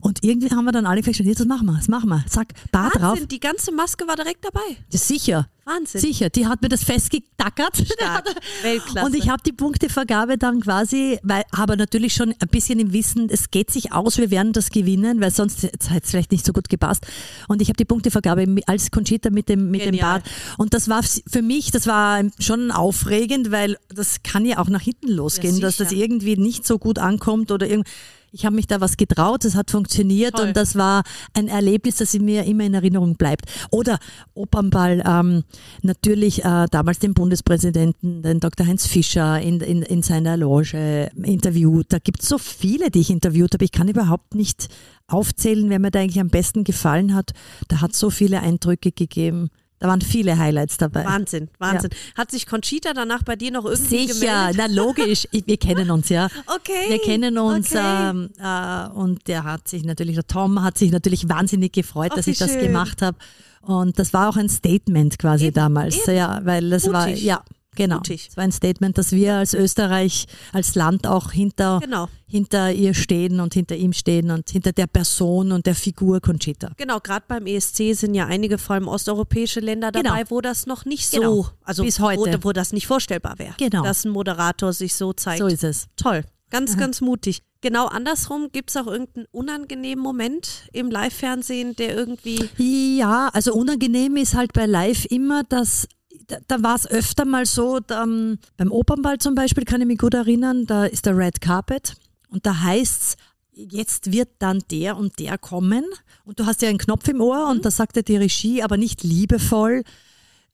Und 0.01 0.23
irgendwie 0.23 0.49
haben 0.51 0.65
wir 0.65 0.71
dann 0.71 0.85
alle 0.85 1.01
gesagt, 1.01 1.19
jetzt 1.19 1.39
das 1.39 1.47
machen 1.47 1.67
wir, 1.67 1.75
das 1.77 1.87
machen 1.87 2.09
wir. 2.09 2.23
Sag, 2.27 2.47
Bart 2.71 2.95
drauf. 2.95 3.13
Wahnsinn, 3.13 3.27
die 3.27 3.39
ganze 3.39 3.71
Maske 3.71 4.07
war 4.07 4.15
direkt 4.15 4.43
dabei. 4.45 4.77
Ja, 4.91 4.99
sicher. 4.99 5.47
Wahnsinn. 5.69 6.01
Sicher, 6.01 6.29
die 6.29 6.47
hat 6.47 6.61
mir 6.61 6.69
das 6.69 6.83
festgetackert. 6.83 7.77
Stark. 7.77 8.25
Weltklasse. 8.63 9.05
Und 9.05 9.15
ich 9.15 9.29
habe 9.29 9.43
die 9.45 9.51
Punktevergabe 9.51 10.37
dann 10.37 10.61
quasi, 10.61 11.19
weil, 11.21 11.43
aber 11.51 11.75
natürlich 11.75 12.13
schon 12.13 12.33
ein 12.39 12.47
bisschen 12.49 12.79
im 12.79 12.91
Wissen, 12.91 13.29
es 13.29 13.51
geht 13.51 13.69
sich 13.69 13.93
aus, 13.93 14.17
wir 14.17 14.31
werden 14.31 14.51
das 14.51 14.71
gewinnen, 14.71 15.21
weil 15.21 15.31
sonst 15.31 15.63
hätte 15.63 15.77
es 15.81 16.09
vielleicht 16.09 16.31
nicht 16.31 16.45
so 16.45 16.53
gut 16.53 16.69
gepasst. 16.69 17.05
Und 17.47 17.61
ich 17.61 17.69
habe 17.69 17.77
die 17.77 17.85
Punktevergabe 17.85 18.45
als 18.65 18.89
Conchita 18.89 19.29
mit 19.29 19.49
dem, 19.49 19.69
mit 19.69 19.85
dem. 19.85 19.99
Bart. 19.99 20.23
Und 20.57 20.73
das 20.73 20.87
war 20.87 21.01
für 21.03 21.41
mich, 21.41 21.71
das 21.71 21.85
war 21.85 22.21
schon 22.39 22.71
aufregend, 22.71 23.51
weil 23.51 23.77
das 23.89 24.23
kann 24.23 24.45
ja 24.45 24.59
auch 24.59 24.69
nach 24.69 24.81
hinten 24.81 25.09
losgehen, 25.09 25.55
Ja, 25.55 25.61
dass 25.61 25.77
das 25.77 25.91
irgendwie 25.91 26.37
nicht 26.37 26.65
so 26.65 26.79
gut 26.79 26.99
ankommt 26.99 27.51
oder 27.51 27.67
irgend. 27.67 27.87
Ich 28.31 28.45
habe 28.45 28.55
mich 28.55 28.67
da 28.67 28.81
was 28.81 28.97
getraut, 28.97 29.45
es 29.45 29.55
hat 29.55 29.71
funktioniert 29.71 30.35
Toll. 30.35 30.47
und 30.47 30.57
das 30.57 30.75
war 30.75 31.03
ein 31.33 31.47
Erlebnis, 31.47 31.97
das 31.97 32.13
mir 32.13 32.43
immer 32.43 32.63
in 32.63 32.73
Erinnerung 32.73 33.15
bleibt. 33.15 33.45
Oder 33.71 33.99
Opernball, 34.33 35.03
ähm, 35.05 35.43
natürlich 35.81 36.43
äh, 36.45 36.67
damals 36.69 36.99
den 36.99 37.13
Bundespräsidenten, 37.13 38.21
den 38.21 38.39
Dr. 38.39 38.67
Heinz 38.67 38.85
Fischer 38.87 39.39
in, 39.39 39.61
in, 39.61 39.81
in 39.81 40.01
seiner 40.01 40.37
Loge 40.37 41.09
interviewt. 41.23 41.87
Da 41.89 41.99
gibt 41.99 42.21
es 42.21 42.29
so 42.29 42.37
viele, 42.37 42.91
die 42.91 42.99
ich 42.99 43.09
interviewt 43.09 43.53
habe. 43.53 43.65
Ich 43.65 43.71
kann 43.71 43.87
überhaupt 43.87 44.35
nicht 44.35 44.67
aufzählen, 45.07 45.69
wer 45.69 45.79
mir 45.79 45.91
da 45.91 45.99
eigentlich 45.99 46.19
am 46.19 46.29
besten 46.29 46.63
gefallen 46.63 47.15
hat. 47.15 47.31
Da 47.67 47.81
hat 47.81 47.95
so 47.95 48.09
viele 48.09 48.41
Eindrücke 48.41 48.91
gegeben. 48.91 49.49
Da 49.79 49.87
waren 49.87 50.01
viele 50.01 50.37
Highlights 50.37 50.77
dabei. 50.77 51.05
Wahnsinn, 51.05 51.49
Wahnsinn. 51.57 51.89
Hat 52.15 52.31
sich 52.31 52.45
Conchita 52.45 52.93
danach 52.93 53.23
bei 53.23 53.35
dir 53.37 53.51
noch 53.51 53.63
irgendwie 53.65 54.07
Sicher, 54.07 54.13
gemeldet? 54.19 54.55
na 54.57 54.65
logisch. 54.65 55.27
Wir 55.31 55.57
kennen 55.57 55.89
uns 55.89 56.09
ja. 56.09 56.27
Okay. 56.47 56.89
Wir 56.89 56.99
kennen 56.99 57.37
uns 57.37 57.71
okay. 57.71 58.09
ähm, 58.09 58.29
äh, 58.39 58.87
und 58.89 59.27
der 59.27 59.43
hat 59.45 59.67
sich 59.67 59.83
natürlich, 59.85 60.15
der 60.15 60.27
Tom 60.27 60.61
hat 60.61 60.77
sich 60.77 60.91
natürlich 60.91 61.29
wahnsinnig 61.29 61.71
gefreut, 61.71 62.09
Ach, 62.11 62.17
dass 62.17 62.27
ich 62.27 62.37
das 62.37 62.51
schön. 62.51 62.61
gemacht 62.61 63.01
habe. 63.01 63.17
Und 63.61 63.99
das 63.99 64.13
war 64.13 64.29
auch 64.29 64.37
ein 64.37 64.49
Statement 64.49 65.17
quasi 65.19 65.45
Eben, 65.45 65.53
damals. 65.55 66.07
eben. 66.07 66.17
Ja, 66.17 66.41
weil 66.43 66.69
das 66.69 66.91
war, 66.91 67.07
Mutig. 67.07 67.23
ja, 67.23 67.41
genau. 67.75 67.95
Mutig. 67.97 68.27
Es 68.29 68.37
war 68.37 68.43
ein 68.43 68.51
Statement, 68.51 68.97
dass 68.97 69.11
wir 69.11 69.35
als 69.35 69.53
Österreich, 69.53 70.25
als 70.53 70.75
Land 70.75 71.07
auch 71.07 71.31
hinter, 71.31 71.79
Genau. 71.81 72.07
hinter 72.27 72.71
ihr 72.71 72.93
stehen 72.93 73.39
und 73.39 73.53
hinter 73.53 73.75
ihm 73.75 73.93
stehen 73.93 74.31
und 74.31 74.49
hinter 74.49 74.71
der 74.71 74.87
Person 74.87 75.51
und 75.51 75.65
der 75.65 75.75
Figur 75.75 76.19
Conchita. 76.21 76.71
Genau, 76.77 76.99
gerade 76.99 77.25
beim 77.27 77.45
ESC 77.47 77.93
sind 77.93 78.15
ja 78.15 78.25
einige, 78.25 78.57
vor 78.57 78.75
allem 78.75 78.87
osteuropäische 78.87 79.59
Länder 79.59 79.91
dabei, 79.91 80.19
Genau. 80.19 80.31
wo 80.31 80.41
das 80.41 80.65
noch 80.65 80.85
nicht 80.85 81.07
so, 81.09 81.19
Genau. 81.19 81.47
also 81.63 81.83
Bis 81.83 81.99
heute. 81.99 82.39
Wo, 82.43 82.49
wo 82.49 82.51
das 82.53 82.73
nicht 82.73 82.87
vorstellbar 82.87 83.39
wäre, 83.39 83.53
Genau. 83.57 83.83
dass 83.83 84.05
ein 84.05 84.11
Moderator 84.11 84.73
sich 84.73 84.95
so 84.95 85.13
zeigt. 85.13 85.39
So 85.39 85.47
ist 85.47 85.63
es. 85.63 85.87
Toll, 85.95 86.23
ganz, 86.49 86.77
ganz 86.77 87.01
mutig. 87.01 87.41
Genau 87.61 87.87
andersrum, 87.87 88.49
gibt 88.53 88.69
es 88.69 88.77
auch 88.77 88.87
irgendeinen 88.87 89.25
unangenehmen 89.31 90.01
Moment 90.01 90.69
im 90.71 90.89
Live-Fernsehen, 90.89 91.75
der 91.75 91.93
irgendwie, 91.93 92.49
Ja, 92.97 93.29
also 93.33 93.53
unangenehm 93.53 94.15
ist 94.15 94.33
halt 94.33 94.53
bei 94.53 94.65
Live 94.65 95.03
immer, 95.09 95.43
dass 95.43 95.85
da, 96.27 96.37
da 96.47 96.63
war 96.63 96.75
es 96.75 96.87
öfter 96.87 97.25
mal 97.25 97.45
so, 97.45 97.79
da, 97.79 98.03
ähm, 98.03 98.37
beim 98.57 98.71
Opernball 98.71 99.17
zum 99.19 99.35
Beispiel 99.35 99.65
kann 99.65 99.81
ich 99.81 99.87
mich 99.87 99.97
gut 99.97 100.13
erinnern, 100.13 100.65
da 100.65 100.85
ist 100.85 101.05
der 101.05 101.17
Red 101.17 101.41
Carpet 101.41 101.95
und 102.29 102.45
da 102.45 102.61
heißt's, 102.61 103.15
jetzt 103.53 104.11
wird 104.11 104.29
dann 104.39 104.63
der 104.71 104.97
und 104.97 105.19
der 105.19 105.37
kommen 105.37 105.85
und 106.23 106.39
du 106.39 106.45
hast 106.45 106.61
ja 106.61 106.69
einen 106.69 106.77
Knopf 106.77 107.07
im 107.07 107.21
Ohr 107.21 107.49
und 107.49 107.65
da 107.65 107.71
sagt 107.71 107.95
dir 107.95 108.03
die 108.03 108.17
Regie, 108.17 108.63
aber 108.63 108.77
nicht 108.77 109.03
liebevoll, 109.03 109.83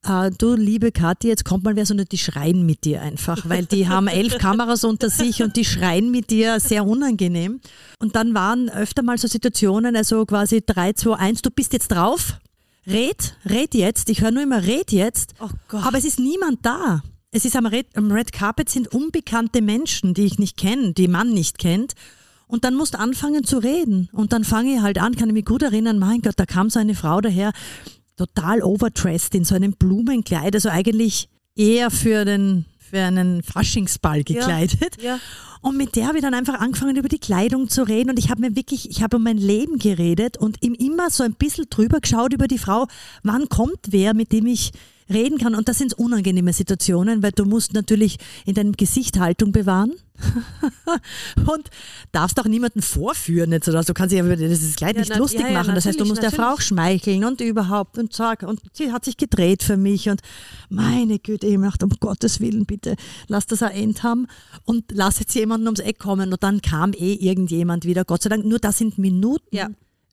äh, 0.06 0.32
du 0.32 0.56
liebe 0.56 0.92
Kathi, 0.92 1.28
jetzt 1.28 1.46
kommt 1.46 1.64
mal 1.64 1.76
wer, 1.76 1.86
sondern 1.86 2.08
die 2.12 2.18
schreien 2.18 2.66
mit 2.66 2.86
dir 2.86 3.02
einfach, 3.02 3.50
weil 3.50 3.66
die 3.66 3.88
haben 3.88 4.08
elf 4.08 4.38
Kameras 4.40 4.84
unter 4.84 5.10
sich 5.10 5.44
und 5.44 5.56
die 5.56 5.66
schreien 5.66 6.12
mit 6.12 6.30
dir, 6.30 6.60
sehr 6.60 6.86
unangenehm. 6.86 7.60
Und 8.00 8.16
dann 8.16 8.34
waren 8.34 8.70
öfter 8.70 9.04
mal 9.04 9.18
so 9.18 9.28
Situationen, 9.28 9.96
also 9.96 10.26
quasi 10.26 10.64
3, 10.66 10.94
2, 10.94 11.16
1, 11.16 11.42
du 11.42 11.50
bist 11.50 11.74
jetzt 11.74 11.90
drauf, 11.90 12.40
red, 12.88 13.38
red 13.46 13.74
jetzt, 13.74 14.10
ich 14.10 14.22
höre 14.22 14.32
nur 14.32 14.44
immer, 14.44 14.64
red 14.64 14.92
jetzt, 14.92 15.34
oh 15.40 15.50
Gott, 15.68 15.86
aber 15.86 15.98
es 15.98 16.06
ist 16.06 16.20
niemand 16.20 16.66
da. 16.66 17.02
Es 17.32 17.44
ist 17.44 17.58
am 17.58 17.66
Red, 17.66 17.88
am 17.96 18.12
Red 18.12 18.32
Carpet 18.32 18.70
sind 18.70 18.94
unbekannte 18.94 19.62
Menschen, 19.62 20.14
die 20.14 20.24
ich 20.24 20.40
nicht 20.40 20.56
kenne, 20.56 20.94
die 20.94 21.10
man 21.10 21.34
nicht 21.34 21.58
kennt. 21.58 21.94
Und 22.48 22.64
dann 22.64 22.76
musst 22.76 22.94
du 22.94 23.00
anfangen 23.00 23.44
zu 23.44 23.58
reden. 23.58 24.08
Und 24.14 24.32
dann 24.32 24.46
fange 24.46 24.76
ich 24.76 24.82
halt 24.82 25.00
an, 25.00 25.18
kann 25.18 25.28
ich 25.28 25.34
mich 25.34 25.44
gut 25.44 25.62
erinnern, 25.62 26.00
mein 26.00 26.22
Gott, 26.22 26.36
da 26.38 26.46
kam 26.46 26.70
so 26.70 26.80
eine 26.80 26.96
Frau 26.96 27.20
daher, 27.20 27.52
total 28.16 28.64
overdressed 28.64 29.36
in 29.36 29.44
so 29.44 29.54
einem 29.54 29.74
Blumenkleid, 29.74 30.56
also 30.56 30.70
eigentlich 30.70 31.28
eher 31.56 31.92
für 31.92 32.24
den 32.24 32.66
für 32.96 33.04
einen 33.04 33.44
Faschingsball 33.44 34.24
gekleidet. 34.24 35.02
ja. 35.02 35.20
Und 35.62 35.78
mit 35.78 35.96
der 35.96 36.08
habe 36.08 36.18
ich 36.18 36.24
dann 36.24 36.36
einfach 36.36 36.60
angefangen, 36.60 36.96
über 36.96 37.10
die 37.10 37.18
Kleidung 37.18 37.70
zu 37.70 37.84
reden. 37.84 38.12
Und 38.12 38.20
ich 38.20 38.30
habe 38.30 38.40
mir 38.40 38.56
wirklich, 38.56 38.90
ich 38.90 39.02
habe 39.02 39.18
um 39.18 39.24
mein 39.24 39.38
Leben 39.38 39.80
geredet 39.80 40.38
und 40.38 40.64
ihm 40.64 40.76
immer 40.76 41.10
so 41.10 41.24
ein 41.24 41.34
bisschen 41.34 41.66
drüber 41.70 42.00
geschaut 42.00 42.34
über 42.34 42.48
die 42.48 42.60
Frau, 42.60 42.86
wann 43.24 43.50
kommt 43.50 43.80
wer, 43.88 44.14
mit 44.14 44.32
dem 44.32 44.46
ich 44.46 44.72
reden 45.10 45.38
kann. 45.38 45.56
Und 45.56 45.68
das 45.68 45.78
sind 45.78 45.94
unangenehme 45.94 46.54
Situationen, 46.54 47.22
weil 47.24 47.32
du 47.32 47.46
musst 47.46 47.74
natürlich 47.74 48.18
in 48.46 48.54
deinem 48.56 48.74
Gesicht 48.74 49.20
Haltung 49.20 49.52
bewahren 49.52 49.94
und 51.36 51.70
darfst 52.12 52.40
auch 52.40 52.46
niemanden 52.46 52.82
vorführen. 52.82 53.52
Jetzt 53.52 53.68
oder 53.68 53.84
so. 53.84 53.88
Du 53.88 53.94
kannst 53.94 54.14
dich 54.14 54.20
über 54.20 54.36
dieses 54.36 54.76
Kleid 54.76 54.96
Ja, 54.96 55.02
nicht 55.02 55.12
na- 55.12 55.18
lustig 55.18 55.42
ja, 55.42 55.48
ja, 55.48 55.54
machen. 55.54 55.76
Das 55.76 55.86
heißt, 55.86 56.00
du 56.00 56.04
natürlich, 56.06 56.10
musst 56.10 56.24
der 56.24 56.32
Frau 56.32 56.44
auch 56.44 56.50
natürlich. 56.52 56.68
schmeicheln 56.68 57.24
und 57.26 57.42
überhaupt 57.42 57.98
und 57.98 58.14
zack. 58.14 58.44
Und 58.44 58.62
sie 58.74 58.92
hat 58.92 59.06
sich 59.06 59.18
gedreht 59.18 59.64
für 59.64 59.78
mich 59.78 60.10
und 60.10 60.22
meine 60.70 61.20
Güte, 61.20 61.48
ich 61.48 61.60
dachte, 61.60 61.86
um 61.86 61.92
Gottes 62.00 62.40
Willen, 62.40 62.66
bitte, 62.66 62.96
lass 63.28 63.46
das 63.46 63.62
ein 63.62 63.72
End 63.72 64.04
haben 64.04 64.28
und 64.64 64.86
lass 64.92 65.20
jetzt 65.20 65.36
jemanden 65.36 65.68
ums 65.68 65.80
Eck 65.80 66.00
kommen. 66.00 66.32
Und 66.32 66.44
dann 66.44 66.62
kam 66.62 66.94
eh 66.94 67.14
irgendjemand 67.14 67.86
wieder, 67.86 68.06
Gott 68.06 68.24
sei 68.24 68.30
Dank. 68.30 68.46
Nur 68.46 68.60
das 68.60 68.78
sind 68.78 68.98
Minuten. 68.98 69.56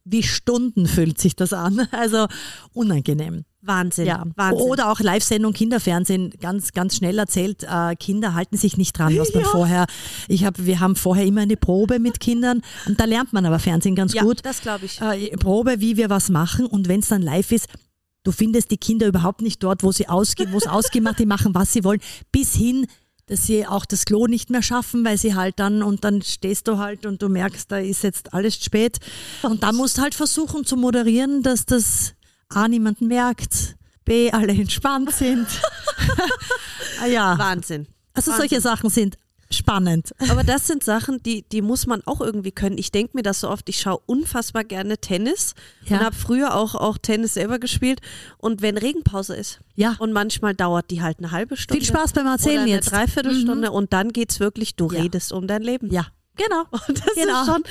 Ja. 0.04 0.12
Wie 0.12 0.22
Stunden 0.22 0.86
fühlt 0.86 1.18
sich 1.18 1.36
das 1.36 1.52
an. 1.52 1.86
Also 1.92 2.26
unangenehm. 2.72 3.44
Wahnsinn, 3.60 4.06
Ja. 4.06 4.24
Wahnsinn. 4.34 4.60
Oder 4.66 4.90
auch 4.90 4.98
Live-Sendung 4.98 5.52
Kinderfernsehen, 5.52 6.32
ganz, 6.40 6.72
ganz 6.72 6.96
schnell 6.96 7.18
erzählt, 7.18 7.62
äh, 7.62 7.94
Kinder 7.94 8.34
halten 8.34 8.56
sich 8.56 8.76
nicht 8.76 8.98
dran, 8.98 9.16
was 9.16 9.32
man 9.34 9.44
Ja. 9.44 9.48
vorher, 9.50 9.86
ich 10.26 10.44
hab, 10.44 10.58
wir 10.58 10.80
haben 10.80 10.96
vorher 10.96 11.24
immer 11.24 11.42
eine 11.42 11.56
Probe 11.56 12.00
mit 12.00 12.18
Kindern 12.18 12.62
und 12.86 12.98
da 12.98 13.04
lernt 13.04 13.32
man 13.32 13.46
aber 13.46 13.60
Fernsehen 13.60 13.94
ganz 13.94 14.14
ja, 14.14 14.22
gut. 14.22 14.40
das 14.44 14.60
glaube 14.62 14.86
ich. 14.86 15.00
Äh, 15.00 15.36
Probe, 15.36 15.80
wie 15.80 15.96
wir 15.96 16.10
was 16.10 16.28
machen 16.28 16.66
und 16.66 16.88
wenn 16.88 17.00
es 17.00 17.08
dann 17.08 17.22
live 17.22 17.52
ist, 17.52 17.68
Du 18.24 18.30
findest 18.30 18.70
die 18.70 18.76
Kinder 18.76 19.08
überhaupt 19.08 19.42
nicht 19.42 19.60
dort, 19.64 19.82
wo 19.82 19.90
sie 19.90 20.08
ausgehen, 20.08 20.52
wo 20.52 20.56
es 20.58 20.66
ausgemacht, 20.68 21.18
die 21.18 21.26
machen, 21.26 21.56
was 21.56 21.72
sie 21.72 21.82
wollen, 21.82 21.98
bis 22.30 22.54
hin, 22.54 22.86
dass 23.32 23.46
sie 23.46 23.66
auch 23.66 23.86
das 23.86 24.04
Klo 24.04 24.26
nicht 24.26 24.50
mehr 24.50 24.60
schaffen, 24.60 25.06
weil 25.06 25.16
sie 25.16 25.34
halt 25.34 25.58
dann 25.58 25.82
und 25.82 26.04
dann 26.04 26.20
stehst 26.20 26.68
du 26.68 26.76
halt 26.76 27.06
und 27.06 27.22
du 27.22 27.30
merkst, 27.30 27.72
da 27.72 27.78
ist 27.78 28.02
jetzt 28.02 28.34
alles 28.34 28.62
spät. 28.62 28.98
Und 29.40 29.62
da 29.62 29.72
musst 29.72 29.96
du 29.96 30.02
halt 30.02 30.14
versuchen 30.14 30.66
zu 30.66 30.76
moderieren, 30.76 31.42
dass 31.42 31.64
das 31.64 32.12
A 32.50 32.68
niemand 32.68 33.00
merkt, 33.00 33.76
B 34.04 34.30
alle 34.30 34.52
entspannt 34.52 35.12
sind. 35.12 35.46
ah, 37.02 37.06
ja. 37.06 37.38
Wahnsinn. 37.38 37.86
Also 38.12 38.32
Wahnsinn. 38.32 38.48
solche 38.50 38.60
Sachen 38.60 38.90
sind 38.90 39.16
spannend. 39.52 40.12
Aber 40.30 40.44
das 40.44 40.66
sind 40.66 40.82
Sachen, 40.84 41.22
die, 41.22 41.42
die 41.50 41.62
muss 41.62 41.86
man 41.86 42.02
auch 42.06 42.20
irgendwie 42.20 42.52
können. 42.52 42.78
Ich 42.78 42.90
denke 42.92 43.16
mir 43.16 43.22
das 43.22 43.40
so 43.40 43.48
oft, 43.48 43.68
ich 43.68 43.80
schaue 43.80 44.00
unfassbar 44.06 44.64
gerne 44.64 44.98
Tennis 44.98 45.54
Ja. 45.86 45.98
und 45.98 46.04
habe 46.04 46.16
früher 46.16 46.54
auch, 46.54 46.74
auch 46.74 46.98
Tennis 46.98 47.34
selber 47.34 47.58
gespielt. 47.58 48.00
Und 48.38 48.62
wenn 48.62 48.76
Regenpause 48.78 49.34
ist 49.36 49.60
Ja. 49.74 49.96
und 49.98 50.12
manchmal 50.12 50.54
dauert 50.54 50.90
die 50.90 51.02
halt 51.02 51.18
eine 51.18 51.30
halbe 51.30 51.56
Stunde. 51.56 51.80
Viel 51.84 51.88
Spaß 51.88 52.12
beim 52.12 52.26
Erzählen 52.26 52.66
jetzt. 52.66 52.90
Mhm. 52.90 52.96
Dreiviertelstunde 52.96 53.70
und 53.70 53.92
dann 53.92 54.12
geht's 54.12 54.40
wirklich, 54.40 54.76
du 54.76 54.90
Ja. 54.90 55.00
redest 55.02 55.32
um 55.32 55.46
dein 55.46 55.62
Leben. 55.62 55.90
Ja, 55.92 56.06
genau. 56.36 56.62
Und 56.88 56.98
das 56.98 57.14
Genau. 57.14 57.40
ist 57.42 57.46
schon, 57.46 57.62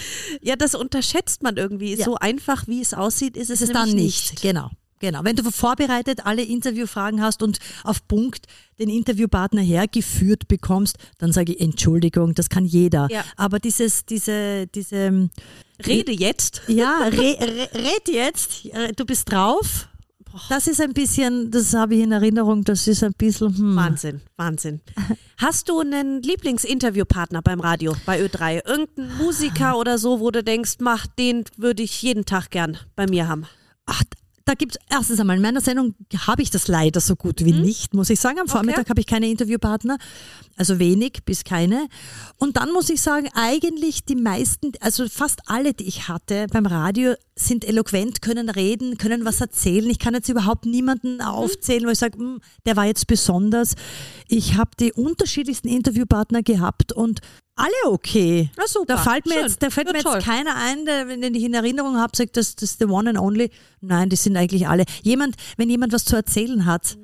ja, 0.41 0.55
das 0.55 0.75
unterschätzt 0.75 1.43
man 1.43 1.57
irgendwie. 1.57 1.95
Ja. 1.95 2.05
So 2.05 2.15
einfach, 2.15 2.67
wie 2.67 2.81
es 2.81 2.93
aussieht, 2.93 3.35
ist 3.35 3.49
es, 3.49 3.61
ist 3.61 3.69
es 3.69 3.73
dann 3.73 3.89
nämlich 3.89 4.05
nicht. 4.31 4.41
Genau. 4.41 4.69
Genau. 5.01 5.23
Wenn 5.23 5.35
du 5.35 5.43
vorbereitet 5.51 6.25
alle 6.25 6.43
Interviewfragen 6.43 7.21
hast 7.21 7.43
und 7.43 7.57
auf 7.83 8.07
Punkt 8.07 8.45
den 8.79 8.89
Interviewpartner 8.89 9.61
hergeführt 9.61 10.47
bekommst, 10.47 10.97
dann 11.17 11.33
sage 11.33 11.53
ich 11.53 11.61
Entschuldigung, 11.61 12.35
das 12.35 12.49
kann 12.49 12.65
jeder. 12.65 13.07
Ja. 13.11 13.25
Aber 13.35 13.59
dieses, 13.59 14.05
diese, 14.05 14.67
diese, 14.67 15.29
Rede 15.85 16.11
jetzt. 16.11 16.61
ja, 16.67 16.99
re, 17.05 17.37
re, 17.39 17.69
red 17.73 18.07
jetzt, 18.07 18.65
äh, 18.67 18.93
du 18.95 19.05
bist 19.05 19.31
drauf. 19.31 19.87
Das 20.47 20.67
ist 20.67 20.79
ein 20.79 20.93
bisschen, 20.93 21.51
das 21.51 21.73
habe 21.73 21.95
ich 21.95 22.01
in 22.01 22.13
Erinnerung, 22.13 22.63
das 22.63 22.87
ist 22.87 23.03
ein 23.03 23.13
bisschen, 23.13 23.57
hm. 23.57 23.75
Wahnsinn, 23.75 24.21
Wahnsinn. 24.37 24.79
Hast 25.37 25.67
du 25.67 25.81
einen 25.81 26.21
Lieblingsinterviewpartner 26.21 27.41
beim 27.41 27.59
Radio, 27.59 27.95
bei 28.05 28.23
Ö3? 28.23 28.65
Irgendeinen 28.65 29.17
Musiker 29.17 29.77
oder 29.77 29.97
so, 29.97 30.21
wo 30.21 30.31
du 30.31 30.41
denkst, 30.41 30.75
mach, 30.79 31.05
den 31.05 31.43
würde 31.57 31.83
ich 31.83 32.01
jeden 32.01 32.23
Tag 32.23 32.49
gern 32.49 32.77
bei 32.95 33.07
mir 33.07 33.27
haben? 33.27 33.45
Ach, 33.85 34.03
da 34.45 34.53
gibt 34.53 34.75
es 34.75 34.81
erstens 34.89 35.19
einmal, 35.19 35.37
in 35.37 35.41
meiner 35.41 35.61
Sendung 35.61 35.95
habe 36.27 36.41
ich 36.41 36.49
das 36.49 36.67
leider 36.67 36.99
so 36.99 37.15
gut 37.15 37.43
wie 37.45 37.53
nicht, 37.53 37.93
muss 37.93 38.09
ich 38.09 38.19
sagen. 38.19 38.39
Am 38.39 38.47
Vormittag 38.47 38.89
habe 38.89 38.99
ich 38.99 39.07
keine 39.07 39.29
Interviewpartner, 39.29 39.97
also 40.57 40.79
wenig 40.79 41.19
bis 41.25 41.43
keine. 41.43 41.87
Und 42.37 42.57
dann 42.57 42.71
muss 42.71 42.89
ich 42.89 43.01
sagen, 43.01 43.29
eigentlich 43.33 44.05
die 44.05 44.15
meisten, 44.15 44.71
also 44.79 45.07
fast 45.07 45.41
alle, 45.47 45.73
die 45.73 45.87
ich 45.87 46.07
hatte 46.07 46.47
beim 46.51 46.65
Radio, 46.65 47.13
sind 47.35 47.65
eloquent, 47.65 48.21
können 48.21 48.49
reden, 48.49 48.97
können 48.97 49.25
was 49.25 49.41
erzählen. 49.41 49.89
Ich 49.89 49.99
kann 49.99 50.13
jetzt 50.13 50.29
überhaupt 50.29 50.65
niemanden 50.65 51.21
aufzählen, 51.21 51.85
wo 51.85 51.89
ich 51.89 51.99
sage, 51.99 52.17
"Hm, 52.17 52.39
der 52.65 52.75
war 52.75 52.85
jetzt 52.85 53.07
besonders. 53.07 53.75
Ich 54.27 54.55
habe 54.57 54.71
die 54.79 54.93
unterschiedlichsten 54.93 55.67
Interviewpartner 55.67 56.43
gehabt 56.43 56.91
und 56.93 57.21
alle 57.61 57.93
okay. 57.93 58.49
Na 58.57 58.67
super, 58.67 58.95
Da 58.95 58.97
fällt 58.97 59.25
mir 59.25 59.33
schön. 59.35 59.43
jetzt, 59.43 59.61
da 59.63 59.69
fällt 59.69 59.87
Ja, 59.87 59.93
mir 59.93 59.99
toll. 60.03 60.15
jetzt 60.15 60.25
keiner 60.25 60.55
ein, 60.55 60.85
der, 60.85 61.05
den 61.05 61.35
ich 61.35 61.43
in 61.43 61.53
Erinnerung 61.53 61.97
habe, 61.97 62.15
sagt, 62.15 62.35
das, 62.37 62.55
das 62.55 62.71
ist 62.71 62.79
the 62.79 62.85
one 62.85 63.09
and 63.09 63.19
only. 63.19 63.51
Nein, 63.81 64.09
die 64.09 64.15
sind 64.15 64.35
eigentlich 64.37 64.67
alle. 64.67 64.85
Jemand, 65.03 65.35
wenn 65.57 65.69
jemand 65.69 65.93
was 65.93 66.05
zu 66.05 66.15
erzählen 66.15 66.65
hat 66.65 66.97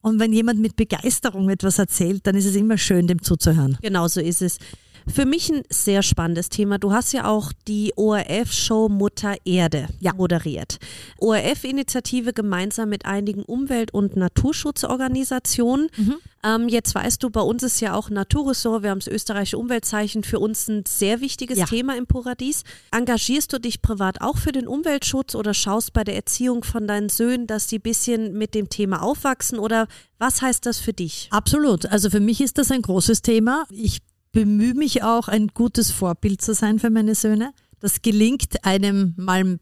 und 0.00 0.18
wenn 0.18 0.32
jemand 0.32 0.60
mit 0.60 0.76
Begeisterung 0.76 1.48
etwas 1.50 1.78
erzählt, 1.78 2.26
dann 2.26 2.34
ist 2.36 2.44
es 2.46 2.54
immer 2.56 2.78
schön, 2.78 3.06
dem 3.06 3.22
zuzuhören. 3.22 3.78
Genau 3.82 4.06
so 4.08 4.20
ist 4.20 4.42
es. 4.42 4.58
Für 5.06 5.26
mich 5.26 5.50
ein 5.50 5.62
sehr 5.70 6.02
spannendes 6.02 6.48
Thema. 6.48 6.78
Du 6.78 6.92
hast 6.92 7.12
ja 7.12 7.26
auch 7.26 7.52
die 7.68 7.92
ORF-Show 7.96 8.88
Mutter 8.88 9.34
Erde 9.44 9.88
Ja. 10.00 10.12
moderiert. 10.14 10.78
ORF-Initiative 11.18 12.32
gemeinsam 12.32 12.88
mit 12.88 13.06
einigen 13.06 13.42
Umwelt- 13.42 13.92
und 13.94 14.16
Naturschutzorganisationen. 14.16 15.88
Mhm. 15.96 16.14
Ähm, 16.44 16.68
jetzt 16.68 16.94
weißt 16.94 17.22
du, 17.22 17.30
bei 17.30 17.40
uns 17.40 17.62
ist 17.62 17.80
ja 17.80 17.94
auch 17.94 18.10
Naturressort, 18.10 18.82
wir 18.82 18.90
haben 18.90 18.98
das 18.98 19.06
österreichische 19.08 19.58
Umweltzeichen, 19.58 20.24
für 20.24 20.40
uns 20.40 20.68
ein 20.68 20.84
sehr 20.86 21.20
wichtiges 21.20 21.58
Ja. 21.58 21.66
Thema 21.66 21.96
im 21.96 22.06
Paradies. 22.06 22.62
Engagierst 22.90 23.52
du 23.52 23.58
dich 23.60 23.80
privat 23.80 24.20
auch 24.20 24.36
für 24.38 24.50
den 24.52 24.66
Umweltschutz 24.66 25.34
oder 25.34 25.54
schaust 25.54 25.92
bei 25.92 26.02
der 26.04 26.16
Erziehung 26.16 26.64
von 26.64 26.86
deinen 26.88 27.08
Söhnen, 27.08 27.46
dass 27.46 27.68
die 27.68 27.78
ein 27.78 27.82
bisschen 27.82 28.32
mit 28.36 28.54
dem 28.54 28.68
Thema 28.68 29.02
aufwachsen 29.02 29.58
oder 29.58 29.86
was 30.18 30.42
heißt 30.42 30.66
das 30.66 30.78
für 30.78 30.92
dich? 30.92 31.28
Absolut. 31.30 31.86
Also 31.86 32.10
für 32.10 32.20
mich 32.20 32.40
ist 32.40 32.58
das 32.58 32.70
ein 32.70 32.82
großes 32.82 33.22
Thema. 33.22 33.64
Ich 33.70 33.98
bemühe 34.32 34.74
mich 34.74 35.02
auch, 35.02 35.28
ein 35.28 35.48
gutes 35.48 35.90
Vorbild 35.90 36.40
zu 36.40 36.54
sein 36.54 36.78
für 36.78 36.90
meine 36.90 37.14
Söhne. 37.14 37.52
Das 37.80 38.02
gelingt 38.02 38.64
einem 38.64 39.14
mal 39.16 39.58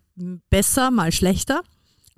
besser, 0.50 0.90
mal 0.90 1.12
schlechter. 1.12 1.62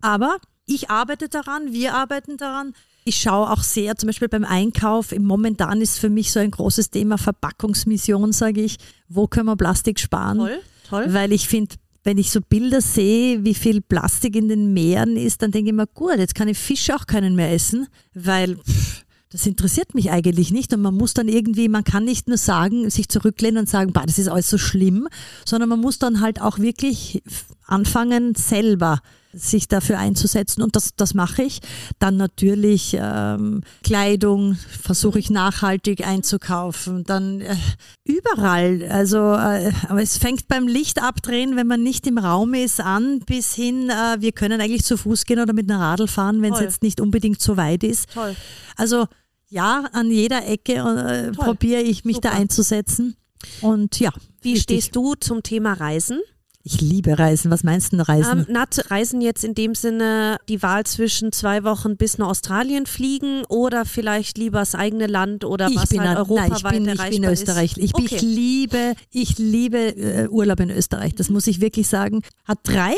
Aber 0.00 0.36
ich 0.66 0.90
arbeite 0.90 1.28
daran, 1.28 1.72
wir 1.72 1.94
arbeiten 1.94 2.36
daran. 2.36 2.74
Ich 3.04 3.16
schaue 3.16 3.50
auch 3.50 3.62
sehr, 3.62 3.96
zum 3.96 4.08
Beispiel 4.08 4.28
beim 4.28 4.44
Einkauf, 4.44 5.12
momentan 5.18 5.80
ist 5.80 5.98
für 5.98 6.10
mich 6.10 6.30
so 6.30 6.38
ein 6.38 6.52
großes 6.52 6.90
Thema 6.90 7.18
Verpackungsmission, 7.18 8.32
sage 8.32 8.62
ich. 8.62 8.76
Wo 9.08 9.26
können 9.26 9.46
wir 9.46 9.56
Plastik 9.56 9.98
sparen? 9.98 10.38
Toll, 10.38 10.60
toll. 10.88 11.06
Weil 11.08 11.32
ich 11.32 11.48
finde, 11.48 11.74
wenn 12.04 12.18
ich 12.18 12.30
so 12.30 12.40
Bilder 12.40 12.80
sehe, 12.80 13.44
wie 13.44 13.54
viel 13.54 13.80
Plastik 13.80 14.36
in 14.36 14.48
den 14.48 14.72
Meeren 14.72 15.16
ist, 15.16 15.42
dann 15.42 15.50
denke 15.50 15.70
ich 15.70 15.76
mir, 15.76 15.86
gut, 15.86 16.18
jetzt 16.18 16.34
kann 16.34 16.48
ich 16.48 16.58
Fische 16.58 16.94
auch 16.94 17.06
keinen 17.06 17.34
mehr 17.34 17.52
essen, 17.52 17.88
weil 18.14 18.56
pff, 18.56 19.01
das 19.32 19.46
interessiert 19.46 19.94
mich 19.94 20.10
eigentlich 20.10 20.52
nicht. 20.52 20.72
Und 20.72 20.82
man 20.82 20.94
muss 20.94 21.14
dann 21.14 21.28
irgendwie, 21.28 21.68
man 21.68 21.84
kann 21.84 22.04
nicht 22.04 22.28
nur 22.28 22.36
sagen, 22.36 22.88
sich 22.90 23.08
zurücklehnen 23.08 23.58
und 23.58 23.68
sagen, 23.68 23.92
bah, 23.92 24.04
das 24.06 24.18
ist 24.18 24.28
alles 24.28 24.48
so 24.48 24.58
schlimm, 24.58 25.08
sondern 25.44 25.68
man 25.68 25.80
muss 25.80 25.98
dann 25.98 26.20
halt 26.20 26.40
auch 26.40 26.58
wirklich 26.58 27.22
anfangen, 27.66 28.34
selber 28.34 29.00
sich 29.34 29.66
dafür 29.66 29.98
einzusetzen 29.98 30.62
und 30.62 30.76
das, 30.76 30.90
das 30.94 31.14
mache 31.14 31.42
ich. 31.42 31.60
Dann 31.98 32.18
natürlich 32.18 32.96
ähm, 33.00 33.62
Kleidung 33.82 34.56
versuche 34.82 35.18
ich 35.18 35.30
nachhaltig 35.30 36.06
einzukaufen. 36.06 37.04
Dann 37.04 37.40
äh, 37.40 37.56
überall, 38.04 38.86
also 38.90 39.32
äh, 39.32 39.72
aber 39.88 40.02
es 40.02 40.18
fängt 40.18 40.48
beim 40.48 40.68
Licht 40.68 41.02
abdrehen, 41.02 41.56
wenn 41.56 41.66
man 41.66 41.82
nicht 41.82 42.06
im 42.06 42.18
Raum 42.18 42.52
ist, 42.52 42.80
an 42.80 43.20
bis 43.20 43.54
hin, 43.54 43.88
äh, 43.88 44.20
wir 44.20 44.32
können 44.32 44.60
eigentlich 44.60 44.84
zu 44.84 44.98
Fuß 44.98 45.24
gehen 45.24 45.40
oder 45.40 45.54
mit 45.54 45.70
einem 45.70 45.80
Radl 45.80 46.08
fahren, 46.08 46.42
wenn 46.42 46.52
es 46.52 46.60
jetzt 46.60 46.82
nicht 46.82 47.00
unbedingt 47.00 47.40
so 47.40 47.56
weit 47.56 47.84
ist. 47.84 48.12
Toll. 48.12 48.36
Also 48.76 49.06
ja, 49.52 49.84
an 49.92 50.10
jeder 50.10 50.46
Ecke 50.48 50.74
äh, 50.74 51.30
probiere 51.32 51.82
ich 51.82 52.04
mich 52.04 52.20
da 52.20 52.30
Super. 52.30 52.40
einzusetzen. 52.40 53.16
Und 53.60 54.00
ja, 54.00 54.10
Wie 54.40 54.54
wichtig. 54.54 54.62
stehst 54.62 54.96
du 54.96 55.14
zum 55.14 55.42
Thema 55.42 55.74
Reisen? 55.74 56.20
Ich 56.64 56.80
liebe 56.80 57.18
Reisen. 57.18 57.50
Was 57.50 57.64
meinst 57.64 57.92
du 57.92 57.96
denn 57.96 58.06
Reisen? 58.06 58.46
Ähm, 58.46 58.52
Nat, 58.52 58.90
Reisen 58.90 59.20
jetzt 59.20 59.42
in 59.42 59.54
dem 59.54 59.74
Sinne 59.74 60.38
die 60.48 60.62
Wahl 60.62 60.84
zwischen 60.84 61.32
zwei 61.32 61.64
Wochen 61.64 61.96
bis 61.96 62.18
nach 62.18 62.28
Australien 62.28 62.86
fliegen 62.86 63.44
oder 63.48 63.84
vielleicht 63.84 64.38
lieber 64.38 64.60
das 64.60 64.76
eigene 64.76 65.08
Land 65.08 65.44
oder 65.44 65.68
ich 65.68 65.76
was 65.76 65.88
bin, 65.88 66.02
halt 66.02 66.18
europaweit 66.18 66.62
nein, 66.62 66.88
ich 66.88 67.00
bin, 67.00 67.14
ich 67.14 67.20
bin 67.20 67.24
Österreich. 67.24 67.76
Ich, 67.78 67.92
bin- 67.92 68.04
okay. 68.06 68.14
ich 68.14 68.22
liebe, 68.22 68.94
ich 69.10 69.38
liebe 69.38 69.78
äh, 69.96 70.28
Urlaub 70.28 70.60
in 70.60 70.70
Österreich. 70.70 71.14
Das 71.16 71.30
muss 71.30 71.48
ich 71.48 71.60
wirklich 71.60 71.88
sagen. 71.88 72.22
Hat 72.44 72.60
drei 72.62 72.94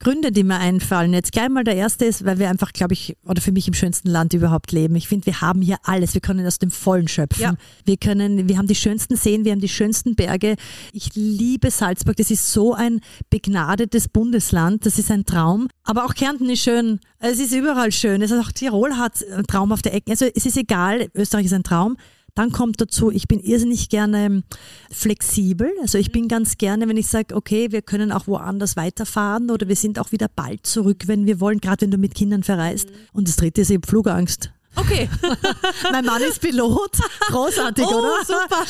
Gründe, 0.00 0.32
die 0.32 0.44
mir 0.44 0.58
einfallen. 0.58 1.12
Jetzt 1.12 1.30
gleich 1.32 1.50
mal 1.50 1.62
der 1.62 1.76
erste 1.76 2.06
ist, 2.06 2.24
weil 2.24 2.38
wir 2.38 2.48
einfach, 2.48 2.72
glaube 2.72 2.94
ich, 2.94 3.18
oder 3.26 3.42
für 3.42 3.52
mich 3.52 3.68
im 3.68 3.74
schönsten 3.74 4.08
Land 4.08 4.32
überhaupt 4.32 4.72
leben. 4.72 4.96
Ich 4.96 5.06
finde, 5.06 5.26
wir 5.26 5.42
haben 5.42 5.60
hier 5.60 5.76
alles. 5.82 6.14
Wir 6.14 6.22
können 6.22 6.46
aus 6.46 6.58
dem 6.58 6.70
Vollen 6.70 7.06
schöpfen. 7.06 7.42
Ja. 7.42 7.54
Wir 7.84 7.98
können, 7.98 8.48
wir 8.48 8.56
haben 8.56 8.66
die 8.66 8.74
schönsten 8.74 9.16
Seen, 9.16 9.44
wir 9.44 9.52
haben 9.52 9.60
die 9.60 9.68
schönsten 9.68 10.14
Berge. 10.14 10.56
Ich 10.94 11.14
liebe 11.14 11.70
Salzburg. 11.70 12.16
Das 12.16 12.30
ist 12.30 12.50
so 12.50 12.72
ein 12.72 13.00
begnadetes 13.28 14.08
Bundesland. 14.08 14.86
Das 14.86 14.98
ist 14.98 15.10
ein 15.10 15.26
Traum. 15.26 15.68
Aber 15.84 16.06
auch 16.06 16.14
Kärnten 16.14 16.48
ist 16.48 16.62
schön. 16.62 17.00
Es 17.18 17.38
ist 17.38 17.52
überall 17.52 17.92
schön. 17.92 18.22
Es 18.22 18.30
ist 18.30 18.40
auch 18.40 18.52
Tirol 18.52 18.96
hat 18.96 19.22
einen 19.30 19.46
Traum 19.46 19.70
auf 19.70 19.82
der 19.82 19.92
Ecke. 19.92 20.12
Also 20.12 20.24
es 20.34 20.46
ist 20.46 20.56
egal. 20.56 21.08
Österreich 21.14 21.44
ist 21.44 21.52
ein 21.52 21.62
Traum. 21.62 21.98
Dann 22.34 22.52
kommt 22.52 22.80
dazu, 22.80 23.10
ich 23.10 23.28
bin 23.28 23.40
irrsinnig 23.40 23.88
gerne 23.88 24.42
flexibel. 24.90 25.70
Also 25.80 25.98
ich 25.98 26.12
bin 26.12 26.28
ganz 26.28 26.58
gerne, 26.58 26.88
wenn 26.88 26.96
ich 26.96 27.08
sage, 27.08 27.34
okay, 27.34 27.72
wir 27.72 27.82
können 27.82 28.12
auch 28.12 28.26
woanders 28.26 28.76
weiterfahren 28.76 29.50
oder 29.50 29.68
wir 29.68 29.76
sind 29.76 29.98
auch 29.98 30.12
wieder 30.12 30.28
bald 30.34 30.66
zurück, 30.66 31.04
wenn 31.06 31.26
wir 31.26 31.40
wollen, 31.40 31.60
gerade 31.60 31.82
wenn 31.82 31.90
du 31.90 31.98
mit 31.98 32.14
Kindern 32.14 32.42
verreist. 32.42 32.88
Und 33.12 33.28
das 33.28 33.36
dritte 33.36 33.62
ist 33.62 33.70
eben 33.70 33.82
Flugangst. 33.82 34.50
Okay. 34.76 35.08
Mein 35.92 36.04
Mann 36.04 36.22
ist 36.22 36.40
Pilot. 36.40 36.92
Großartig, 37.28 37.84
Oh, 37.86 37.98
oder? 37.98 38.18
super. 38.24 38.64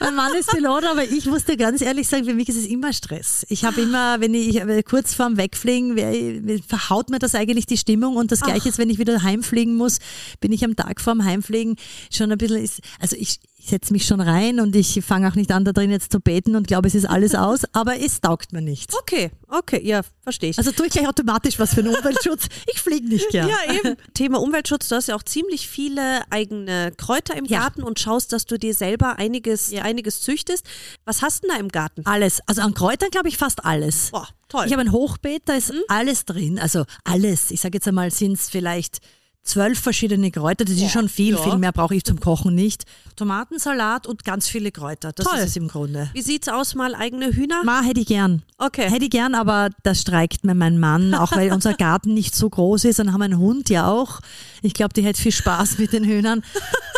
Mein 0.00 0.14
Mann 0.16 0.34
ist 0.34 0.50
Pilot, 0.50 0.84
aber 0.84 1.04
ich 1.04 1.26
muss 1.26 1.44
dir 1.44 1.56
ganz 1.56 1.80
ehrlich 1.80 2.08
sagen, 2.08 2.24
für 2.24 2.34
mich 2.34 2.48
ist 2.48 2.56
es 2.56 2.66
immer 2.66 2.92
Stress. 2.92 3.46
Ich 3.48 3.64
habe 3.64 3.80
immer, 3.80 4.20
wenn 4.20 4.34
ich 4.34 4.56
äh, 4.56 4.82
kurz 4.82 5.14
vorm 5.14 5.36
Wegfliegen, 5.36 6.60
verhaut 6.66 7.08
mir 7.10 7.18
das 7.20 7.34
eigentlich 7.34 7.66
die 7.66 7.76
Stimmung 7.78 8.16
und 8.16 8.32
das 8.32 8.40
gleiche 8.40 8.68
ist, 8.68 8.78
wenn 8.78 8.90
ich 8.90 8.98
wieder 8.98 9.22
heimfliegen 9.22 9.76
muss, 9.76 9.98
bin 10.40 10.52
ich 10.52 10.64
am 10.64 10.74
Tag 10.76 11.00
vorm 11.00 11.24
Heimfliegen 11.24 11.76
schon 12.12 12.32
ein 12.32 12.38
bisschen, 12.38 12.68
also 13.00 13.16
ich, 13.16 13.38
ich 13.64 13.70
setze 13.70 13.94
mich 13.94 14.04
schon 14.04 14.20
rein 14.20 14.60
und 14.60 14.76
ich 14.76 15.00
fange 15.02 15.26
auch 15.26 15.36
nicht 15.36 15.50
an, 15.50 15.64
da 15.64 15.72
drin 15.72 15.90
jetzt 15.90 16.12
zu 16.12 16.20
beten 16.20 16.54
und 16.54 16.66
glaube, 16.66 16.86
es 16.86 16.94
ist 16.94 17.06
alles 17.06 17.34
aus, 17.34 17.62
aber 17.72 17.98
es 17.98 18.20
taugt 18.20 18.52
mir 18.52 18.60
nichts. 18.60 18.94
Okay, 18.94 19.30
okay, 19.48 19.80
ja, 19.82 20.02
verstehe 20.22 20.50
ich. 20.50 20.58
Also 20.58 20.70
tue 20.70 20.86
ich 20.86 20.92
gleich 20.92 21.08
automatisch 21.08 21.58
was 21.58 21.72
für 21.72 21.82
den 21.82 21.94
Umweltschutz. 21.96 22.48
Ich 22.70 22.82
fliege 22.82 23.08
nicht 23.08 23.26
gern. 23.30 23.48
Ja, 23.48 23.56
eben. 23.72 23.96
Thema 24.14 24.38
Umweltschutz, 24.42 24.88
du 24.88 24.96
hast 24.96 25.08
ja 25.08 25.16
auch 25.16 25.22
ziemlich 25.22 25.66
viele 25.66 26.20
eigene 26.28 26.92
Kräuter 26.98 27.34
im 27.38 27.46
Ja. 27.46 27.60
Garten 27.60 27.82
und 27.82 27.98
schaust, 27.98 28.34
dass 28.34 28.44
du 28.44 28.58
dir 28.58 28.74
selber 28.74 29.18
einiges, 29.18 29.72
einiges 29.72 30.20
züchtest. 30.20 30.66
Was 31.06 31.22
hast 31.22 31.42
du 31.42 31.48
denn 31.48 31.56
da 31.56 31.60
im 31.62 31.68
Garten? 31.68 32.02
Alles. 32.04 32.40
Also 32.46 32.60
an 32.60 32.74
Kräutern 32.74 33.08
glaube 33.10 33.28
ich 33.28 33.38
fast 33.38 33.64
alles. 33.64 34.10
Boah, 34.10 34.28
toll. 34.50 34.66
Ich 34.66 34.72
habe 34.72 34.82
ein 34.82 34.92
Hochbeet, 34.92 35.42
da 35.46 35.54
ist 35.54 35.72
alles 35.88 36.26
drin. 36.26 36.58
Also 36.58 36.84
alles. 37.04 37.50
Ich 37.50 37.62
sage 37.62 37.78
jetzt 37.78 37.88
einmal, 37.88 38.10
sind 38.10 38.34
es 38.34 38.50
vielleicht 38.50 38.98
zwölf 39.44 39.78
verschiedene 39.78 40.30
Kräuter. 40.30 40.64
Das 40.64 40.74
ist 40.74 40.90
schon 40.90 41.08
viel. 41.08 41.34
ja. 41.34 41.42
Viel 41.42 41.58
mehr 41.58 41.72
brauche 41.72 41.94
ich 41.94 42.04
zum 42.04 42.18
Kochen 42.18 42.54
nicht. 42.54 42.84
Tomatensalat 43.16 44.06
und 44.06 44.24
ganz 44.24 44.48
viele 44.48 44.72
Kräuter. 44.72 45.12
Das 45.12 45.26
Toll. 45.26 45.38
ist 45.38 45.44
es 45.50 45.56
im 45.56 45.68
Grunde. 45.68 46.10
Wie 46.14 46.22
sieht's 46.22 46.48
aus, 46.48 46.74
mal 46.74 46.94
eigene 46.94 47.32
Hühner? 47.32 47.62
Ma, 47.64 47.82
hätte 47.82 48.00
ich 48.00 48.06
gern. 48.06 48.42
Okay. 48.58 48.90
Hätte 48.90 49.04
ich 49.04 49.10
gern, 49.10 49.34
aber 49.34 49.70
das 49.82 50.00
streikt 50.00 50.44
mir 50.44 50.54
mein 50.54 50.78
Mann, 50.78 51.14
auch 51.14 51.32
weil 51.32 51.52
unser 51.52 51.74
Garten 51.74 52.14
nicht 52.14 52.34
so 52.34 52.48
groß 52.48 52.84
ist. 52.84 52.98
Dann 52.98 53.12
haben 53.12 53.20
wir 53.20 53.26
einen 53.26 53.38
Hund 53.38 53.68
ja 53.68 53.88
auch. 53.88 54.20
Ich 54.62 54.74
glaube, 54.74 54.94
die 54.94 55.02
hätte 55.04 55.20
viel 55.20 55.32
Spaß 55.32 55.78
mit 55.78 55.92
den 55.92 56.04
Hühnern. 56.04 56.42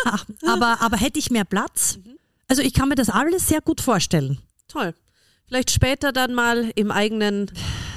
Ach, 0.05 0.25
aber, 0.47 0.81
aber 0.81 0.97
hätte 0.97 1.19
ich 1.19 1.29
mehr 1.29 1.45
Platz? 1.45 1.99
Also 2.47 2.61
ich 2.61 2.73
kann 2.73 2.89
mir 2.89 2.95
das 2.95 3.09
alles 3.09 3.47
sehr 3.47 3.61
gut 3.61 3.81
vorstellen. 3.81 4.39
Toll. 4.67 4.93
Vielleicht 5.47 5.71
später 5.71 6.11
dann 6.11 6.33
mal 6.33 6.71
im 6.75 6.91
eigenen 6.91 7.49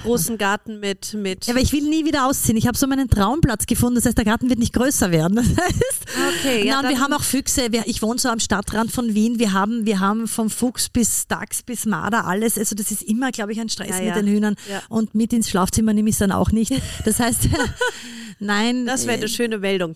großen 0.04 0.38
Garten 0.38 0.78
mit, 0.78 1.14
mit 1.14 1.46
Ja, 1.46 1.52
aber 1.54 1.60
ich 1.60 1.72
will 1.72 1.82
nie 1.82 2.04
wieder 2.04 2.26
ausziehen. 2.26 2.56
Ich 2.56 2.68
habe 2.68 2.78
so 2.78 2.86
meinen 2.86 3.10
Traumplatz 3.10 3.66
gefunden. 3.66 3.96
Das 3.96 4.04
heißt, 4.06 4.16
der 4.16 4.24
Garten 4.24 4.48
wird 4.48 4.60
nicht 4.60 4.72
größer 4.72 5.10
werden. 5.10 5.34
Das 5.36 5.46
heißt, 5.48 6.06
Okay, 6.38 6.66
ja, 6.66 6.80
dann- 6.80 6.90
wir 6.92 7.00
haben 7.00 7.12
auch 7.12 7.24
Füchse. 7.24 7.66
Ich 7.86 8.02
wohne 8.02 8.20
so 8.20 8.28
am 8.28 8.38
Stadtrand 8.38 8.92
von 8.92 9.14
Wien. 9.14 9.40
Wir 9.40 9.52
haben, 9.52 9.84
wir 9.84 9.98
haben 9.98 10.28
vom 10.28 10.48
Fuchs 10.48 10.88
bis 10.88 11.26
Dachs 11.26 11.62
bis 11.64 11.86
Marder 11.86 12.24
alles. 12.24 12.56
Also 12.56 12.76
das 12.76 12.92
ist 12.92 13.02
immer, 13.02 13.32
glaube 13.32 13.50
ich, 13.52 13.60
ein 13.60 13.68
Stress 13.68 13.90
Ja, 13.90 13.96
mit 13.98 14.06
ja. 14.06 14.14
den 14.14 14.26
Hühnern. 14.28 14.54
Ja. 14.70 14.82
Und 14.88 15.16
mit 15.16 15.32
ins 15.32 15.48
Schlafzimmer 15.50 15.92
nehme 15.92 16.08
ich 16.08 16.14
es 16.14 16.18
dann 16.20 16.30
auch 16.32 16.52
nicht. 16.52 16.72
Das 17.04 17.18
heißt, 17.18 17.48
nein. 18.38 18.86
das 18.86 19.06
wäre 19.06 19.16
äh, 19.16 19.20
eine 19.20 19.28
schöne 19.28 19.58
Meldung. 19.58 19.94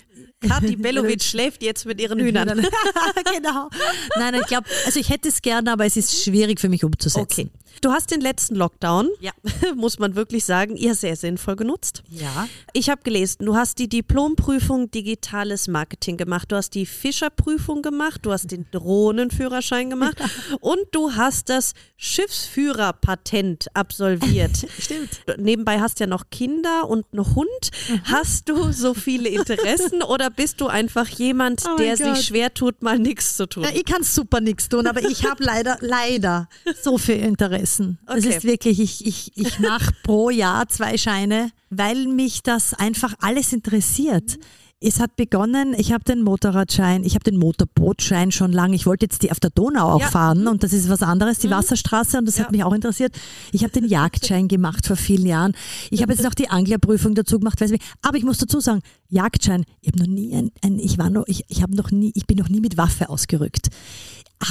Kathi 0.48 0.76
Belovic 0.76 1.22
schläft 1.22 1.62
jetzt 1.62 1.86
mit 1.86 2.00
ihren 2.00 2.18
Hühnern. 2.20 2.48
genau. 3.34 3.68
Nein, 4.16 4.34
ich 4.34 4.46
glaube, 4.46 4.66
also 4.86 5.00
ich 5.00 5.08
hätte 5.08 5.28
es 5.28 5.42
gerne, 5.42 5.72
aber 5.72 5.84
es 5.86 5.96
ist 5.96 6.22
schwierig 6.22 6.60
für 6.60 6.68
mich 6.68 6.84
umzusetzen. 6.84 7.50
Okay. 7.50 7.50
Du 7.80 7.90
hast 7.90 8.12
den 8.12 8.20
letzten 8.20 8.54
Lockdown, 8.54 9.08
Ja. 9.20 9.32
muss 9.74 9.98
man 9.98 10.14
wirklich 10.14 10.44
sagen, 10.44 10.76
ihr 10.76 10.94
sehr 10.94 11.16
sinnvoll 11.16 11.56
genutzt. 11.56 12.02
Ja. 12.08 12.48
Ich 12.72 12.88
habe 12.88 13.02
gelesen, 13.02 13.44
du 13.46 13.56
hast 13.56 13.78
die 13.78 13.88
Diplomprüfung 13.88 14.90
Digitales 14.90 15.66
Marketing 15.66 16.16
gemacht, 16.16 16.52
du 16.52 16.56
hast 16.56 16.70
die 16.74 16.86
Fischerprüfung 16.86 17.82
gemacht, 17.82 18.20
du 18.22 18.32
hast 18.32 18.50
den 18.52 18.66
Drohnenführerschein 18.70 19.90
gemacht 19.90 20.16
und 20.60 20.78
du 20.92 21.14
hast 21.16 21.48
das 21.48 21.72
Schiffsführerpatent 21.96 23.66
absolviert. 23.74 24.66
Stimmt. 24.78 25.20
Nebenbei 25.36 25.80
hast 25.80 25.98
du 25.98 26.04
ja 26.04 26.08
noch 26.08 26.30
Kinder 26.30 26.88
und 26.88 27.06
einen 27.12 27.34
Hund. 27.34 27.48
Mhm. 27.88 28.00
Hast 28.04 28.48
du 28.48 28.72
so 28.72 28.94
viele 28.94 29.28
Interessen 29.28 30.02
oder 30.02 30.30
bist 30.36 30.60
du 30.60 30.66
einfach 30.66 31.06
jemand, 31.08 31.62
Oh 31.66 31.76
der 31.76 31.96
Gott. 31.96 32.16
sich 32.16 32.26
schwer 32.26 32.52
tut, 32.52 32.82
mal 32.82 32.98
nichts 32.98 33.36
zu 33.36 33.46
tun? 33.48 33.64
Ja, 33.64 33.70
ich 33.74 33.84
kann 33.84 34.02
super 34.02 34.40
nichts 34.40 34.68
tun, 34.68 34.86
aber 34.86 35.02
ich 35.02 35.24
habe 35.24 35.42
leider, 35.42 35.76
leider 35.80 36.48
so 36.82 36.98
viel 36.98 37.16
Interessen. 37.16 37.98
Es 38.06 38.24
Okay. 38.24 38.36
ist 38.36 38.44
wirklich, 38.44 38.80
ich, 38.80 39.06
ich, 39.06 39.32
ich 39.36 39.58
mache 39.58 39.92
pro 40.02 40.30
Jahr 40.30 40.68
zwei 40.68 40.96
Scheine, 40.98 41.50
weil 41.70 42.06
mich 42.06 42.42
das 42.42 42.74
einfach 42.74 43.14
alles 43.20 43.52
interessiert. 43.52 44.38
Es 44.80 45.00
hat 45.00 45.16
begonnen, 45.16 45.74
ich 45.78 45.92
habe 45.92 46.04
den 46.04 46.22
Motorradschein, 46.22 47.04
ich 47.04 47.14
habe 47.14 47.24
den 47.24 47.38
Motorbootschein 47.38 48.32
schon 48.32 48.52
lange. 48.52 48.74
Ich 48.74 48.84
wollte 48.84 49.06
jetzt 49.06 49.22
die 49.22 49.30
auf 49.30 49.40
der 49.40 49.48
Donau 49.50 49.92
auch 49.92 50.00
Ja. 50.00 50.06
Mhm. 50.08 50.10
fahren 50.10 50.46
und 50.48 50.62
das 50.62 50.72
ist 50.74 50.90
was 50.90 51.02
anderes, 51.02 51.38
die 51.38 51.48
Wasserstraße 51.48 52.18
und 52.18 52.26
das 52.26 52.36
Ja. 52.36 52.44
hat 52.44 52.52
mich 52.52 52.64
auch 52.64 52.72
interessiert. 52.72 53.14
Ich 53.52 53.62
habe 53.62 53.72
den 53.72 53.84
Jagdschein 53.88 54.46
gemacht 54.46 54.86
vor 54.86 54.96
vielen 54.96 55.24
Jahren. 55.26 55.54
Ich 55.90 56.02
habe 56.02 56.12
jetzt 56.12 56.22
noch 56.24 56.34
die 56.34 56.50
Anglerprüfung 56.50 57.14
dazu 57.14 57.38
gemacht, 57.38 57.60
weiß 57.60 57.70
nicht. 57.70 57.84
aber 58.02 58.18
ich 58.18 58.24
muss 58.24 58.36
dazu 58.38 58.60
sagen, 58.60 58.82
Jagdschein, 59.08 59.64
ich 59.80 59.88
habe 59.88 60.00
noch 60.00 60.06
nie 60.06 60.34
ein, 60.34 60.50
ein 60.62 60.78
ich 60.78 60.98
war 60.98 61.08
noch, 61.08 61.24
ich, 61.28 61.44
ich 61.48 61.62
habe 61.62 61.74
noch 61.74 61.90
nie, 61.90 62.12
ich 62.14 62.26
bin 62.26 62.36
noch 62.36 62.48
nie 62.50 62.60
mit 62.60 62.76
Waffe 62.76 63.08
ausgerückt. 63.08 63.68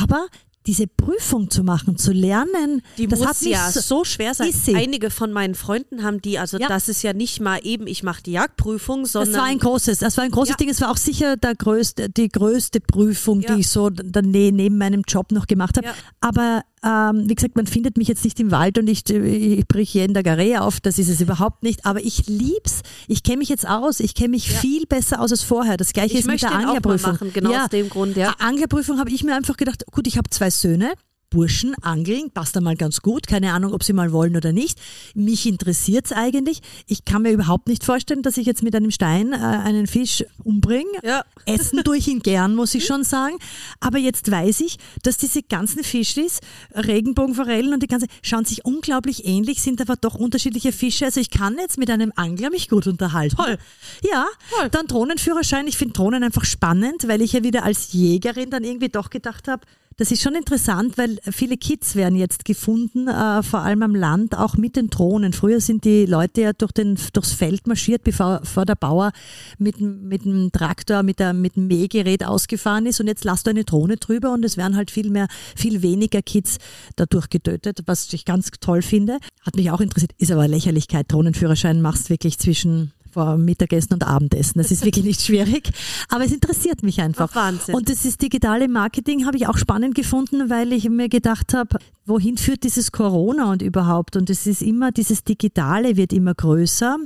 Aber 0.02 0.26
diese 0.66 0.88
Prüfung 0.88 1.50
zu 1.50 1.64
machen, 1.64 1.98
zu 1.98 2.12
lernen, 2.14 2.82
Die 2.98 3.08
das 3.08 3.20
muss 3.20 3.42
ja 3.42 3.70
so, 3.72 4.04
schwer 4.04 4.34
sein. 4.34 4.52
Einige 4.76 5.10
von 5.10 5.32
meinen 5.32 5.56
Freunden 5.56 6.04
haben 6.04 6.22
die, 6.22 6.40
also 6.40 6.58
Ja. 6.58 6.68
das 6.68 6.88
ist 6.90 7.02
ja 7.04 7.14
nicht 7.14 7.42
mal 7.42 7.60
eben, 7.64 7.86
ich 7.88 8.04
mache 8.04 8.24
die 8.24 8.32
Jagdprüfung, 8.32 9.06
sondern 9.06 9.34
Das 9.34 9.42
war 9.42 9.48
ein 9.48 9.60
großes, 9.60 10.00
das 10.00 10.16
war 10.18 10.24
ein 10.24 10.32
großes 10.32 10.52
Ja. 10.52 10.56
Ding. 10.58 10.70
Es 10.70 10.80
war 10.82 10.90
auch 10.92 10.98
sicher 10.98 11.36
der 11.38 11.56
größte, 11.56 12.10
die 12.10 12.30
größte 12.30 12.80
Prüfung, 12.80 13.42
Ja. 13.42 13.54
die 13.56 13.62
ich 13.62 13.70
so 13.70 13.90
dann 13.90 14.32
ne- 14.32 14.52
neben 14.52 14.78
meinem 14.78 15.02
Job 15.08 15.32
noch 15.32 15.48
gemacht 15.48 15.78
habe. 15.78 15.88
Aber 16.22 16.64
ähm, 16.84 17.24
wie 17.30 17.36
gesagt, 17.36 17.56
man 17.56 17.66
findet 17.68 17.98
mich 17.98 18.08
jetzt 18.08 18.24
nicht 18.24 18.40
im 18.40 18.52
Wald 18.52 18.78
und 18.78 18.88
ich, 18.88 19.10
ich 19.10 19.68
brich 19.68 19.94
jeden 19.94 20.14
der 20.14 20.24
Garee 20.24 20.58
auf. 20.58 20.80
Das 20.82 21.00
ist 21.00 21.10
es 21.10 21.22
überhaupt 21.22 21.64
nicht. 21.64 21.86
Aber 21.86 22.04
ich 22.04 22.28
lieb's. 22.28 22.82
Ich 23.08 23.24
kenne 23.24 23.38
mich 23.38 23.50
jetzt 23.50 23.68
aus. 23.68 24.00
Ich 24.00 24.16
kenne 24.16 24.30
mich 24.30 24.52
viel 24.52 24.86
besser 24.86 25.20
aus 25.22 25.32
als 25.32 25.44
vorher. 25.44 25.78
Das 25.78 25.94
gleiche 25.94 26.14
Ich 26.14 26.20
ist 26.20 26.26
mit 26.26 26.34
möchte 26.42 26.48
der 26.48 26.58
Anglerprüfung. 26.58 27.14
machen, 27.14 27.32
genau 27.34 27.54
aus 27.64 27.70
dem 27.70 27.90
Grund, 27.90 28.18
ja. 28.18 28.30
A- 28.38 28.48
Anglerprüfung 28.48 29.00
habe 29.00 29.10
ich 29.10 29.24
mir 29.24 29.36
einfach 29.36 29.58
gedacht, 29.58 29.86
gut, 29.92 30.08
ich 30.08 30.18
habe 30.18 30.30
zwei 30.30 30.50
Söhne. 30.50 30.94
Burschen 31.34 31.74
angeln, 31.82 32.30
passt 32.32 32.56
einmal 32.56 32.76
ganz 32.76 33.02
gut. 33.02 33.26
Keine 33.26 33.54
Ahnung, 33.54 33.74
ob 33.74 33.84
sie 33.84 33.92
mal 33.92 34.12
wollen 34.12 34.38
oder 34.38 34.54
nicht. 34.54 34.80
Mich 35.16 35.48
interessiert 35.48 36.06
es 36.06 36.12
eigentlich. 36.12 36.62
Ich 36.86 37.06
kann 37.06 37.24
mir 37.24 37.32
überhaupt 37.32 37.68
nicht 37.68 37.84
vorstellen, 37.84 38.22
dass 38.22 38.38
ich 38.38 38.46
jetzt 38.46 38.62
mit 38.62 38.76
einem 38.76 38.92
Stein 38.92 39.34
äh, 39.34 39.38
einen 39.38 39.88
Fisch 39.88 40.24
umbringe. 40.44 40.86
Ja. 41.02 41.26
Essen 41.48 41.84
tue 41.84 41.98
ich 41.98 42.08
ihn 42.08 42.20
gern, 42.20 42.54
muss 42.54 42.76
ich 42.76 42.86
schon 42.86 43.04
sagen. 43.04 43.38
Aber 43.80 43.98
jetzt 43.98 44.30
weiß 44.30 44.62
ich, 44.62 44.78
dass 45.02 45.18
diese 45.18 45.42
ganzen 45.42 45.84
Fischlis, 45.84 46.40
Regenbogenforellen 46.76 47.74
und 47.74 47.82
die 47.82 47.88
ganze, 47.88 48.06
schauen 48.22 48.46
sich 48.46 48.64
unglaublich 48.64 49.26
ähnlich, 49.26 49.64
sind 49.64 49.82
aber 49.82 49.96
doch 49.96 50.14
unterschiedliche 50.14 50.72
Fische. 50.72 51.06
Also 51.06 51.20
ich 51.20 51.32
kann 51.32 51.58
jetzt 51.58 51.80
mit 51.80 51.90
einem 51.90 52.14
Angler 52.16 52.52
mich 52.52 52.70
gut 52.70 52.86
unterhalten. 52.86 53.38
Toll. 53.38 53.58
Ja, 54.04 54.28
Toll. 54.56 54.70
dann 54.70 54.86
Drohnenführerschein. 54.86 55.66
Ich 55.66 55.78
finde 55.78 55.94
Drohnen 55.94 56.24
einfach 56.24 56.46
spannend, 56.46 57.08
weil 57.08 57.24
ich 57.24 57.34
ja 57.34 57.44
wieder 57.44 57.64
als 57.64 57.92
Jägerin 57.92 58.52
dann 58.52 58.64
irgendwie 58.64 58.90
doch 58.90 59.10
gedacht 59.10 59.48
habe, 59.48 59.66
das 59.98 60.12
ist 60.12 60.22
schon 60.22 60.36
interessant, 60.36 60.98
weil 60.98 61.20
viele 61.32 61.58
Kids 61.58 61.96
werden 61.96 62.18
jetzt 62.18 62.46
gefunden, 62.46 63.08
äh, 63.08 63.44
vor 63.44 63.60
allem 63.60 63.84
am 63.84 63.96
Land, 63.96 64.38
auch 64.38 64.56
mit 64.56 64.76
den 64.76 64.90
Drohnen. 64.90 65.34
Früher 65.34 65.62
sind 65.62 65.86
die 65.86 66.06
Leute 66.06 66.42
ja 66.42 66.54
durch 66.54 66.72
den, 66.72 66.98
durchs 67.14 67.34
Feld 67.34 67.68
marschiert, 67.68 68.04
bevor, 68.04 68.40
bevor 68.40 68.66
der 68.66 68.76
Bauer 68.76 69.12
mit, 69.58 69.80
mit 69.80 70.26
dem 70.26 70.52
Traktor, 70.52 71.04
mit, 71.04 71.20
der, 71.20 71.34
mit 71.34 71.56
dem 71.56 71.68
Mähgerät 71.68 72.26
ausgefahren 72.26 72.86
ist 72.86 73.00
und 73.00 73.08
jetzt 73.08 73.24
lasst 73.24 73.48
du 73.48 73.52
eine 73.52 73.64
Drohne 73.64 73.98
drüber 73.98 74.34
und 74.34 74.44
es 74.44 74.58
werden 74.58 74.76
halt 74.76 74.92
viel 74.92 75.10
mehr, 75.10 75.28
viel 75.56 75.82
weniger 75.82 76.22
Kids 76.22 76.58
dadurch 76.96 77.30
getötet, 77.30 77.82
was 77.86 78.12
ich 78.14 78.26
ganz 78.26 78.52
toll 78.60 78.82
finde. 78.82 79.20
Hat 79.42 79.56
mich 79.56 79.72
auch 79.72 79.82
interessiert, 79.82 80.12
ist 80.18 80.32
aber 80.32 80.48
Lächerlichkeit. 80.48 81.12
Drohnenführerschein 81.12 81.82
machst 81.82 82.10
wirklich 82.10 82.40
zwischen 82.40 82.94
vor 83.14 83.38
Mittagessen 83.38 83.94
und 83.94 84.04
Abendessen. 84.04 84.60
Das 84.60 84.72
ist 84.72 84.84
wirklich 84.84 85.06
nicht 85.06 85.22
schwierig, 85.22 85.72
aber 86.10 86.26
es 86.26 86.32
interessiert 86.32 86.84
mich 86.84 87.00
einfach. 87.02 87.30
Ach, 87.32 87.36
Wahnsinn. 87.36 87.76
Und 87.76 87.90
das 87.90 88.06
ist 88.06 88.22
digitale 88.22 88.68
Marketing, 88.68 89.26
habe 89.26 89.38
ich 89.38 89.48
auch 89.48 89.58
spannend 89.58 89.96
gefunden, 89.96 90.50
weil 90.50 90.74
ich 90.74 90.90
mir 90.90 91.10
gedacht 91.10 91.54
habe, 91.54 91.78
wohin 92.06 92.38
führt 92.38 92.64
dieses 92.64 92.92
Corona 92.92 93.52
und 93.52 93.62
überhaupt? 93.62 94.18
Und 94.18 94.30
es 94.30 94.48
ist 94.48 94.62
immer, 94.62 94.92
dieses 94.92 95.24
Digitale 95.24 95.96
wird 95.96 96.12
immer 96.12 96.34
größer. 96.34 96.98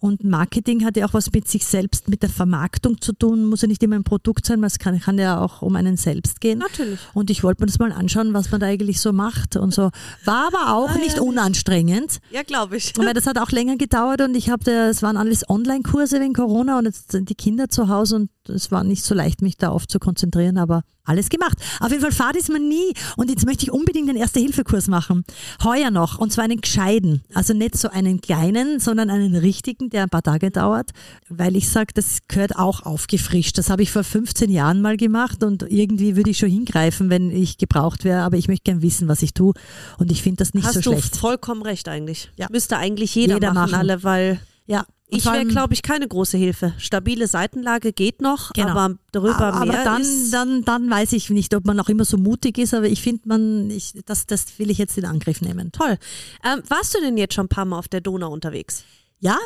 Und 0.00 0.22
Marketing 0.22 0.84
hat 0.84 0.96
ja 0.96 1.06
auch 1.06 1.14
was 1.14 1.32
mit 1.32 1.48
sich 1.48 1.66
selbst, 1.66 2.08
mit 2.08 2.22
der 2.22 2.30
Vermarktung 2.30 3.00
zu 3.00 3.12
tun. 3.12 3.44
Muss 3.44 3.62
ja 3.62 3.68
nicht 3.68 3.82
immer 3.82 3.96
ein 3.96 4.04
Produkt 4.04 4.46
sein, 4.46 4.62
es 4.62 4.78
kann, 4.78 5.00
kann 5.00 5.18
ja 5.18 5.40
auch 5.40 5.60
um 5.60 5.74
einen 5.74 5.96
selbst 5.96 6.40
gehen. 6.40 6.58
Natürlich. 6.58 7.00
Und 7.14 7.30
ich 7.30 7.42
wollte 7.42 7.62
mir 7.62 7.66
das 7.66 7.80
mal 7.80 7.90
anschauen, 7.90 8.32
was 8.32 8.50
man 8.52 8.60
da 8.60 8.66
eigentlich 8.66 9.00
so 9.00 9.12
macht 9.12 9.56
und 9.56 9.74
so. 9.74 9.90
War 10.24 10.48
aber 10.54 10.74
auch 10.74 10.94
nicht 10.96 11.18
unanstrengend. 11.18 12.20
Ja, 12.30 12.42
glaube 12.42 12.76
ich. 12.76 12.92
Weil 12.96 13.12
das 13.12 13.26
hat 13.26 13.38
auch 13.38 13.50
länger 13.50 13.76
gedauert 13.76 14.20
und 14.20 14.36
ich 14.36 14.50
habe, 14.50 14.70
es 14.70 15.02
waren 15.02 15.16
alles 15.16 15.48
Online-Kurse 15.48 16.20
wegen 16.20 16.32
Corona 16.32 16.78
und 16.78 16.84
jetzt 16.84 17.10
sind 17.10 17.28
die 17.28 17.34
Kinder 17.34 17.68
zu 17.68 17.88
Hause 17.88 18.16
und 18.16 18.30
es 18.48 18.70
war 18.70 18.84
nicht 18.84 19.04
so 19.04 19.14
leicht, 19.14 19.42
mich 19.42 19.56
da 19.56 19.70
oft 19.72 19.90
zu 19.90 19.98
konzentrieren, 19.98 20.58
aber 20.58 20.82
alles 21.04 21.30
gemacht. 21.30 21.56
Auf 21.80 21.88
jeden 21.90 22.02
Fall 22.02 22.12
Fahrt 22.12 22.36
ist 22.36 22.50
man 22.50 22.68
nie 22.68 22.92
und 23.16 23.30
jetzt 23.30 23.46
möchte 23.46 23.62
ich 23.64 23.72
unbedingt 23.72 24.10
den 24.10 24.16
Erste-Hilfe-Kurs 24.16 24.88
machen. 24.88 25.24
Heuer 25.64 25.90
noch 25.90 26.18
und 26.18 26.30
zwar 26.32 26.44
einen 26.44 26.60
gescheiden. 26.60 27.22
Also 27.32 27.54
nicht 27.54 27.78
so 27.78 27.88
einen 27.88 28.20
kleinen, 28.20 28.78
sondern 28.78 29.08
einen 29.08 29.34
richtigen, 29.34 29.88
der 29.88 30.02
ein 30.02 30.10
paar 30.10 30.22
Tage 30.22 30.50
dauert, 30.50 30.90
weil 31.30 31.56
ich 31.56 31.70
sage, 31.70 31.94
das 31.94 32.18
gehört 32.28 32.56
auch 32.56 32.82
aufgefrischt. 32.84 33.56
Das 33.56 33.70
habe 33.70 33.82
ich 33.82 33.90
vor 33.90 34.04
15 34.04 34.50
Jahren 34.50 34.82
mal 34.82 34.98
gemacht 34.98 35.42
und 35.42 35.62
irgendwie 35.70 36.14
würde 36.16 36.28
ich 36.30 36.36
schon 36.38 36.50
hingreifen, 36.50 37.08
wenn 37.08 37.30
ich 37.30 37.56
gebraucht 37.56 38.04
wäre, 38.04 38.20
aber 38.20 38.36
ich 38.36 38.48
möchte 38.48 38.64
gern 38.64 38.82
wissen, 38.82 39.08
was 39.08 39.22
ich 39.22 39.32
tue 39.32 39.54
und 39.98 40.12
ich 40.12 40.22
finde 40.22 40.36
das 40.44 40.52
nicht 40.52 40.66
Hast 40.66 40.74
so 40.74 40.80
du 40.82 40.90
schlecht. 40.92 41.16
vollkommen 41.16 41.62
recht 41.62 41.88
eigentlich. 41.88 42.30
Ja. 42.36 42.48
Müsste 42.50 42.76
eigentlich 42.76 43.14
jeder, 43.14 43.34
Jeder 43.34 43.54
machen, 43.54 43.70
machen. 43.70 43.80
alle, 43.80 44.02
weil 44.02 44.40
Ja. 44.66 44.84
Ich 45.10 45.24
wäre, 45.24 45.46
glaube 45.46 45.72
ich, 45.72 45.82
keine 45.82 46.06
große 46.06 46.36
Hilfe. 46.36 46.74
Stabile 46.78 47.26
Seitenlage 47.26 47.92
geht 47.92 48.20
noch, 48.20 48.52
Genau. 48.52 48.68
aber 48.68 48.96
darüber 49.12 49.54
aber 49.54 49.64
mehr 49.64 49.84
dann, 49.84 50.02
ist... 50.02 50.30
dann, 50.32 50.64
dann 50.64 50.90
weiß 50.90 51.12
ich 51.14 51.30
nicht, 51.30 51.54
ob 51.54 51.64
man 51.64 51.76
noch 51.76 51.88
immer 51.88 52.04
so 52.04 52.18
mutig 52.18 52.58
ist, 52.58 52.74
aber 52.74 52.86
ich 52.86 53.00
finde, 53.00 53.22
man, 53.24 53.70
ich, 53.70 53.94
das, 54.04 54.26
das 54.26 54.58
will 54.58 54.70
ich 54.70 54.76
jetzt 54.78 54.98
in 54.98 55.06
Angriff 55.06 55.40
nehmen. 55.40 55.72
Toll. 55.72 55.98
Ähm, 56.44 56.62
warst 56.68 56.94
du 56.94 57.00
denn 57.00 57.16
jetzt 57.16 57.34
schon 57.34 57.46
ein 57.46 57.48
paar 57.48 57.64
Mal 57.64 57.78
auf 57.78 57.88
der 57.88 58.02
Donau 58.02 58.30
unterwegs? 58.32 58.84
Ja, 59.20 59.38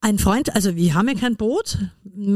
Ein 0.00 0.18
Freund, 0.18 0.54
also 0.54 0.76
wir 0.76 0.94
haben 0.94 1.08
ja 1.08 1.14
kein 1.14 1.36
Boot, 1.36 1.78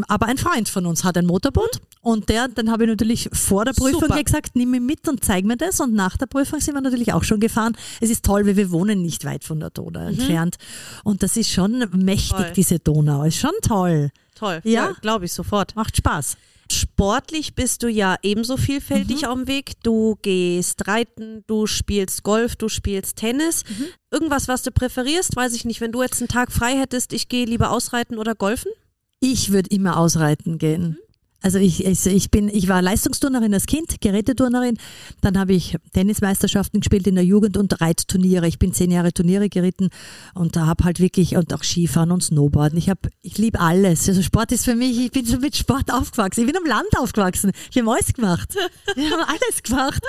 aber 0.09 0.27
ein 0.27 0.39
Freund 0.39 0.69
von 0.69 0.87
uns 0.87 1.05
hat 1.05 1.17
ein 1.17 1.27
Motorboot 1.27 1.81
und 2.01 2.29
der, 2.29 2.49
dann 2.49 2.71
habe 2.71 2.85
ich 2.85 2.89
natürlich 2.89 3.29
vor 3.33 3.65
der 3.65 3.73
Prüfung 3.73 4.01
Super. 4.01 4.23
gesagt, 4.23 4.57
nimm 4.57 4.71
mich 4.71 4.81
mit 4.81 5.09
und 5.09 5.23
zeig 5.25 5.45
mir 5.45 5.57
das 5.57 5.79
und 5.79 5.95
nach 5.95 6.17
der 6.17 6.27
Prüfung 6.27 6.61
sind 6.61 6.75
wir 6.75 6.81
natürlich 6.81 7.13
auch 7.13 7.23
schon 7.23 7.39
gefahren. 7.39 7.77
Es 8.01 8.11
ist 8.11 8.25
toll, 8.25 8.47
weil 8.47 8.57
wir 8.57 8.71
wohnen 8.73 9.03
nicht 9.03 9.25
weit 9.25 9.45
von 9.45 9.61
der 9.61 9.71
Donau 9.71 10.01
entfernt 10.01 10.57
und 11.05 11.23
das 11.23 11.37
ist 11.37 11.51
schon 11.51 11.87
mächtig, 11.93 12.37
Toll. 12.37 12.53
diese 12.57 12.79
Donau, 12.79 13.25
ist 13.25 13.37
schon 13.37 13.53
toll, 13.63 14.11
Toll. 14.35 14.61
Ja. 14.65 14.93
glaube 15.03 15.27
ich 15.27 15.33
sofort. 15.33 15.77
macht 15.77 15.97
Spaß. 15.97 16.37
Sportlich 16.73 17.55
bist 17.57 17.83
du 17.83 17.89
ja 17.89 18.17
ebenso 18.23 18.57
vielfältig 18.57 19.27
auf 19.27 19.35
dem 19.35 19.49
Weg. 19.49 19.73
Du 19.83 20.17
gehst 20.23 20.87
reiten, 20.87 21.43
du 21.49 21.67
spielst 21.67 22.23
Golf, 22.23 22.55
du 22.55 22.69
spielst 22.69 23.17
Tennis. 23.17 23.65
Irgendwas, 24.11 24.47
was 24.47 24.63
du 24.63 24.71
präferierst, 24.71 25.35
weiß 25.35 25.55
ich 25.55 25.65
nicht. 25.65 25.81
Wenn 25.81 25.91
du 25.91 26.03
jetzt 26.03 26.21
einen 26.21 26.29
Tag 26.29 26.53
frei 26.53 26.77
hättest, 26.79 27.13
ich 27.13 27.29
gehe 27.29 27.45
lieber 27.45 27.73
ausreiten 27.73 28.19
oder 28.19 28.37
golfen? 28.37 28.71
Ich 29.19 29.51
würde 29.51 29.69
immer 29.71 29.97
ausreiten 29.97 30.59
gehen. 30.59 30.99
Also 31.43 31.59
ich, 31.59 31.85
ich, 31.85 32.07
ich 32.07 32.31
bin, 32.31 32.49
ich 32.49 32.69
war 32.69 32.83
Leistungsturnerin 32.83 33.55
als 33.55 33.67
Kind, 33.67 34.01
Geräteturnerin. 34.01 34.77
Dann 35.21 35.39
habe 35.39 35.55
ich 35.55 35.77
Tennismeisterschaften 35.95 36.81
gespielt 36.81 37.07
in 37.07 37.15
der 37.15 37.25
Jugend 37.25 37.57
und 37.57 37.81
Reitturniere. 37.81 38.47
Ich 38.47 38.59
bin 38.59 38.73
zehn 38.75 38.91
Jahre 38.91 39.13
Turniere 39.13 39.49
geritten 39.49 39.89
und 40.35 40.57
da 40.57 40.67
habe 40.67 40.85
halt 40.85 41.01
wirklich 41.01 41.37
und 41.37 41.53
auch 41.55 41.63
Skifahren 41.63 42.11
und 42.11 42.23
Snowboarden. 42.23 42.79
Ich 42.79 42.89
habe, 42.91 43.09
ich 43.23 43.39
liebe 43.39 43.59
alles. 43.61 44.09
Also 44.09 44.23
Sport 44.23 44.53
ist 44.53 44.65
für 44.65 44.75
mich. 44.75 44.99
Ich 44.99 45.11
bin 45.13 45.27
schon 45.27 45.41
mit 45.41 45.57
Sport 45.57 45.93
aufgewachsen. 45.93 46.41
Ich 46.41 46.47
bin 46.47 46.57
am 46.57 46.67
Land 46.67 46.89
aufgewachsen. 46.99 47.53
Ich 47.71 47.79
habe 47.79 47.91
alles 47.91 48.13
gemacht. 48.13 48.55
Ich 48.97 49.11
habe 49.13 49.23
alles 49.29 49.63
gemacht. 49.63 50.03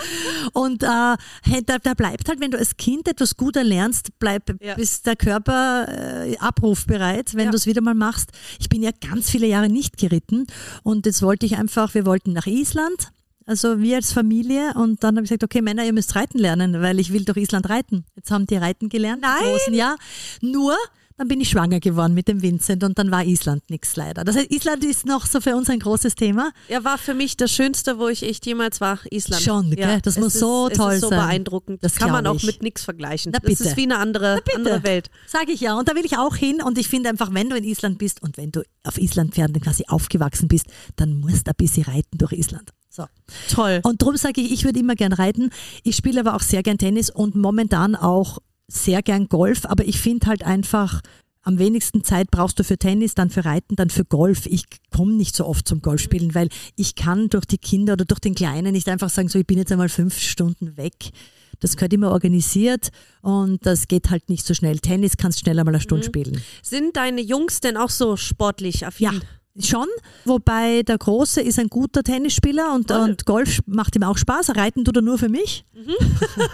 Und 0.54 0.82
äh, 0.84 0.88
da, 0.88 1.78
da 1.84 1.94
bleibt 1.94 2.28
halt, 2.28 2.40
wenn 2.40 2.50
du 2.52 2.58
als 2.58 2.76
Kind 2.78 3.08
etwas 3.08 3.38
gut 3.38 3.56
erlernst, 3.56 4.10
bleib, 4.20 4.56
Ja. 4.62 4.74
bis 4.76 5.02
der 5.04 5.16
Körper 5.16 6.26
äh, 6.28 6.36
abrufbereit, 6.38 7.36
wenn 7.36 7.46
Ja. 7.46 7.52
du 7.52 7.58
es 7.58 7.66
wieder 7.68 7.82
mal 7.82 7.94
machst. 7.94 8.32
Ich 8.60 8.70
bin 8.70 8.82
ja 8.82 8.90
ganz 9.08 9.30
viele 9.30 9.46
Jahre 9.48 9.70
nicht 9.70 9.98
geritten 9.98 10.48
und 10.84 11.06
jetzt 11.06 11.21
wollte 11.22 11.46
ich 11.46 11.58
einfach, 11.58 11.94
wir 11.94 12.06
wollten 12.06 12.34
nach 12.34 12.48
Island, 12.48 13.10
also 13.46 13.80
wir 13.80 13.98
als 13.98 14.14
Familie 14.14 14.74
und 14.76 15.04
dann 15.04 15.16
habe 15.16 15.26
ich 15.26 15.30
gesagt, 15.30 15.44
okay 15.44 15.62
Männer, 15.62 15.84
ihr 15.84 15.94
müsst 15.94 16.16
reiten 16.16 16.38
lernen, 16.38 16.82
weil 16.82 17.00
ich 17.00 17.12
will 17.12 17.26
durch 17.26 17.38
Island 17.38 17.70
reiten. 17.70 18.06
Jetzt 18.16 18.32
haben 18.32 18.46
die 18.46 18.56
reiten 18.56 18.90
gelernt, 18.90 19.22
Nein. 19.22 19.44
großen 19.44 19.74
Jahr. 19.74 19.98
Nur 20.42 20.76
dann 21.22 21.28
bin 21.28 21.40
ich 21.40 21.50
schwanger 21.50 21.80
geworden 21.80 22.16
mit 22.16 22.28
dem 22.28 22.42
Vincent 22.42 22.84
und 22.84 22.98
dann 22.98 23.12
war 23.12 23.24
Island 23.24 23.70
nichts 23.70 23.96
leider. 23.96 24.24
Das 24.24 24.36
heißt, 24.36 24.50
Island 24.52 24.84
ist 24.84 25.06
noch 25.06 25.28
so 25.28 25.40
für 25.40 25.56
uns 25.56 25.70
ein 25.70 25.78
großes 25.78 26.16
Thema. 26.16 26.52
Ja, 26.68 26.84
war 26.84 26.98
für 26.98 27.14
mich 27.14 27.38
das 27.38 27.52
Schönste, 27.52 28.00
wo 28.00 28.08
ich 28.08 28.24
echt 28.24 28.44
jemals 28.48 28.82
war, 28.82 28.98
Island. 29.12 29.44
Schon, 29.44 29.68
ja, 29.74 29.76
gell? 29.76 30.02
Das 30.02 30.16
es 30.16 30.20
muss 30.20 30.34
ist, 30.34 30.40
so 30.40 30.70
toll 30.70 30.94
ist 30.94 31.02
so 31.02 31.10
sein. 31.10 31.20
beeindruckend. 31.20 31.84
Das 31.84 31.94
Das 31.94 32.00
kann 32.02 32.12
man 32.12 32.26
auch 32.26 32.38
ich. 32.38 32.46
mit 32.48 32.64
nichts 32.64 32.84
vergleichen. 32.84 33.34
Na 33.36 33.40
das 33.40 33.48
bitte. 33.52 33.70
ist 33.70 33.78
wie 33.78 33.84
eine 33.84 34.00
andere, 34.00 34.42
andere 34.56 34.82
Welt. 34.82 35.12
Sag 35.28 35.48
ich 35.50 35.62
ja. 35.62 35.78
Und 35.78 35.90
da 35.90 35.94
will 35.94 36.06
ich 36.06 36.18
auch 36.18 36.36
hin. 36.36 36.60
Und 36.60 36.80
ich 36.80 36.90
finde 36.90 37.10
einfach, 37.10 37.32
wenn 37.32 37.52
du 37.52 37.56
in 37.56 37.66
Island 37.66 38.00
bist 38.00 38.24
und 38.24 38.38
wenn 38.38 38.52
du 38.52 38.64
auf 38.84 38.98
Island 38.98 39.36
Pferden 39.36 39.62
quasi 39.62 39.84
aufgewachsen 39.90 40.48
bist, 40.48 40.66
dann 40.96 41.20
musst 41.20 41.46
du 41.46 41.52
ein 41.52 41.56
bisschen 41.56 41.84
reiten 41.84 42.18
durch 42.18 42.32
Island. 42.32 42.72
So. 42.90 43.06
Toll. 43.54 43.82
Und 43.84 44.02
darum 44.02 44.18
sage 44.18 44.42
ich, 44.42 44.52
ich 44.52 44.64
würde 44.64 44.80
immer 44.80 44.96
gern 44.96 45.14
reiten. 45.14 45.52
Ich 45.84 45.96
spiele 45.96 46.20
aber 46.20 46.36
auch 46.36 46.42
sehr 46.42 46.64
gern 46.64 46.80
Tennis 46.80 47.12
und 47.12 47.36
momentan 47.36 47.96
auch 47.96 48.40
sehr 48.72 49.02
gern 49.02 49.28
Golf. 49.28 49.66
Aber 49.66 49.86
ich 49.86 50.00
finde 50.00 50.28
halt 50.28 50.44
einfach, 50.44 51.02
am 51.44 51.58
wenigsten 51.58 52.04
Zeit 52.04 52.30
brauchst 52.30 52.60
du 52.60 52.64
für 52.64 52.78
Tennis, 52.78 53.16
dann 53.16 53.30
für 53.30 53.46
Reiten, 53.46 53.76
dann 53.76 53.90
für 53.90 54.06
Golf. 54.06 54.46
Ich 54.46 54.66
komme 54.92 55.14
nicht 55.14 55.36
so 55.36 55.46
oft 55.46 55.68
zum 55.68 55.82
Golfspielen, 55.82 56.36
weil 56.36 56.50
ich 56.76 56.96
kann 56.96 57.30
durch 57.30 57.46
die 57.46 57.58
Kinder 57.58 57.94
oder 57.94 58.06
durch 58.06 58.20
den 58.20 58.36
Kleinen 58.36 58.74
nicht 58.74 58.88
einfach 58.90 59.10
sagen, 59.10 59.30
so 59.30 59.40
ich 59.40 59.48
bin 59.48 59.58
jetzt 59.58 59.72
einmal 59.72 59.90
fünf 59.90 60.18
Stunden 60.20 60.78
weg. 60.78 61.12
Das 61.60 61.76
gehört 61.76 61.94
immer 61.94 62.12
organisiert 62.12 62.90
und 63.22 63.66
das 63.66 63.88
geht 63.88 64.10
halt 64.10 64.30
nicht 64.30 64.46
so 64.46 64.54
schnell. 64.54 64.80
Tennis 64.80 65.18
kannst 65.18 65.40
schneller 65.40 65.64
mal 65.64 65.72
eine 65.72 65.82
Stunde 65.82 66.04
spielen. 66.04 66.42
Sind 66.64 66.96
deine 66.96 67.22
Jungs 67.22 67.60
denn 67.60 67.78
auch 67.78 67.90
so 67.90 68.18
sportlich 68.18 68.86
affin? 68.86 69.14
Ja, 69.14 69.20
schon. 69.60 69.88
Wobei 70.26 70.84
der 70.84 70.98
Große 70.98 71.42
ist 71.42 71.60
ein 71.60 71.68
guter 71.68 72.04
Tennisspieler 72.04 72.74
und, 72.74 72.90
und 72.92 73.26
Golf 73.26 73.60
macht 73.66 73.96
ihm 73.96 74.04
auch 74.04 74.18
Spaß. 74.18 74.56
Reiten 74.56 74.86
tut 74.86 74.96
er 74.96 75.02
nur 75.02 75.18
für 75.18 75.30
mich. 75.30 75.66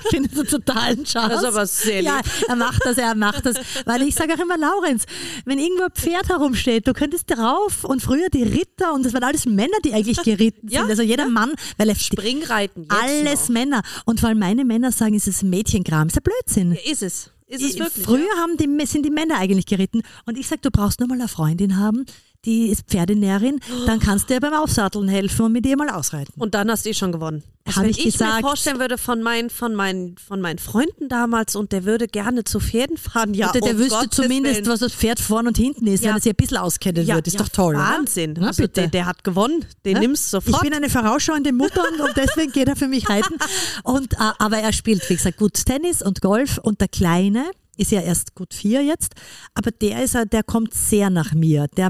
Ich 0.03 0.09
finde 0.09 0.29
das 0.29 0.47
totalen. 0.49 0.99
Mhm. 0.99 1.03
Das 1.03 1.41
ist 1.41 1.43
aber 1.43 1.65
sehr 1.65 2.01
lieb. 2.01 2.05
Ja, 2.11 2.21
er 2.47 2.55
macht 2.55 2.81
das, 2.85 2.97
er 2.97 3.13
macht 3.15 3.45
das. 3.45 3.57
Weil 3.85 4.01
ich 4.03 4.15
sage 4.15 4.33
auch 4.33 4.39
immer, 4.39 4.57
Laurenz, 4.57 5.03
wenn 5.45 5.59
irgendwo 5.59 5.83
ein 5.83 5.91
Pferd 5.91 6.29
herumsteht, 6.29 6.87
du 6.87 6.93
könntest 6.93 7.25
drauf 7.29 7.83
und 7.83 8.01
früher 8.01 8.29
die 8.29 8.43
Ritter 8.43 8.93
und 8.93 9.05
das 9.05 9.13
waren 9.13 9.23
alles 9.23 9.45
Männer, 9.45 9.77
die 9.83 9.93
eigentlich 9.93 10.21
geritten 10.23 10.67
Ja, 10.69 10.81
sind. 10.81 10.91
Also 10.91 11.03
jeder 11.03 11.27
Mann, 11.27 11.53
weil 11.77 11.89
er 11.89 11.95
Springreiten. 11.95 12.85
Alles 12.89 13.41
noch. 13.43 13.49
Männer. 13.49 13.81
Und 14.05 14.23
weil 14.23 14.35
meine 14.35 14.65
Männer 14.65 14.91
sagen, 14.91 15.15
es 15.15 15.27
ist 15.27 15.43
Mädchenkram, 15.43 16.07
ist 16.07 16.15
ja 16.15 16.21
Blödsinn. 16.21 16.71
Ja, 16.73 16.91
ist 16.91 17.03
es. 17.03 17.31
Ist 17.49 17.63
es 17.63 17.73
Ich- 17.75 17.79
wirklich. 17.79 18.05
Früher 18.05 18.19
ja? 18.35 18.41
haben 18.41 18.57
die, 18.57 18.85
sind 18.85 19.05
die 19.05 19.09
Männer 19.09 19.37
eigentlich 19.37 19.65
geritten. 19.65 20.01
Und 20.25 20.37
ich 20.37 20.47
sage, 20.47 20.61
du 20.61 20.71
brauchst 20.71 20.99
nur 20.99 21.07
mal 21.07 21.15
eine 21.19 21.27
Freundin 21.29 21.77
haben, 21.77 22.05
die 22.45 22.67
ist 22.69 22.83
Pferdenärin, 22.87 23.59
dann 23.85 23.99
kannst 23.99 24.29
du 24.29 24.35
ihr 24.35 24.39
beim 24.39 24.53
Aufsatteln 24.53 25.07
helfen 25.09 25.45
und 25.47 25.51
mit 25.51 25.65
ihr 25.65 25.75
mal 25.77 25.89
ausreiten. 25.89 26.33
Und 26.37 26.53
dann 26.55 26.69
hast 26.71 26.85
du 26.85 26.89
eh 26.89 26.93
schon 26.93 27.11
gewonnen. 27.11 27.43
Also 27.65 27.77
Hab 27.79 27.83
wenn 27.83 27.91
ich 27.91 27.99
ich 27.99 28.13
gesagt. 28.13 28.35
mir 28.35 28.47
vorstellen 28.47 28.79
würde 28.79 28.97
von 28.97 29.21
meinen, 29.21 29.49
von, 29.49 29.75
meinen, 29.75 30.15
von 30.17 30.39
meinen 30.39 30.57
Freunden 30.57 31.09
damals 31.09 31.57
und 31.57 31.73
der 31.73 31.83
würde 31.83 32.07
gerne 32.07 32.45
zu 32.45 32.61
Pferden 32.61 32.95
fahren, 32.95 33.33
ja, 33.33 33.51
der 33.51 33.59
der 33.61 33.73
um 33.73 33.79
wüsste 33.79 33.95
Gottes 33.95 34.15
zumindest, 34.15 34.55
Willen. 34.57 34.67
was 34.67 34.79
das 34.79 34.93
Pferd 34.93 35.19
vorn 35.19 35.47
und 35.47 35.57
hinten 35.57 35.85
ist, 35.87 36.03
Ja. 36.03 36.11
wenn 36.11 36.17
er 36.17 36.21
sich 36.21 36.31
ein 36.31 36.35
bisschen 36.37 36.57
auskennen 36.57 37.05
ja, 37.05 37.15
würde. 37.15 37.27
Ist 37.27 37.33
ja, 37.33 37.39
doch 37.43 37.49
toll. 37.49 37.75
Wahnsinn. 37.75 38.35
Na, 38.39 38.47
also 38.47 38.61
bitte. 38.63 38.81
der, 38.81 38.87
der 38.87 39.05
hat 39.07 39.25
gewonnen. 39.25 39.65
Den 39.83 39.95
Ja? 39.95 39.99
nimmst 39.99 40.31
du 40.31 40.37
Ich 40.37 40.45
sofort. 40.45 40.63
bin 40.63 40.73
eine 40.73 40.89
vorausschauende 40.89 41.51
Mutter 41.51 41.83
und, 41.91 41.99
und 41.99 42.15
deswegen 42.15 42.53
geht 42.53 42.69
er 42.69 42.77
für 42.77 42.87
mich 42.87 43.09
reiten. 43.09 43.35
Und, 43.83 44.13
äh, 44.13 44.17
aber 44.39 44.59
er 44.59 44.71
spielt, 44.71 45.09
wie 45.09 45.15
gesagt, 45.15 45.37
gut 45.37 45.53
Tennis 45.65 46.01
und 46.01 46.21
Golf 46.21 46.57
und 46.59 46.79
der 46.81 46.87
Kleine 46.87 47.43
ist 47.77 47.91
ja 47.91 48.01
erst 48.01 48.33
gut 48.35 48.53
vier 48.53 48.81
jetzt, 48.83 49.13
aber 49.53 49.71
der 49.71 50.03
ist, 50.03 50.15
der 50.31 50.43
kommt 50.43 50.73
sehr 50.73 51.09
nach 51.09 51.33
mir. 51.33 51.67
Der 51.77 51.89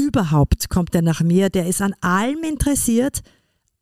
überhaupt 0.00 0.68
kommt 0.68 0.94
er 0.94 1.02
nach 1.02 1.20
mir. 1.20 1.50
Der 1.50 1.66
ist 1.66 1.82
an 1.82 1.94
allem 2.00 2.42
interessiert, 2.42 3.20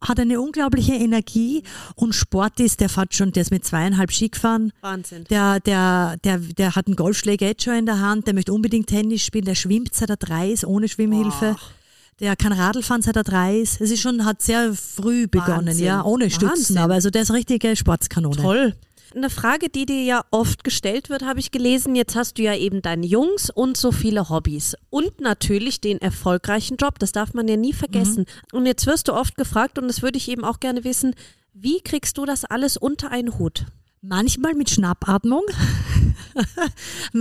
hat 0.00 0.20
eine 0.20 0.40
unglaubliche 0.40 0.94
Energie 0.94 1.62
und 1.96 2.14
Sport 2.14 2.60
ist, 2.60 2.80
der 2.80 2.88
fährt 2.88 3.14
schon, 3.14 3.32
der 3.32 3.42
ist 3.42 3.50
mit 3.50 3.64
zweieinhalb 3.64 4.12
Ski 4.12 4.28
gefahren. 4.28 4.72
Wahnsinn. 4.80 5.24
Der, 5.24 5.60
der, 5.60 6.16
der, 6.22 6.38
der 6.38 6.76
hat 6.76 6.86
einen 6.86 6.96
Golfschläger 6.96 7.46
jetzt 7.46 7.64
schon 7.64 7.74
in 7.74 7.86
der 7.86 8.00
Hand, 8.00 8.26
der 8.26 8.34
möchte 8.34 8.52
unbedingt 8.52 8.88
Tennis 8.88 9.22
spielen, 9.22 9.44
der 9.44 9.54
schwimmt 9.56 9.94
seit 9.94 10.10
er 10.10 10.16
drei 10.16 10.50
ist, 10.50 10.64
ohne 10.64 10.88
Schwimmhilfe. 10.88 11.56
Der 12.20 12.34
kann 12.34 12.52
Radl 12.52 12.82
fahren 12.82 13.02
seit 13.02 13.16
er 13.16 13.22
drei 13.22 13.58
ist. 13.58 13.80
Es 13.80 13.90
ist 13.92 14.00
schon, 14.00 14.24
hat 14.24 14.42
sehr 14.42 14.74
früh 14.74 15.28
begonnen, 15.28 15.68
Wahnsinn. 15.68 15.84
ja, 15.84 16.04
ohne 16.04 16.30
Stützen, 16.30 16.50
Wahnsinn. 16.50 16.78
aber 16.78 16.94
also 16.94 17.10
der 17.10 17.22
ist 17.22 17.30
eine 17.30 17.38
richtige 17.38 17.76
Sportskanone. 17.76 18.36
Toll. 18.36 18.74
Eine 19.14 19.30
Frage, 19.30 19.70
die 19.70 19.86
dir 19.86 20.02
ja 20.02 20.24
oft 20.30 20.64
gestellt 20.64 21.08
wird, 21.08 21.22
habe 21.22 21.40
ich 21.40 21.50
gelesen. 21.50 21.94
Jetzt 21.94 22.14
hast 22.14 22.38
du 22.38 22.42
ja 22.42 22.54
eben 22.54 22.82
deine 22.82 23.06
Jungs 23.06 23.48
und 23.50 23.76
so 23.76 23.90
viele 23.90 24.28
Hobbys. 24.28 24.76
Und 24.90 25.20
natürlich 25.20 25.80
den 25.80 25.98
erfolgreichen 26.00 26.76
Job. 26.76 26.98
Das 26.98 27.12
darf 27.12 27.32
man 27.32 27.48
ja 27.48 27.56
nie 27.56 27.72
vergessen. 27.72 28.26
Und 28.52 28.66
jetzt 28.66 28.86
wirst 28.86 29.08
du 29.08 29.14
oft 29.14 29.36
gefragt, 29.36 29.78
und 29.78 29.88
das 29.88 30.02
würde 30.02 30.18
ich 30.18 30.28
eben 30.28 30.44
auch 30.44 30.60
gerne 30.60 30.84
wissen, 30.84 31.14
wie 31.54 31.80
kriegst 31.80 32.18
du 32.18 32.24
das 32.24 32.44
alles 32.44 32.76
unter 32.76 33.10
einen 33.10 33.38
Hut? 33.38 33.66
Manchmal 34.00 34.54
mit 34.54 34.70
Schnappatmung, 34.70 35.42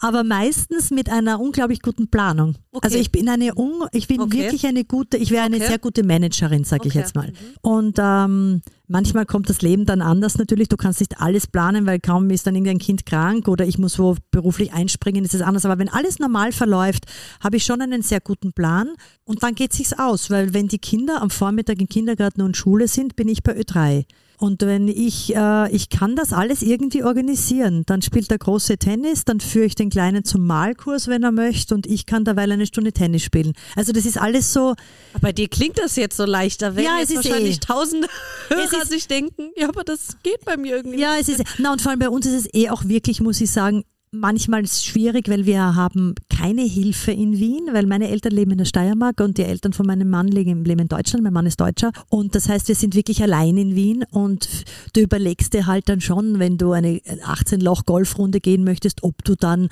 aber 0.00 0.24
meistens 0.24 0.90
mit 0.90 1.10
einer 1.10 1.38
unglaublich 1.40 1.82
guten 1.82 2.08
Planung. 2.08 2.56
Okay. 2.72 2.86
Also 2.86 2.98
ich 2.98 3.12
bin 3.12 3.28
eine, 3.28 3.54
un, 3.56 3.84
ich 3.92 4.08
bin 4.08 4.20
Okay. 4.20 4.38
wirklich 4.38 4.66
eine 4.66 4.84
gute, 4.84 5.16
ich 5.18 5.30
wäre 5.30 5.44
eine 5.44 5.56
Okay. 5.56 5.66
sehr 5.66 5.78
gute 5.78 6.02
Managerin, 6.02 6.64
sage 6.64 6.88
ich 6.88 6.94
jetzt 6.94 7.14
mal. 7.14 7.32
Und 7.60 7.98
ähm, 8.00 8.62
manchmal 8.88 9.26
kommt 9.26 9.50
das 9.50 9.60
Leben 9.60 9.84
dann 9.84 10.00
anders 10.00 10.38
natürlich. 10.38 10.68
Du 10.68 10.76
kannst 10.78 11.00
nicht 11.00 11.20
alles 11.20 11.46
planen, 11.46 11.84
weil 11.84 12.00
kaum 12.00 12.30
ist 12.30 12.46
dann 12.46 12.54
irgendein 12.54 12.78
Kind 12.78 13.04
krank 13.04 13.46
oder 13.48 13.66
ich 13.66 13.78
muss 13.78 13.98
wo 13.98 14.16
beruflich 14.30 14.72
einspringen, 14.72 15.24
ist 15.24 15.34
es 15.34 15.42
anders. 15.42 15.66
Aber 15.66 15.78
wenn 15.78 15.90
alles 15.90 16.18
normal 16.18 16.52
verläuft, 16.52 17.04
habe 17.42 17.58
ich 17.58 17.64
schon 17.64 17.82
einen 17.82 18.00
sehr 18.02 18.20
guten 18.20 18.52
Plan 18.54 18.88
und 19.24 19.42
dann 19.42 19.54
geht 19.54 19.72
sich's 19.74 19.92
aus, 19.92 20.30
weil 20.30 20.54
wenn 20.54 20.68
die 20.68 20.78
Kinder 20.78 21.20
am 21.20 21.28
Vormittag 21.30 21.80
im 21.80 21.88
Kindergarten 21.88 22.40
und 22.40 22.56
Schule 22.56 22.88
sind, 22.88 23.14
bin 23.14 23.28
ich 23.28 23.42
bei 23.42 23.54
Ö3. 23.54 24.06
Und 24.42 24.60
wenn 24.62 24.88
ich, 24.88 25.36
äh, 25.36 25.70
ich 25.70 25.88
kann 25.88 26.16
das 26.16 26.32
alles 26.32 26.62
irgendwie 26.62 27.04
organisieren. 27.04 27.84
Dann 27.86 28.02
spielt 28.02 28.28
der 28.28 28.38
große 28.38 28.76
Tennis, 28.76 29.24
dann 29.24 29.38
führe 29.38 29.66
ich 29.66 29.76
den 29.76 29.88
Kleinen 29.88 30.24
zum 30.24 30.44
Malkurs, 30.48 31.06
wenn 31.06 31.22
er 31.22 31.30
möchte, 31.30 31.76
und 31.76 31.86
ich 31.86 32.06
kann 32.06 32.24
derweil 32.24 32.50
eine 32.50 32.66
Stunde 32.66 32.92
Tennis 32.92 33.22
spielen. 33.22 33.52
Also 33.76 33.92
das 33.92 34.04
ist 34.04 34.18
alles 34.20 34.52
so, 34.52 34.74
Bei 35.20 35.30
dir 35.30 35.46
klingt 35.46 35.78
das 35.78 35.94
jetzt 35.94 36.16
so 36.16 36.24
leicht. 36.24 36.60
Da 36.60 36.74
werden 36.74 36.84
Ja, 36.86 36.98
jetzt 36.98 37.12
es 37.12 37.18
ist 37.20 37.24
wahrscheinlich 37.30 37.56
eh. 37.58 37.60
tausende 37.60 38.08
Es 38.50 38.56
Hörer 38.56 38.82
ist- 38.82 38.90
sich 38.90 39.06
denken, 39.06 39.52
ja, 39.56 39.68
aber 39.68 39.84
das 39.84 40.16
geht 40.24 40.44
bei 40.44 40.56
mir 40.56 40.74
irgendwie. 40.74 40.98
ja, 40.98 41.14
es 41.20 41.28
ist, 41.28 41.44
na 41.58 41.70
und 41.70 41.80
vor 41.80 41.90
allem 41.90 42.00
bei 42.00 42.08
uns 42.08 42.26
ist 42.26 42.34
es 42.46 42.48
eh 42.52 42.68
auch 42.68 42.82
wirklich, 42.86 43.20
muss 43.20 43.40
ich 43.40 43.50
sagen, 43.52 43.84
manchmal 44.12 44.62
ist 44.62 44.74
es 44.74 44.84
schwierig, 44.84 45.28
weil 45.28 45.46
wir 45.46 45.74
haben 45.74 46.14
keine 46.28 46.62
Hilfe 46.62 47.12
in 47.12 47.38
Wien, 47.38 47.68
weil 47.72 47.86
meine 47.86 48.08
Eltern 48.08 48.32
leben 48.32 48.52
in 48.52 48.58
der 48.58 48.66
Steiermark 48.66 49.20
und 49.20 49.38
die 49.38 49.42
Eltern 49.42 49.72
von 49.72 49.86
meinem 49.86 50.10
Mann 50.10 50.28
leben, 50.28 50.64
in 50.64 50.88
Deutschland. 50.88 51.24
Mein 51.24 51.32
Mann 51.32 51.46
ist 51.46 51.60
Deutscher 51.60 51.92
und 52.10 52.34
das 52.34 52.48
heißt, 52.48 52.68
wir 52.68 52.74
sind 52.74 52.94
wirklich 52.94 53.22
allein 53.22 53.56
in 53.56 53.74
Wien 53.74 54.04
und 54.10 54.48
du 54.92 55.00
überlegst 55.00 55.54
dir 55.54 55.66
halt 55.66 55.88
dann 55.88 56.00
schon, 56.00 56.38
wenn 56.38 56.58
du 56.58 56.72
eine 56.72 56.98
18-Loch-Golfrunde 56.98 58.40
gehen 58.40 58.64
möchtest, 58.64 59.02
ob 59.02 59.24
du 59.24 59.34
dann 59.34 59.68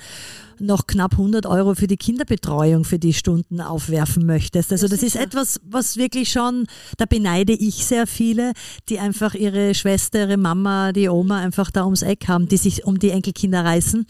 noch 0.61 0.87
knapp 0.87 1.13
100 1.13 1.45
Euro 1.45 1.75
für 1.75 1.87
die 1.87 1.97
Kinderbetreuung 1.97 2.83
für 2.83 2.99
die 2.99 3.13
Stunden 3.13 3.59
aufwerfen 3.61 4.25
möchtest. 4.25 4.71
Also 4.71 4.85
Ja, 4.85 4.91
das 4.91 5.03
ist 5.03 5.15
etwas, 5.15 5.59
was 5.63 5.97
wirklich 5.97 6.31
schon, 6.31 6.67
da 6.97 7.05
beneide 7.05 7.53
ich 7.53 7.85
sehr 7.85 8.07
viele, 8.07 8.53
die 8.89 8.99
einfach 8.99 9.33
ihre 9.33 9.73
Schwester, 9.73 10.19
ihre 10.21 10.37
Mama, 10.37 10.91
die 10.91 11.09
Oma 11.09 11.39
einfach 11.39 11.71
da 11.71 11.83
ums 11.85 12.01
Eck 12.03 12.27
haben, 12.27 12.47
die 12.47 12.57
sich 12.57 12.85
um 12.85 12.99
die 12.99 13.09
Enkelkinder 13.09 13.65
reißen. 13.65 14.05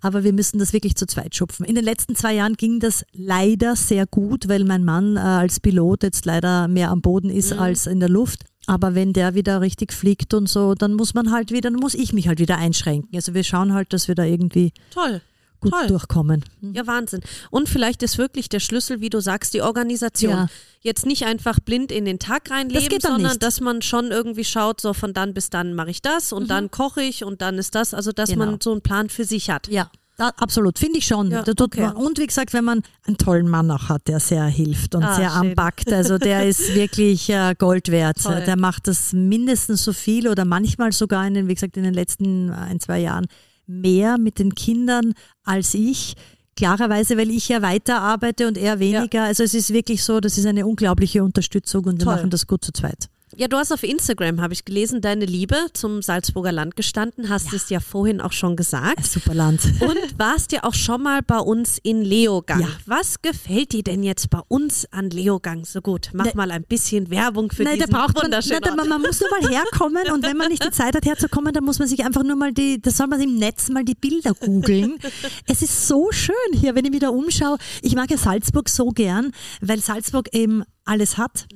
Aber 0.00 0.24
wir 0.24 0.32
müssen 0.32 0.58
das 0.58 0.72
wirklich 0.72 0.94
zu 0.96 1.06
zweit 1.06 1.34
schupfen. 1.34 1.66
In 1.66 1.74
den 1.74 1.84
letzten 1.84 2.14
zwei 2.14 2.34
Jahren 2.34 2.54
ging 2.54 2.80
das 2.80 3.04
leider 3.12 3.76
sehr 3.76 4.06
gut, 4.06 4.48
weil 4.48 4.64
mein 4.64 4.84
Mann 4.84 5.16
äh, 5.16 5.20
als 5.20 5.60
Pilot 5.60 6.02
jetzt 6.04 6.24
leider 6.24 6.68
mehr 6.68 6.90
am 6.90 7.00
Boden 7.02 7.30
ist 7.30 7.52
Mhm. 7.52 7.58
als 7.60 7.86
in 7.86 8.00
der 8.00 8.08
Luft. 8.08 8.44
Aber 8.68 8.94
wenn 8.94 9.12
der 9.12 9.34
wieder 9.34 9.60
richtig 9.60 9.92
fliegt 9.92 10.34
und 10.34 10.48
so, 10.48 10.74
dann 10.74 10.94
muss 10.94 11.14
man 11.14 11.30
halt 11.30 11.52
wieder, 11.52 11.70
dann 11.70 11.78
muss 11.80 11.94
ich 11.94 12.12
mich 12.12 12.26
halt 12.26 12.40
wieder 12.40 12.58
einschränken. 12.58 13.10
Also 13.14 13.32
wir 13.34 13.44
schauen 13.44 13.72
halt, 13.72 13.92
dass 13.92 14.08
wir 14.08 14.14
da 14.16 14.24
irgendwie 14.24 14.72
Toll. 14.90 15.20
Gut 15.60 15.72
Toll. 15.72 15.86
durchkommen. 15.88 16.44
Ja, 16.60 16.86
Wahnsinn. 16.86 17.20
Und 17.50 17.68
vielleicht 17.68 18.02
ist 18.02 18.18
wirklich 18.18 18.48
der 18.48 18.60
Schlüssel, 18.60 19.00
wie 19.00 19.10
du 19.10 19.20
sagst, 19.20 19.54
die 19.54 19.62
Organisation. 19.62 20.32
Ja. 20.32 20.46
Jetzt 20.82 21.06
nicht 21.06 21.24
einfach 21.24 21.58
blind 21.60 21.90
in 21.90 22.04
den 22.04 22.18
Tag 22.18 22.50
reinleben, 22.50 22.88
dann 23.00 23.12
sondern 23.12 23.32
nicht. 23.32 23.42
dass 23.42 23.60
man 23.60 23.82
schon 23.82 24.10
irgendwie 24.12 24.44
schaut, 24.44 24.80
so 24.80 24.92
von 24.94 25.12
dann 25.14 25.34
bis 25.34 25.50
dann 25.50 25.74
mache 25.74 25.90
ich 25.90 26.02
das 26.02 26.32
und 26.32 26.48
dann 26.48 26.70
koche 26.70 27.02
ich 27.02 27.24
und 27.24 27.42
dann 27.42 27.58
ist 27.58 27.74
das. 27.74 27.92
Also, 27.94 28.12
dass 28.12 28.30
Mhm. 28.30 28.34
Genau. 28.34 28.46
man 28.52 28.60
so 28.60 28.72
einen 28.72 28.82
Plan 28.82 29.08
für 29.08 29.24
sich 29.24 29.50
hat. 29.50 29.66
Ja, 29.68 29.90
da, 30.18 30.28
absolut, 30.38 30.78
finde 30.78 30.98
ich 30.98 31.06
schon. 31.06 31.30
Ja, 31.30 31.44
okay. 31.60 31.90
und 31.94 32.18
wie 32.18 32.26
gesagt, 32.26 32.52
wenn 32.54 32.64
man 32.64 32.82
einen 33.06 33.18
tollen 33.18 33.48
Mann 33.48 33.70
auch 33.70 33.88
hat, 33.90 34.08
der 34.08 34.18
sehr 34.20 34.44
hilft 34.46 34.94
und 34.94 35.02
Ah, 35.04 35.14
sehr 35.16 35.28
schön. 35.30 35.50
anpackt, 35.50 35.92
also 35.92 36.16
der 36.18 36.46
ist 36.48 36.60
wirklich 36.74 37.28
äh, 37.28 37.54
Gold 37.58 37.90
wert. 37.90 38.22
Toll. 38.22 38.42
Der 38.46 38.56
macht 38.56 38.86
das 38.86 39.12
mindestens 39.12 39.84
so 39.84 39.92
viel 39.92 40.28
oder 40.28 40.44
manchmal 40.46 40.92
sogar 40.92 41.26
in 41.26 41.34
den, 41.34 41.48
wie 41.48 41.54
gesagt, 41.54 41.76
in 41.76 41.82
den 41.82 41.92
letzten 41.94 42.50
ein, 42.50 42.80
zwei 42.80 43.00
Jahren 43.00 43.26
mehr 43.66 44.18
mit 44.18 44.38
den 44.38 44.54
Kindern 44.54 45.14
als 45.44 45.74
ich. 45.74 46.14
Klarerweise, 46.56 47.18
weil 47.18 47.30
ich 47.30 47.48
ja 47.48 47.60
weiter 47.60 48.00
arbeite 48.00 48.48
und 48.48 48.56
er 48.56 48.78
weniger. 48.78 49.24
Also 49.24 49.42
es 49.42 49.52
ist 49.52 49.72
wirklich 49.72 50.02
so, 50.02 50.20
das 50.20 50.38
ist 50.38 50.46
eine 50.46 50.66
unglaubliche 50.66 51.22
Unterstützung 51.22 51.84
und 51.84 51.98
wir 51.98 52.04
Toll. 52.04 52.16
machen 52.16 52.30
das 52.30 52.46
gut 52.46 52.64
zu 52.64 52.72
zweit. 52.72 53.08
Ja, 53.34 53.48
du 53.48 53.56
hast 53.56 53.72
auf 53.72 53.82
Instagram, 53.82 54.40
habe 54.40 54.52
ich 54.54 54.64
gelesen, 54.64 55.00
deine 55.00 55.24
Liebe 55.24 55.56
zum 55.72 56.00
Salzburger 56.00 56.52
Land 56.52 56.76
gestanden, 56.76 57.28
hast 57.28 57.52
es 57.52 57.68
ja 57.70 57.80
vorhin 57.80 58.20
auch 58.20 58.30
schon 58.30 58.54
gesagt. 58.54 59.04
Super 59.04 59.34
Land. 59.34 59.62
Und 59.80 59.96
warst 60.16 60.52
ja 60.52 60.62
auch 60.62 60.74
schon 60.74 61.02
mal 61.02 61.22
bei 61.22 61.38
uns 61.40 61.78
in 61.82 62.02
Leogang. 62.02 62.60
Ja. 62.60 62.68
Was 62.86 63.20
gefällt 63.22 63.72
dir 63.72 63.82
denn 63.82 64.04
jetzt 64.04 64.30
bei 64.30 64.38
uns 64.46 64.86
an 64.92 65.10
Leogang 65.10 65.64
so 65.64 65.80
gut? 65.80 66.10
Mach 66.12 66.26
Ne- 66.26 66.32
mal 66.36 66.52
ein 66.52 66.62
bisschen 66.62 67.10
Werbung 67.10 67.50
für 67.50 67.64
Nein, 67.64 67.80
da 67.80 67.86
diesen 67.86 67.98
braucht 67.98 68.14
man, 68.14 68.24
wunderschönen 68.26 68.60
da, 68.62 68.70
Ort. 68.70 68.76
man, 68.78 68.88
man 68.90 69.02
muss 69.02 69.18
nur 69.20 69.28
mal 69.30 69.50
herkommen 69.50 70.04
und 70.12 70.22
wenn 70.24 70.36
man 70.36 70.48
nicht 70.48 70.64
die 70.64 70.70
Zeit 70.70 70.94
hat 70.94 71.04
herzukommen, 71.04 71.52
dann 71.52 71.64
muss 71.64 71.80
man 71.80 71.88
sich 71.88 72.04
einfach 72.04 72.22
nur 72.22 72.36
mal 72.36 72.52
die, 72.52 72.80
da 72.80 72.92
soll 72.92 73.08
man 73.08 73.20
im 73.20 73.34
Netz 73.34 73.68
mal 73.70 73.84
die 73.84 73.96
Bilder 73.96 74.34
googeln. 74.34 74.98
es 75.48 75.62
ist 75.62 75.88
so 75.88 76.12
schön 76.12 76.34
hier, 76.54 76.76
wenn 76.76 76.84
ich 76.84 76.92
wieder 76.92 77.12
umschaue. 77.12 77.58
Ich 77.82 77.96
mag 77.96 78.08
ja 78.08 78.18
Salzburg 78.18 78.68
so 78.68 78.90
gern, 78.90 79.32
weil 79.60 79.80
Salzburg 79.80 80.28
eben 80.32 80.62
alles 80.84 81.18
hat. 81.18 81.46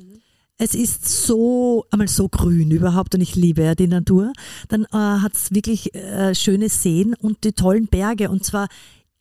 Es 0.62 0.74
ist 0.74 1.08
so, 1.08 1.86
einmal 1.90 2.06
so 2.06 2.28
grün 2.28 2.70
überhaupt 2.70 3.14
und 3.14 3.22
ich 3.22 3.34
liebe 3.34 3.62
ja 3.62 3.74
die 3.74 3.86
Natur. 3.86 4.34
Dann 4.68 4.84
äh, 4.84 4.88
hat 4.92 5.32
es 5.32 5.54
wirklich 5.54 5.94
äh, 5.94 6.34
schöne 6.34 6.68
Seen 6.68 7.14
und 7.14 7.44
die 7.44 7.52
tollen 7.52 7.86
Berge 7.86 8.28
und 8.28 8.44
zwar 8.44 8.68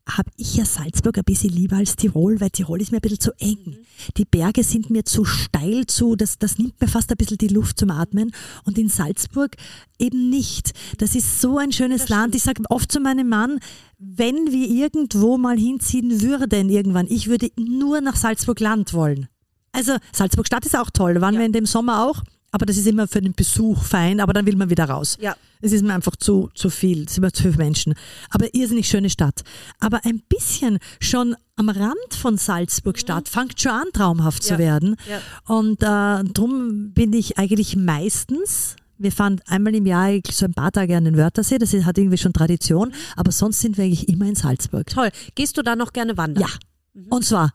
habe 0.05 0.29
ich 0.35 0.57
ja 0.57 0.65
Salzburg 0.65 1.17
ein 1.17 1.23
bisschen 1.23 1.51
lieber 1.51 1.77
als 1.77 1.95
Tirol, 1.95 2.41
weil 2.41 2.49
Tirol 2.49 2.81
ist 2.81 2.91
mir 2.91 2.97
ein 2.97 3.01
bisschen 3.01 3.21
zu 3.21 3.31
eng. 3.39 3.77
Die 4.17 4.25
Berge 4.25 4.65
sind 4.65 4.89
mir 4.89 5.05
zu 5.05 5.23
steil, 5.23 5.85
zu, 5.85 6.17
das, 6.17 6.39
das 6.39 6.57
nimmt 6.57 6.81
mir 6.81 6.89
fast 6.89 7.09
ein 7.09 7.15
bisschen 7.15 7.37
die 7.37 7.47
Luft 7.47 7.79
zum 7.79 7.91
Atmen. 7.91 8.31
Und 8.65 8.77
in 8.77 8.89
Salzburg 8.89 9.55
eben 9.97 10.29
nicht. 10.29 10.73
Das 10.97 11.15
ist 11.15 11.39
so 11.39 11.57
ein 11.57 11.71
schönes 11.71 12.09
Land. 12.09 12.35
Ich 12.35 12.43
sage 12.43 12.63
oft 12.69 12.91
zu 12.91 12.99
meinem 12.99 13.29
Mann, 13.29 13.61
wenn 13.97 14.51
wir 14.51 14.67
irgendwo 14.67 15.37
mal 15.37 15.57
hinziehen 15.57 16.21
würden 16.21 16.69
irgendwann, 16.69 17.07
ich 17.07 17.29
würde 17.29 17.49
nur 17.55 18.01
nach 18.01 18.17
Salzburg 18.17 18.59
Land 18.59 18.93
wollen. 18.93 19.29
Also 19.72 19.97
Salzburg 20.11 20.47
Stadt 20.47 20.65
ist 20.65 20.76
auch 20.78 20.89
toll, 20.89 21.20
waren 21.22 21.34
Ja. 21.36 21.39
wir 21.41 21.45
in 21.45 21.53
dem 21.53 21.65
Sommer 21.65 22.05
auch. 22.05 22.22
Aber 22.51 22.65
das 22.65 22.78
ist 22.78 22.88
immer 22.88 23.07
für 23.07 23.22
den 23.22 23.34
Besuch 23.34 23.84
fein, 23.84 24.20
aber 24.20 24.34
dann 24.34 24.47
will 24.47 24.55
man 24.55 24.72
wieder 24.72 24.86
raus. 24.89 25.17
Ja. 25.22 25.36
Es 25.61 25.72
ist 25.72 25.84
mir 25.84 25.93
einfach 25.93 26.15
zu, 26.15 26.49
zu 26.55 26.72
viel, 26.72 27.03
es 27.03 27.13
sind 27.13 27.24
immer 27.24 27.32
zu 27.32 27.43
viele 27.43 27.57
Menschen. 27.57 27.93
Aber 28.32 28.51
irrsinnig 28.55 28.88
schöne 28.88 29.11
Stadt. 29.11 29.43
Aber 29.80 30.03
ein 30.03 30.24
bisschen 30.28 30.80
schon 30.99 31.36
am 31.57 31.70
Rand 31.70 32.13
von 32.20 32.39
Salzburg 32.39 32.97
Stadt 32.97 33.30
fängt 33.30 33.61
schon 33.61 33.72
an, 33.74 33.86
traumhaft 33.93 34.41
zu 34.41 34.53
Ja. 34.53 34.57
werden. 34.57 34.95
Ja. 35.07 35.22
Und 35.55 35.84
äh, 35.84 36.24
darum 36.34 36.91
bin 36.93 37.13
ich 37.13 37.38
eigentlich 37.38 37.76
meistens, 37.76 38.76
wir 38.97 39.11
fahren 39.11 39.39
einmal 39.45 39.76
im 39.76 39.86
Jahr 39.86 40.09
so 40.32 40.45
ein 40.45 40.53
paar 40.55 40.72
Tage 40.72 40.97
an 40.97 41.05
den 41.05 41.17
Wörthersee, 41.17 41.59
das 41.59 41.72
hat 41.74 41.99
irgendwie 41.99 42.17
schon 42.17 42.34
Tradition, 42.34 42.91
aber 43.15 43.32
sonst 43.32 43.59
sind 43.61 43.78
wir 43.78 43.84
eigentlich 43.86 44.09
immer 44.09 44.26
in 44.26 44.34
Salzburg. 44.36 44.88
Toll. 44.88 45.09
Gehst 45.36 45.55
du 45.57 45.61
da 45.61 45.76
noch 45.76 45.93
gerne 45.93 46.17
wandern? 46.17 46.47
Ja. 46.49 47.03
Und 47.11 47.24
zwar 47.26 47.53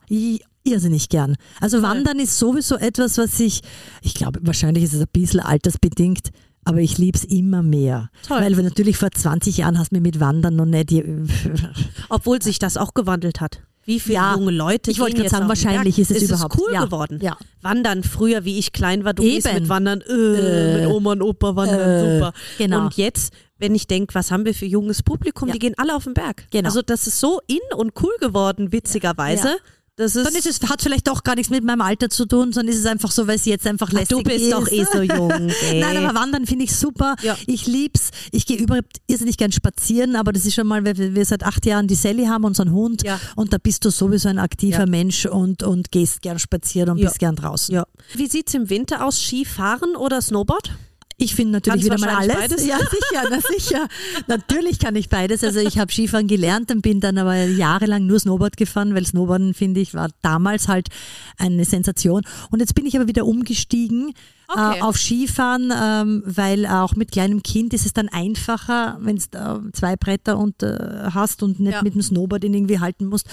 irrsinnig 0.65 1.09
gern. 1.09 1.35
Also. 1.61 1.81
Wandern 1.81 2.19
ist 2.19 2.37
sowieso 2.37 2.75
etwas, 2.75 3.17
was 3.17 3.39
ich, 3.39 3.61
ich 4.01 4.13
glaube, 4.15 4.39
wahrscheinlich 4.43 4.83
ist 4.83 4.93
es 4.93 5.01
ein 5.01 5.07
bisschen 5.13 5.39
altersbedingt, 5.39 6.29
aber 6.65 6.79
ich 6.79 6.97
liebe 6.97 7.17
es 7.17 7.23
immer 7.23 7.61
mehr. 7.63 8.09
Toll. 8.27 8.41
Weil 8.41 8.51
natürlich 8.63 8.97
vor 8.97 9.11
20 9.11 9.57
Jahren 9.57 9.77
hast 9.77 9.91
du 9.91 9.95
mir 9.95 10.01
mit 10.01 10.19
Wandern 10.19 10.55
noch 10.55 10.65
nicht. 10.65 10.91
Obwohl 12.09 12.41
sich 12.41 12.59
das 12.59 12.77
auch 12.77 12.93
gewandelt 12.93 13.41
hat. 13.41 13.61
Wie 13.87 13.99
viele 13.99 14.15
Ja, 14.15 14.33
junge 14.35 14.51
Leute 14.51 14.89
ich 14.89 14.99
wollte 14.99 15.15
gerade 15.17 15.29
sagen, 15.29 15.47
wahrscheinlich 15.47 15.99
ist 15.99 16.09
es 16.09 16.23
überhaupt- 16.23 16.57
cool 16.57 16.73
ja, 16.73 16.85
geworden. 16.85 17.19
ja. 17.21 17.37
Wandern 17.61 18.01
früher, 18.03 18.43
wie 18.43 18.57
ich 18.57 18.71
klein 18.73 19.03
war, 19.05 19.13
du 19.13 19.21
gehst 19.21 19.45
Eben. 19.45 19.59
mit 19.59 19.69
Wandern, 19.69 20.01
äh, 20.01 20.79
mit 20.79 20.87
Oma 20.87 21.11
und 21.11 21.21
Opa 21.21 21.55
wandern, 21.55 21.79
Äh, 21.79 22.15
super. 22.15 22.33
genau. 22.57 22.85
Und 22.85 22.97
jetzt, 22.97 23.31
wenn 23.59 23.75
ich 23.75 23.85
denke, 23.85 24.15
was 24.15 24.31
haben 24.31 24.43
wir 24.43 24.55
für 24.55 24.65
junges 24.65 25.03
Publikum, 25.03 25.49
Ja. 25.49 25.53
die 25.53 25.59
gehen 25.59 25.75
alle 25.77 25.95
auf 25.95 26.05
den 26.05 26.15
Berg. 26.15 26.47
Genau. 26.49 26.67
Also 26.67 26.81
das 26.81 27.05
ist 27.05 27.19
so 27.19 27.41
in 27.45 27.59
und 27.77 27.93
cool 28.01 28.13
geworden, 28.19 28.71
witzigerweise. 28.71 29.49
Ja. 29.49 29.55
Das 29.97 30.13
ist, 30.17 30.25
Dann 30.25 30.35
ist 30.35 30.45
es, 30.45 30.61
hat 30.69 30.81
vielleicht 30.81 31.07
doch 31.07 31.23
gar 31.23 31.35
nichts 31.35 31.49
mit 31.49 31.63
meinem 31.63 31.79
Alter 31.79 32.09
zu 32.09 32.25
tun, 32.25 32.51
sondern 32.51 32.73
ist 32.73 32.79
es 32.81 32.85
einfach 32.85 33.11
so, 33.11 33.27
weil 33.27 33.37
es 33.37 33.45
jetzt 33.45 33.65
einfach 33.65 33.93
lästig 33.93 34.17
du 34.17 34.23
bist 34.23 34.41
ist. 34.45 34.51
doch 34.51 34.67
eh 34.69 34.83
so 34.83 35.01
jung. 35.01 35.31
Ey. 35.71 35.79
Nein, 35.79 35.95
aber 36.03 36.19
Wandern 36.19 36.45
finde 36.45 36.65
ich 36.65 36.75
super. 36.75 37.15
Ja. 37.21 37.37
Ich 37.47 37.65
lieb's. 37.65 38.09
Ich 38.33 38.45
gehe 38.45 38.57
überhaupt 38.57 38.97
irrsinnig 39.07 39.37
gern 39.37 39.53
spazieren, 39.53 40.17
aber 40.17 40.33
das 40.33 40.45
ist 40.45 40.53
schon 40.55 40.67
mal, 40.67 40.83
weil 40.85 41.15
wir 41.15 41.25
seit 41.25 41.43
acht 41.43 41.65
Jahren 41.65 41.87
die 41.87 41.95
Sally 41.95 42.25
haben, 42.25 42.43
unseren 42.43 42.71
Hund. 42.73 43.03
Ja. 43.05 43.21
Und 43.37 43.53
da 43.53 43.57
bist 43.57 43.85
du 43.85 43.89
sowieso 43.89 44.27
ein 44.27 44.37
aktiver 44.39 44.79
Ja. 44.79 44.85
Mensch 44.85 45.25
und, 45.27 45.63
und 45.63 45.91
gehst 45.93 46.21
gern 46.21 46.39
spazieren 46.39 46.89
und 46.89 46.99
bist 46.99 47.19
gern 47.19 47.37
draußen. 47.37 47.81
Wie 48.15 48.27
sieht's 48.27 48.53
im 48.53 48.69
Winter 48.69 49.05
aus? 49.05 49.17
Skifahren 49.21 49.95
oder 49.95 50.21
Snowboard? 50.21 50.71
Ich 51.17 51.33
finde 51.33 51.53
natürlich 51.53 51.87
Kannst 51.87 52.01
wieder 52.01 52.11
mal 52.11 52.21
alles. 52.21 52.35
beides? 52.35 52.65
Ja, 52.65 52.77
sicher, 52.79 53.27
na 53.29 53.39
sicher. 53.39 53.87
natürlich 54.27 54.79
kann 54.79 54.95
ich 54.95 55.07
beides. 55.07 55.43
Also 55.43 55.59
ich 55.59 55.79
habe 55.79 55.91
Skifahren 55.91 56.27
gelernt 56.27 56.71
und 56.71 56.81
bin 56.81 56.99
dann 56.99 57.17
aber 57.17 57.35
jahrelang 57.45 58.05
nur 58.05 58.19
Snowboard 58.19 58.57
gefahren, 58.57 58.95
weil 58.95 59.05
Snowboarden, 59.05 59.53
finde 59.53 59.79
ich, 59.79 59.93
war 59.93 60.09
damals 60.21 60.67
halt 60.67 60.89
eine 61.37 61.63
Sensation. 61.63 62.23
Und 62.51 62.59
jetzt 62.59 62.75
bin 62.75 62.85
ich 62.85 62.97
aber 62.97 63.07
wieder 63.07 63.25
umgestiegen 63.25 64.13
Okay. 64.47 64.77
äh, 64.77 64.81
auf 64.81 64.97
Skifahren, 64.97 65.71
ähm, 65.75 66.23
weil 66.25 66.65
auch 66.65 66.95
mit 66.95 67.11
kleinem 67.11 67.41
Kind 67.43 67.73
ist 67.73 67.85
es 67.85 67.93
dann 67.93 68.09
einfacher, 68.09 68.97
wenn 69.01 69.17
du 69.17 69.37
äh, 69.37 69.71
zwei 69.73 69.95
Bretter 69.95 70.37
und, 70.37 70.61
äh, 70.63 71.09
hast 71.13 71.41
und 71.43 71.59
nicht 71.59 71.73
Ja. 71.73 71.81
mit 71.81 71.95
dem 71.95 72.01
Snowboard 72.01 72.43
ihn 72.43 72.53
irgendwie 72.53 72.79
halten 72.79 73.05
musst. 73.07 73.27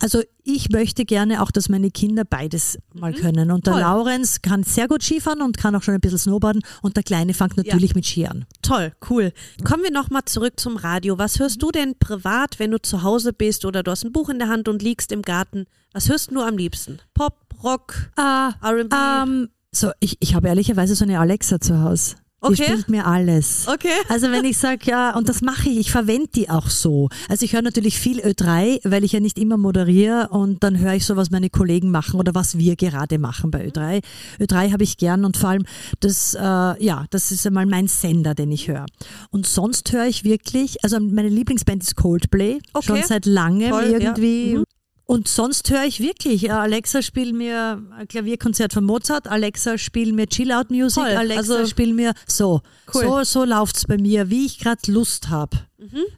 Also 0.00 0.22
ich 0.42 0.68
möchte 0.70 1.04
gerne 1.04 1.42
auch, 1.42 1.50
dass 1.50 1.68
meine 1.68 1.90
Kinder 1.90 2.24
beides 2.24 2.78
mal 2.94 3.12
können. 3.12 3.50
Und 3.50 3.66
der 3.66 3.74
Mhm. 3.74 3.78
Toll. 3.78 3.80
Laurenz 3.82 4.42
kann 4.42 4.62
sehr 4.62 4.88
gut 4.88 5.02
Skifahren 5.02 5.42
und 5.42 5.56
kann 5.58 5.74
auch 5.74 5.82
schon 5.82 5.94
ein 5.94 6.00
bisschen 6.00 6.18
Snowboarden 6.18 6.62
und 6.82 6.96
der 6.96 7.02
Kleine 7.02 7.34
fängt 7.34 7.56
natürlich 7.56 7.94
mit 7.94 8.06
Ski 8.06 8.26
an. 8.26 8.44
Toll, 8.62 8.92
cool. 9.10 9.32
Kommen 9.64 9.82
wir 9.82 9.90
nochmal 9.92 10.24
zurück 10.24 10.54
zum 10.58 10.76
Radio. 10.76 11.18
Was 11.18 11.38
hörst 11.38 11.62
du 11.62 11.70
denn 11.70 11.98
privat, 11.98 12.58
wenn 12.58 12.70
du 12.70 12.80
zu 12.80 13.02
Hause 13.02 13.32
bist 13.32 13.64
oder 13.64 13.82
du 13.82 13.90
hast 13.90 14.04
ein 14.04 14.12
Buch 14.12 14.28
in 14.28 14.38
der 14.38 14.48
Hand 14.48 14.68
und 14.68 14.82
liegst 14.82 15.12
im 15.12 15.22
Garten? 15.22 15.66
Was 15.92 16.08
hörst 16.08 16.30
du 16.30 16.40
am 16.42 16.56
liebsten? 16.58 16.98
Pop, 17.14 17.36
Rock, 17.62 18.10
R&B? 18.16 18.94
Ähm, 18.94 19.48
so, 19.76 19.90
ich, 20.00 20.16
ich 20.20 20.34
habe 20.34 20.48
ehrlicherweise 20.48 20.94
so 20.94 21.04
eine 21.04 21.18
Alexa 21.20 21.60
zu 21.60 21.80
Hause. 21.82 22.16
Die 22.42 22.52
Okay. 22.52 22.64
spielt 22.64 22.88
mir 22.90 23.06
alles. 23.06 23.66
Okay. 23.66 23.88
Also 24.08 24.30
wenn 24.30 24.44
ich 24.44 24.58
sage, 24.58 24.80
ja, 24.84 25.16
und 25.16 25.28
das 25.28 25.40
mache 25.40 25.68
ich, 25.70 25.78
ich 25.78 25.90
verwende 25.90 26.28
die 26.34 26.48
auch 26.50 26.68
so. 26.68 27.08
Also 27.28 27.44
ich 27.44 27.54
höre 27.54 27.62
natürlich 27.62 27.98
viel 27.98 28.20
Ö3, 28.20 28.80
weil 28.84 29.02
ich 29.04 29.12
ja 29.12 29.20
nicht 29.20 29.38
immer 29.38 29.56
moderiere 29.56 30.28
und 30.28 30.62
dann 30.62 30.78
höre 30.78 30.92
ich 30.92 31.06
so, 31.06 31.16
was 31.16 31.30
meine 31.30 31.48
Kollegen 31.50 31.90
machen 31.90 32.20
oder 32.20 32.34
was 32.34 32.56
wir 32.58 32.76
gerade 32.76 33.18
machen 33.18 33.50
bei 33.50 33.66
Ö3. 33.66 34.00
Ö3 34.38 34.70
habe 34.72 34.84
ich 34.84 34.96
gern 34.98 35.24
und 35.24 35.36
vor 35.38 35.48
allem 35.50 35.64
das, 36.00 36.34
äh, 36.34 36.40
ja, 36.40 37.06
das 37.10 37.32
ist 37.32 37.46
einmal 37.46 37.66
mein 37.66 37.88
Sender, 37.88 38.34
den 38.34 38.52
ich 38.52 38.68
höre. 38.68 38.86
Und 39.30 39.46
sonst 39.46 39.90
höre 39.92 40.06
ich 40.06 40.22
wirklich, 40.22 40.84
also 40.84 41.00
meine 41.00 41.30
Lieblingsband 41.30 41.82
ist 41.82 41.96
Coldplay, 41.96 42.58
Okay. 42.74 42.86
schon 42.86 43.02
seit 43.02 43.24
langem 43.26 43.70
Toll, 43.70 43.90
ja. 43.92 43.98
irgendwie. 43.98 44.56
Mhm. 44.58 44.64
Und 45.08 45.28
sonst 45.28 45.70
höre 45.70 45.84
ich 45.84 46.00
wirklich, 46.00 46.44
äh, 46.46 46.50
Alexa 46.50 47.00
spielt 47.00 47.32
mir 47.32 47.80
ein 47.96 48.08
Klavierkonzert 48.08 48.72
von 48.72 48.82
Mozart, 48.84 49.28
Alexa 49.28 49.78
spielt 49.78 50.12
mir 50.14 50.26
Chill-Out-Music, 50.26 51.00
Toll, 51.02 51.16
Alexa 51.16 51.54
also- 51.58 51.66
spielt 51.66 51.94
mir 51.94 52.12
so. 52.26 52.60
Cool. 52.92 53.02
So, 53.04 53.22
so 53.24 53.44
läuft's 53.44 53.84
bei 53.86 53.98
mir, 53.98 54.30
wie 54.30 54.46
ich 54.46 54.58
gerade 54.58 54.90
Lust 54.90 55.28
habe. 55.28 55.56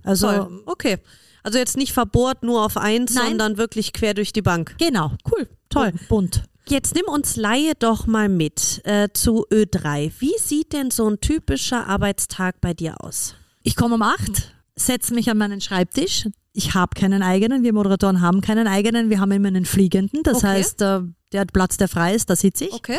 Also, 0.03 0.29
Toll. 0.29 0.63
Okay. 0.67 0.99
Also 1.43 1.59
jetzt 1.59 1.77
nicht 1.77 1.93
verbohrt 1.93 2.43
nur 2.43 2.65
auf 2.65 2.77
eins, 2.79 3.15
Nein. 3.15 3.29
sondern 3.29 3.59
wirklich 3.59 3.93
quer 3.93 4.15
durch 4.15 4.33
die 4.33 4.43
Bank. 4.43 4.75
genau. 4.79 5.13
Cool, 5.31 5.47
toll. 5.69 5.93
Bunt. 6.09 6.43
Jetzt 6.69 6.95
nimm 6.95 7.05
uns 7.07 7.37
Laie 7.37 7.73
doch 7.79 8.07
mal 8.07 8.29
mit 8.29 8.81
äh, 8.85 9.09
zu 9.15 9.47
Ö3. 9.51 10.13
Wie 10.19 10.35
sieht 10.39 10.73
denn 10.75 10.91
so 10.91 11.09
ein 11.09 11.21
typischer 11.21 11.87
Arbeitstag 11.87 12.61
bei 12.61 12.75
dir 12.75 13.03
aus? 13.03 13.35
Ich 13.63 13.75
komme 13.77 13.95
um 13.95 14.03
acht, 14.03 14.55
setze 14.79 15.15
mich 15.15 15.31
an 15.31 15.39
meinen 15.39 15.61
Schreibtisch. 15.61 16.29
Ich 16.53 16.75
habe 16.75 16.99
keinen 16.99 17.23
eigenen, 17.23 17.63
wir 17.63 17.73
Moderatoren 17.73 18.21
haben 18.21 18.41
keinen 18.41 18.67
eigenen, 18.67 19.11
wir 19.11 19.21
haben 19.21 19.31
immer 19.33 19.49
einen 19.49 19.65
fliegenden. 19.65 20.23
Das 20.23 20.39
Okay. 20.39 20.47
heißt, 20.49 20.83
äh, 20.83 21.01
der 21.33 21.41
hat 21.43 21.53
Platz, 21.53 21.77
der 21.77 21.89
frei 21.89 22.15
ist, 22.15 22.31
da 22.31 22.37
sitze 22.37 22.65
ich. 22.67 22.73
Okay. 22.73 22.99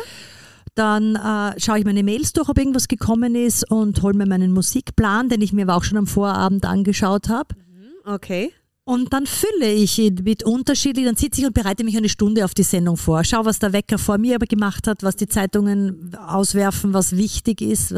Dann 0.75 1.15
äh, 1.15 1.59
schaue 1.59 1.79
ich 1.79 1.85
meine 1.85 2.03
Mails 2.03 2.31
durch, 2.33 2.47
ob 2.47 2.57
irgendwas 2.57 2.87
gekommen 2.87 3.35
ist 3.35 3.69
und 3.69 4.01
hole 4.01 4.13
mir 4.13 4.27
meinen 4.27 4.51
Musikplan, 4.53 5.27
den 5.27 5.41
ich 5.41 5.51
mir 5.51 5.63
aber 5.63 5.75
auch 5.75 5.83
schon 5.83 5.97
am 5.97 6.07
Vorabend 6.07 6.65
angeschaut 6.65 7.27
habe. 7.27 7.55
Okay. 8.05 8.53
Und 8.89 9.13
dann 9.13 9.27
fülle 9.27 9.71
ich 9.71 9.99
ihn 9.99 10.15
mit 10.23 10.41
unterschiedlichen, 10.41 11.09
dann 11.09 11.15
sitze 11.15 11.41
ich 11.41 11.45
und 11.45 11.53
bereite 11.53 11.83
mich 11.83 11.95
eine 11.95 12.09
Stunde 12.09 12.43
auf 12.43 12.55
die 12.55 12.63
Sendung 12.63 12.97
vor. 12.97 13.23
Schau, 13.23 13.45
was 13.45 13.59
der 13.59 13.71
Wecker 13.71 13.99
vor 13.99 14.17
mir 14.17 14.33
aber 14.33 14.47
gemacht 14.47 14.87
hat, 14.87 15.03
was 15.03 15.15
die 15.15 15.27
Zeitungen 15.27 16.15
auswerfen, 16.15 16.91
was 16.91 17.15
wichtig 17.15 17.61
ist, 17.61 17.93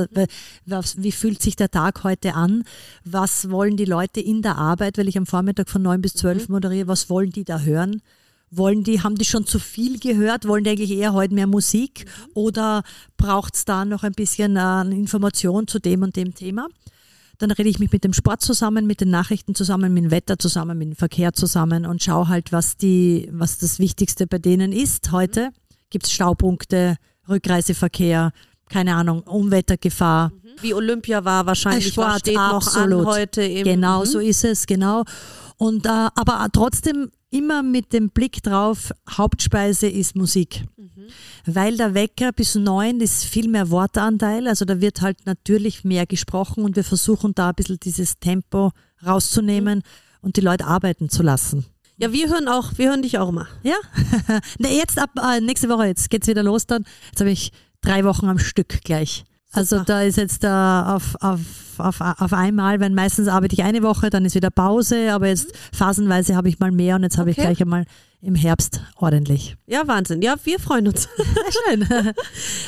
was, 0.66 1.02
wie 1.02 1.14
fühlt 1.14 1.42
sich 1.42 1.56
der 1.56 1.72
Tag 1.72 2.04
heute 2.04 2.34
an, 2.34 2.66
was 3.06 3.50
wollen 3.50 3.78
die 3.78 3.86
Leute 3.86 4.20
in 4.20 4.42
der 4.42 4.58
Arbeit, 4.58 4.98
weil 4.98 5.08
ich 5.08 5.18
am 5.18 5.26
Vormittag 5.26 5.70
von 5.70 5.82
neun 5.82 6.02
bis 6.02 6.14
zwölf 6.14 6.50
mhm. 6.50 6.56
moderiere, 6.56 6.90
was 6.90 7.10
wollen 7.10 7.30
die 7.30 7.46
da 7.46 7.62
hören? 7.62 8.02
Wollen 8.50 8.84
die, 8.84 9.02
haben 9.02 9.16
die 9.16 9.24
schon 9.24 9.46
zu 9.46 9.60
viel 9.60 9.98
gehört? 9.98 10.46
Wollen 10.46 10.66
die 10.66 10.72
eigentlich 10.72 10.92
eher 10.92 11.14
heute 11.14 11.34
mehr 11.34 11.48
Musik? 11.48 12.04
Mhm. 12.04 12.32
Oder 12.34 12.84
braucht 13.16 13.56
es 13.56 13.64
da 13.64 13.86
noch 13.86 14.04
ein 14.04 14.12
bisschen 14.12 14.58
äh, 14.58 14.82
Information 14.82 15.70
zu 15.70 15.80
dem 15.80 16.04
und 16.04 16.18
dem 16.18 16.36
Thema? 16.36 16.68
Dann 17.42 17.50
rede 17.50 17.70
ich 17.70 17.80
mich 17.80 17.92
mit 17.92 18.04
dem 18.04 18.14
Sport 18.14 18.42
zusammen, 18.42 18.86
mit 18.86 19.02
den 19.02 19.10
Nachrichten 19.10 19.56
zusammen, 19.56 19.92
mit 19.96 20.04
dem 20.04 20.12
Wetter 20.12 20.38
zusammen, 20.38 20.78
mit 20.78 20.90
dem 20.90 20.96
Verkehr 20.96 21.34
zusammen 21.34 21.88
und 21.88 22.04
schaue 22.04 22.28
halt, 22.28 22.52
was 22.52 22.78
die, 22.78 23.28
was 23.32 23.58
das 23.58 23.80
Wichtigste 23.80 24.28
bei 24.28 24.38
denen 24.38 24.72
ist 24.72 25.12
heute. 25.12 25.50
Gibt 25.90 26.06
es 26.06 26.12
Staupunkte, 26.12 26.98
Rückreiseverkehr, 27.28 28.32
keine 28.70 28.94
Ahnung, 28.94 29.22
Umwettergefahr. 29.24 30.30
Mhm. 30.30 30.50
Wie 30.62 30.74
Olympia 30.76 31.26
war 31.26 31.48
wahrscheinlich, 31.48 31.88
Sport, 31.88 32.08
was 32.08 32.20
steht 32.20 32.38
absolut. 32.38 32.90
noch 32.90 33.12
an 33.12 33.20
heute. 33.20 33.42
Im, 33.42 33.64
genau, 33.64 34.02
mhm. 34.02 34.06
so 34.06 34.20
ist 34.20 34.46
es, 34.46 34.68
genau. 34.68 35.04
Und, 35.62 35.86
äh, 35.86 35.90
aber 35.90 36.48
trotzdem 36.52 37.12
immer 37.30 37.62
mit 37.62 37.94
dem 37.94 38.10
Blick 38.10 38.42
drauf, 38.42 38.92
Hauptspeise 39.08 39.88
ist 39.88 40.16
Musik. 40.16 40.66
Mhm. 40.76 40.90
Weil 41.46 41.78
der 41.78 41.94
Wecker 41.94 42.32
bis 42.32 42.56
neun 42.56 43.00
ist 43.00 43.26
viel 43.26 43.48
mehr 43.48 43.70
Wortanteil, 43.70 44.48
also 44.48 44.66
da 44.66 44.82
wird 44.82 45.02
halt 45.02 45.24
natürlich 45.28 45.84
mehr 45.84 46.08
gesprochen 46.08 46.64
und 46.64 46.76
wir 46.76 46.84
versuchen 46.84 47.36
da 47.36 47.50
ein 47.50 47.54
bisschen 47.54 47.80
dieses 47.80 48.18
Tempo 48.18 48.72
rauszunehmen 49.06 49.80
mhm. 49.80 49.84
und 50.24 50.38
die 50.38 50.42
Leute 50.42 50.66
arbeiten 50.66 51.10
zu 51.10 51.22
lassen. 51.22 51.68
Ja, 51.98 52.12
wir 52.12 52.28
hören 52.28 52.48
auch, 52.48 52.80
wir 52.80 52.90
hören 52.90 53.04
dich 53.04 53.20
auch 53.20 53.30
immer. 53.30 53.48
Ja, 53.62 53.78
Na, 54.58 54.68
jetzt 54.68 54.98
ab 54.98 55.12
äh, 55.24 55.42
nächste 55.42 55.70
Woche, 55.70 55.86
jetzt 55.86 56.10
geht's 56.10 56.26
wieder 56.26 56.42
los 56.42 56.66
dann. 56.66 56.86
Jetzt 57.12 57.20
habe 57.20 57.30
ich 57.30 57.52
drei 57.82 58.04
Wochen 58.04 58.26
am 58.26 58.40
Stück 58.40 58.82
gleich. 58.84 59.26
Also 59.52 59.80
da 59.84 60.02
ist 60.02 60.18
jetzt 60.18 60.44
da 60.44 60.96
auf, 60.96 61.16
auf, 61.20 61.40
auf, 61.78 62.00
auf 62.00 62.34
einmal, 62.34 62.80
wenn 62.80 62.94
meistens 62.94 63.28
arbeite 63.28 63.54
ich 63.54 63.64
eine 63.64 63.84
Woche, 63.84 64.10
dann 64.10 64.24
ist 64.24 64.36
wieder 64.36 64.50
Pause, 64.50 65.14
aber 65.14 65.28
jetzt 65.28 65.54
phasenweise 65.74 66.36
habe 66.36 66.48
ich 66.48 66.60
mal 66.60 66.72
mehr 66.72 66.96
und 66.96 67.04
jetzt 67.04 67.18
habe 67.18 67.32
okay. 67.32 67.42
ich 67.42 67.46
gleich 67.46 67.62
einmal 67.62 67.86
im 68.22 68.36
Herbst 68.36 68.82
ordentlich. 68.96 69.58
Ja, 69.66 69.88
Wahnsinn. 69.88 70.22
Ja, 70.22 70.36
wir 70.44 70.60
freuen 70.60 70.88
uns. 70.88 71.10
Schön. 71.68 71.88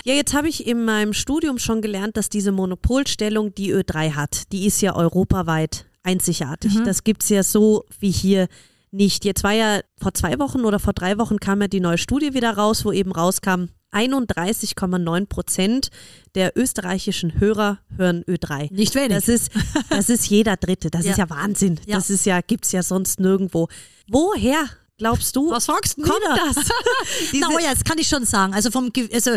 ja, 0.04 0.14
jetzt 0.14 0.34
habe 0.34 0.50
ich 0.50 0.68
in 0.68 0.84
meinem 0.84 1.14
Studium 1.14 1.58
schon 1.60 1.82
gelernt, 1.82 2.18
dass 2.18 2.30
diese 2.30 2.52
Monopolstellung 2.52 3.54
die 3.56 3.74
Ö3 3.74 4.16
hat. 4.16 4.52
Die 4.52 4.66
ist 4.66 4.82
ja 4.82 4.96
europaweit 4.96 5.86
einzigartig. 6.04 6.76
Mhm. 6.76 6.86
Das 6.86 7.04
gibt 7.04 7.24
es 7.24 7.30
ja 7.30 7.44
so 7.44 7.86
wie 8.00 8.12
hier 8.12 8.48
nicht. 8.92 9.26
Jetzt 9.26 9.44
war 9.44 9.54
ja 9.54 9.80
vor 10.00 10.14
zwei 10.14 10.38
Wochen 10.40 10.62
oder 10.62 10.80
vor 10.80 10.94
drei 10.94 11.18
Wochen 11.18 11.40
kam 11.40 11.62
ja 11.62 11.68
die 11.68 11.80
neue 11.80 11.98
Studie 11.98 12.34
wieder 12.34 12.58
raus, 12.58 12.84
wo 12.84 12.92
eben 12.92 13.12
rauskam, 13.12 13.70
31,9 13.94 15.26
Prozent 15.28 15.90
der 16.36 16.58
österreichischen 16.58 17.40
Hörer 17.40 17.80
hören 17.96 18.24
Ö3. 18.24 18.74
Nicht 18.74 18.96
wenig. 18.96 19.16
Das 19.16 19.28
ist, 19.28 19.52
das 19.90 20.10
ist 20.10 20.28
jeder 20.28 20.58
Dritte. 20.58 20.90
Das 20.90 21.06
ja. 21.06 21.12
ist 21.12 21.18
ja 21.18 21.30
Wahnsinn. 21.30 21.80
Ja. 21.86 21.96
Das 21.96 22.10
ist 22.10 22.26
ja, 22.26 22.42
gibt's 22.42 22.72
ja 22.72 22.84
sonst 22.84 23.20
nirgendwo. 23.20 23.68
Woher 24.08 24.66
glaubst 24.98 25.36
du? 25.36 25.52
Was 25.52 25.66
sagst 25.66 25.98
du? 25.98 26.04
Kommt 26.04 26.22
wieder? 26.22 26.54
das? 26.54 26.70
Na, 27.34 27.48
oh 27.54 27.60
ja, 27.60 27.74
das 27.74 27.84
kann 27.84 27.98
ich 27.98 28.08
schon 28.08 28.26
sagen. 28.26 28.54
Also 28.54 28.72
vom, 28.72 28.92
also 29.12 29.32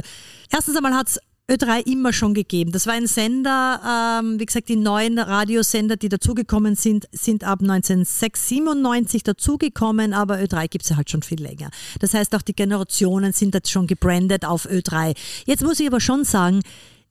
erstens 0.51 0.77
einmal 0.77 0.95
hat's 0.95 1.19
Ö3 1.49 1.87
immer 1.87 2.13
schon 2.13 2.35
gegeben. 2.35 2.73
Das 2.73 2.87
war 2.87 2.95
ein 2.95 3.07
Sender, 3.07 4.21
ähm, 4.21 4.41
wie 4.41 4.47
gesagt, 4.47 4.69
die 4.69 4.75
neuen 4.75 5.19
Radiosender, 5.19 5.97
die 5.97 6.09
dazugekommen 6.09 6.75
sind, 6.75 7.07
sind 7.13 7.45
ab 7.45 7.61
1997 7.61 9.23
dazugekommen, 9.23 10.13
aber 10.13 10.39
Ö3 10.39 10.67
gibt 10.67 10.85
es 10.85 10.91
ja 10.91 10.97
halt 10.97 11.09
schon 11.09 11.23
viel 11.23 11.41
länger. 11.41 11.71
Das 12.01 12.15
heißt, 12.15 12.35
auch 12.35 12.43
die 12.43 12.55
Generationen 12.55 13.33
sind 13.33 13.55
jetzt 13.55 13.71
schon 13.71 13.87
gebrandet 13.87 14.45
auf 14.45 14.67
Ö3. 14.67 15.17
Jetzt 15.47 15.63
muss 15.63 15.79
ich 15.79 15.87
aber 15.87 16.01
schon 16.01 16.25
sagen, 16.25 16.63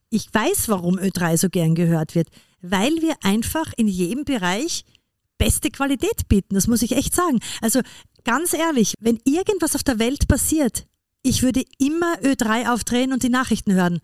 ich 0.09 0.27
weiß, 0.33 0.67
warum 0.67 0.99
Ö3 0.99 1.37
so 1.37 1.49
gern 1.49 1.73
gehört 1.73 2.13
wird, 2.13 2.27
weil 2.61 3.01
wir 3.01 3.15
einfach 3.23 3.71
in 3.77 3.87
jedem 3.87 4.25
Bereich 4.25 4.83
beste 5.37 5.69
Qualität 5.69 6.27
bieten. 6.27 6.55
Das 6.55 6.67
muss 6.67 6.81
ich 6.81 6.91
echt 6.91 7.15
sagen. 7.15 7.39
Also 7.61 7.79
ganz 8.25 8.53
ehrlich, 8.53 8.95
wenn 8.99 9.17
irgendwas 9.23 9.75
auf 9.75 9.83
der 9.83 9.97
Welt 9.97 10.27
passiert, 10.27 10.87
ich 11.23 11.41
würde 11.41 11.63
immer 11.79 12.17
Ö3 12.21 12.73
aufdrehen 12.73 13.13
und 13.13 13.23
die 13.23 13.29
Nachrichten 13.29 13.73
hören 13.73 14.01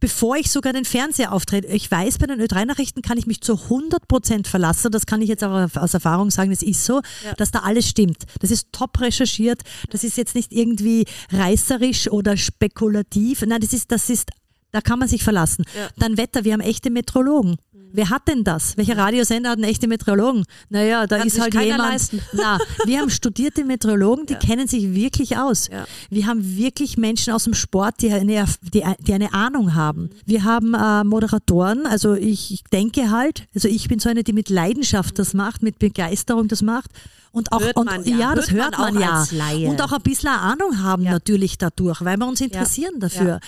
bevor 0.00 0.36
ich 0.36 0.50
sogar 0.50 0.72
den 0.72 0.84
Fernseher 0.84 1.32
auftrete. 1.32 1.68
Ich 1.68 1.90
weiß, 1.90 2.18
bei 2.18 2.26
den 2.26 2.40
Ö3-Nachrichten 2.40 3.02
kann 3.02 3.18
ich 3.18 3.26
mich 3.26 3.40
zu 3.40 3.54
100 3.54 4.08
Prozent 4.08 4.48
verlassen. 4.48 4.90
Das 4.90 5.06
kann 5.06 5.22
ich 5.22 5.28
jetzt 5.28 5.44
auch 5.44 5.68
aus 5.76 5.94
Erfahrung 5.94 6.30
sagen. 6.30 6.50
Das 6.50 6.62
ist 6.62 6.84
so, 6.84 7.00
ja. 7.24 7.34
dass 7.36 7.50
da 7.50 7.60
alles 7.60 7.88
stimmt. 7.88 8.24
Das 8.40 8.50
ist 8.50 8.68
top 8.72 9.00
recherchiert. 9.00 9.62
Das 9.90 10.04
ist 10.04 10.16
jetzt 10.16 10.34
nicht 10.34 10.52
irgendwie 10.52 11.06
reißerisch 11.32 12.10
oder 12.10 12.36
spekulativ. 12.36 13.42
Nein, 13.46 13.60
das 13.60 13.72
ist, 13.72 13.90
das 13.92 14.10
ist, 14.10 14.30
da 14.72 14.80
kann 14.80 14.98
man 14.98 15.08
sich 15.08 15.22
verlassen. 15.22 15.64
Ja. 15.76 15.88
Dann 15.96 16.16
Wetter. 16.16 16.44
Wir 16.44 16.52
haben 16.52 16.60
echte 16.60 16.90
Metrologen. 16.90 17.56
Wer 17.92 18.10
hat 18.10 18.28
denn 18.28 18.44
das? 18.44 18.76
Welcher 18.76 18.96
Radiosender 18.96 19.50
hat 19.50 19.58
einen 19.58 19.68
echten 19.68 19.88
Meteorologen? 19.88 20.44
Naja, 20.68 21.06
da 21.06 21.18
Kann 21.18 21.26
ist 21.26 21.40
halt 21.40 21.54
jemand. 21.54 21.78
Leisten. 21.78 22.20
Na, 22.32 22.58
wir 22.84 23.00
haben 23.00 23.10
studierte 23.10 23.64
Meteorologen, 23.64 24.26
die 24.26 24.34
ja. 24.34 24.38
kennen 24.38 24.68
sich 24.68 24.94
wirklich 24.94 25.36
aus. 25.36 25.68
Ja. 25.68 25.86
Wir 26.10 26.26
haben 26.26 26.56
wirklich 26.56 26.96
Menschen 26.96 27.32
aus 27.32 27.44
dem 27.44 27.54
Sport, 27.54 27.96
die 28.02 28.12
eine, 28.12 28.44
die, 28.74 28.84
die 29.00 29.12
eine 29.12 29.32
Ahnung 29.32 29.74
haben. 29.74 30.10
Wir 30.26 30.44
haben 30.44 30.74
äh, 30.74 31.04
Moderatoren, 31.04 31.86
also 31.86 32.14
ich, 32.14 32.52
ich 32.52 32.64
denke 32.64 33.10
halt, 33.10 33.46
also 33.54 33.68
ich 33.68 33.88
bin 33.88 33.98
so 33.98 34.08
eine, 34.08 34.24
die 34.24 34.32
mit 34.32 34.48
Leidenschaft 34.48 35.18
das 35.18 35.34
macht, 35.34 35.62
mit 35.62 35.78
Begeisterung 35.78 36.48
das 36.48 36.62
macht. 36.62 36.90
Und 37.30 37.52
auch, 37.52 37.60
und, 37.74 38.06
ja. 38.06 38.16
ja. 38.16 38.34
das 38.34 38.50
hört, 38.50 38.78
man, 38.78 38.94
man 38.94 39.02
ja. 39.02 39.24
Und 39.68 39.82
auch 39.82 39.92
ein 39.92 40.02
bisschen 40.02 40.30
Ahnung 40.30 40.82
haben 40.82 41.02
ja. 41.02 41.12
natürlich 41.12 41.58
dadurch, 41.58 42.02
weil 42.04 42.16
wir 42.16 42.26
uns 42.26 42.40
interessieren 42.40 42.94
ja. 42.94 43.00
dafür. 43.00 43.40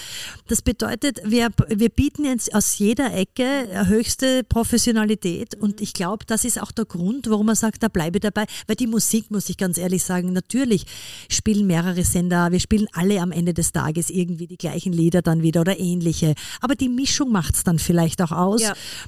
Das 0.48 0.62
bedeutet, 0.62 1.20
wir, 1.24 1.48
wir 1.68 1.88
bieten 1.88 2.24
jetzt 2.24 2.54
aus 2.54 2.78
jeder 2.78 3.14
Ecke 3.14 3.86
höchste 3.86 4.44
Professionalität 4.44 5.56
mhm. 5.56 5.62
und 5.62 5.80
ich 5.80 5.92
glaube, 5.92 6.24
das 6.26 6.44
ist 6.44 6.60
auch 6.60 6.72
der 6.72 6.84
Grund, 6.84 7.30
warum 7.30 7.46
man 7.46 7.56
sagt, 7.56 7.82
da 7.82 7.88
bleibe 7.88 8.18
ich 8.18 8.22
dabei, 8.22 8.44
weil 8.66 8.76
die 8.76 8.86
Musik, 8.86 9.30
muss 9.30 9.48
ich 9.48 9.56
ganz 9.56 9.78
ehrlich 9.78 10.04
sagen, 10.04 10.32
natürlich 10.32 10.86
spielen 11.28 11.66
mehrere 11.66 12.04
Sender, 12.04 12.52
wir 12.52 12.60
spielen 12.60 12.86
alle 12.92 13.20
am 13.20 13.32
Ende 13.32 13.54
des 13.54 13.72
Tages 13.72 14.10
irgendwie 14.10 14.46
die 14.46 14.58
gleichen 14.58 14.92
Lieder 14.92 15.22
dann 15.22 15.42
wieder 15.42 15.62
oder 15.62 15.78
ähnliche. 15.78 16.34
Aber 16.60 16.74
die 16.74 16.88
Mischung 16.88 17.32
macht 17.32 17.54
es 17.54 17.64
dann 17.64 17.78
vielleicht 17.78 18.20
auch 18.22 18.32
aus, 18.32 18.62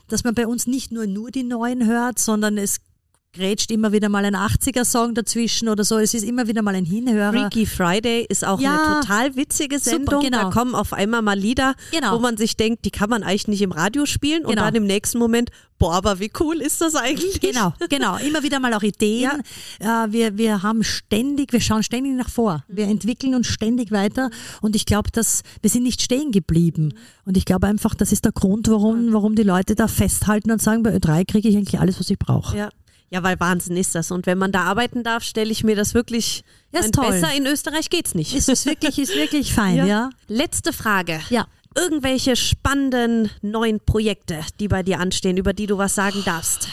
dass 0.08 0.24
man 0.24 0.34
bei 0.34 0.46
uns 0.46 0.66
nicht 0.66 0.92
nur 0.92 1.06
nur 1.06 1.30
die 1.30 1.42
neuen 1.42 1.86
hört, 1.86 2.18
sondern 2.18 2.58
es 2.58 2.80
grätscht 3.32 3.70
immer 3.70 3.92
wieder 3.92 4.10
mal 4.10 4.24
ein 4.24 4.36
80er-Song 4.36 5.14
dazwischen 5.14 5.68
oder 5.68 5.84
so. 5.84 5.96
Es 5.98 6.12
ist 6.12 6.22
immer 6.22 6.48
wieder 6.48 6.60
mal 6.60 6.74
ein 6.74 6.84
Hinhörer. 6.84 7.32
Freaky 7.32 7.64
Friday 7.64 8.26
ist 8.28 8.46
auch 8.46 8.60
ja, 8.60 8.72
eine 8.72 9.00
total 9.00 9.36
witzige 9.36 9.78
Sendung. 9.78 10.20
Super, 10.20 10.30
genau. 10.30 10.42
Da 10.44 10.50
kommen 10.50 10.74
auf 10.74 10.92
einmal 10.92 11.22
mal 11.22 11.38
Lieder, 11.38 11.74
genau. 11.90 12.14
wo 12.14 12.18
man 12.18 12.36
sich 12.36 12.56
denkt, 12.56 12.84
die 12.84 12.90
kann 12.90 13.08
man 13.08 13.22
eigentlich 13.22 13.48
nicht 13.48 13.62
im 13.62 13.72
Radio 13.72 14.04
spielen. 14.04 14.44
Und 14.44 14.50
genau. 14.50 14.64
dann 14.64 14.74
im 14.74 14.84
nächsten 14.84 15.18
Moment, 15.18 15.50
boah, 15.78 15.94
aber 15.94 16.20
wie 16.20 16.30
cool 16.40 16.56
ist 16.60 16.82
das 16.82 16.94
eigentlich? 16.94 17.40
Genau, 17.40 17.72
genau. 17.88 18.18
Immer 18.18 18.42
wieder 18.42 18.60
mal 18.60 18.74
auch 18.74 18.82
Ideen. 18.82 19.42
Ja. 19.80 20.04
Äh, 20.04 20.12
wir, 20.12 20.36
wir 20.36 20.62
haben 20.62 20.84
ständig, 20.84 21.54
wir 21.54 21.60
schauen 21.62 21.82
ständig 21.82 22.14
nach 22.14 22.28
vor. 22.28 22.64
Wir 22.68 22.86
entwickeln 22.86 23.34
uns 23.34 23.46
ständig 23.46 23.92
weiter. 23.92 24.30
Und 24.60 24.76
ich 24.76 24.84
glaube, 24.84 25.10
dass 25.10 25.42
wir 25.62 25.70
sind 25.70 25.84
nicht 25.84 26.02
stehen 26.02 26.32
geblieben. 26.32 26.92
Und 27.24 27.38
ich 27.38 27.46
glaube 27.46 27.66
einfach, 27.66 27.94
das 27.94 28.12
ist 28.12 28.26
der 28.26 28.32
Grund, 28.32 28.68
warum, 28.68 29.14
warum 29.14 29.36
die 29.36 29.42
Leute 29.42 29.74
da 29.74 29.88
festhalten 29.88 30.50
und 30.50 30.60
sagen, 30.60 30.82
bei 30.82 30.94
Ö3 30.94 31.24
kriege 31.24 31.48
ich 31.48 31.56
eigentlich 31.56 31.80
alles, 31.80 31.98
was 31.98 32.10
ich 32.10 32.18
brauche. 32.18 32.58
Ja. 32.58 32.68
Ja, 33.12 33.22
weil 33.22 33.38
Wahnsinn 33.40 33.76
ist 33.76 33.94
das. 33.94 34.10
Und 34.10 34.24
wenn 34.24 34.38
man 34.38 34.52
da 34.52 34.62
arbeiten 34.62 35.04
darf, 35.04 35.22
stelle 35.22 35.50
ich 35.50 35.64
mir 35.64 35.76
das 35.76 35.92
wirklich 35.92 36.44
ja, 36.72 36.80
ist 36.80 36.94
toll. 36.94 37.10
besser. 37.10 37.34
In 37.34 37.46
Österreich 37.46 37.90
geht's 37.90 38.14
nicht. 38.14 38.34
Ist, 38.34 38.48
ist 38.48 38.64
wirklich, 38.64 38.98
ist 38.98 39.14
wirklich 39.14 39.52
fein, 39.54 39.76
ja. 39.76 39.84
ja. 39.84 40.10
Letzte 40.28 40.72
Frage. 40.72 41.20
Ja. 41.28 41.46
Irgendwelche 41.76 42.36
spannenden 42.36 43.30
neuen 43.42 43.80
Projekte, 43.80 44.40
die 44.60 44.68
bei 44.68 44.82
dir 44.82 44.98
anstehen, 44.98 45.36
über 45.36 45.52
die 45.52 45.66
du 45.66 45.76
was 45.76 45.94
sagen 45.94 46.22
darfst? 46.24 46.68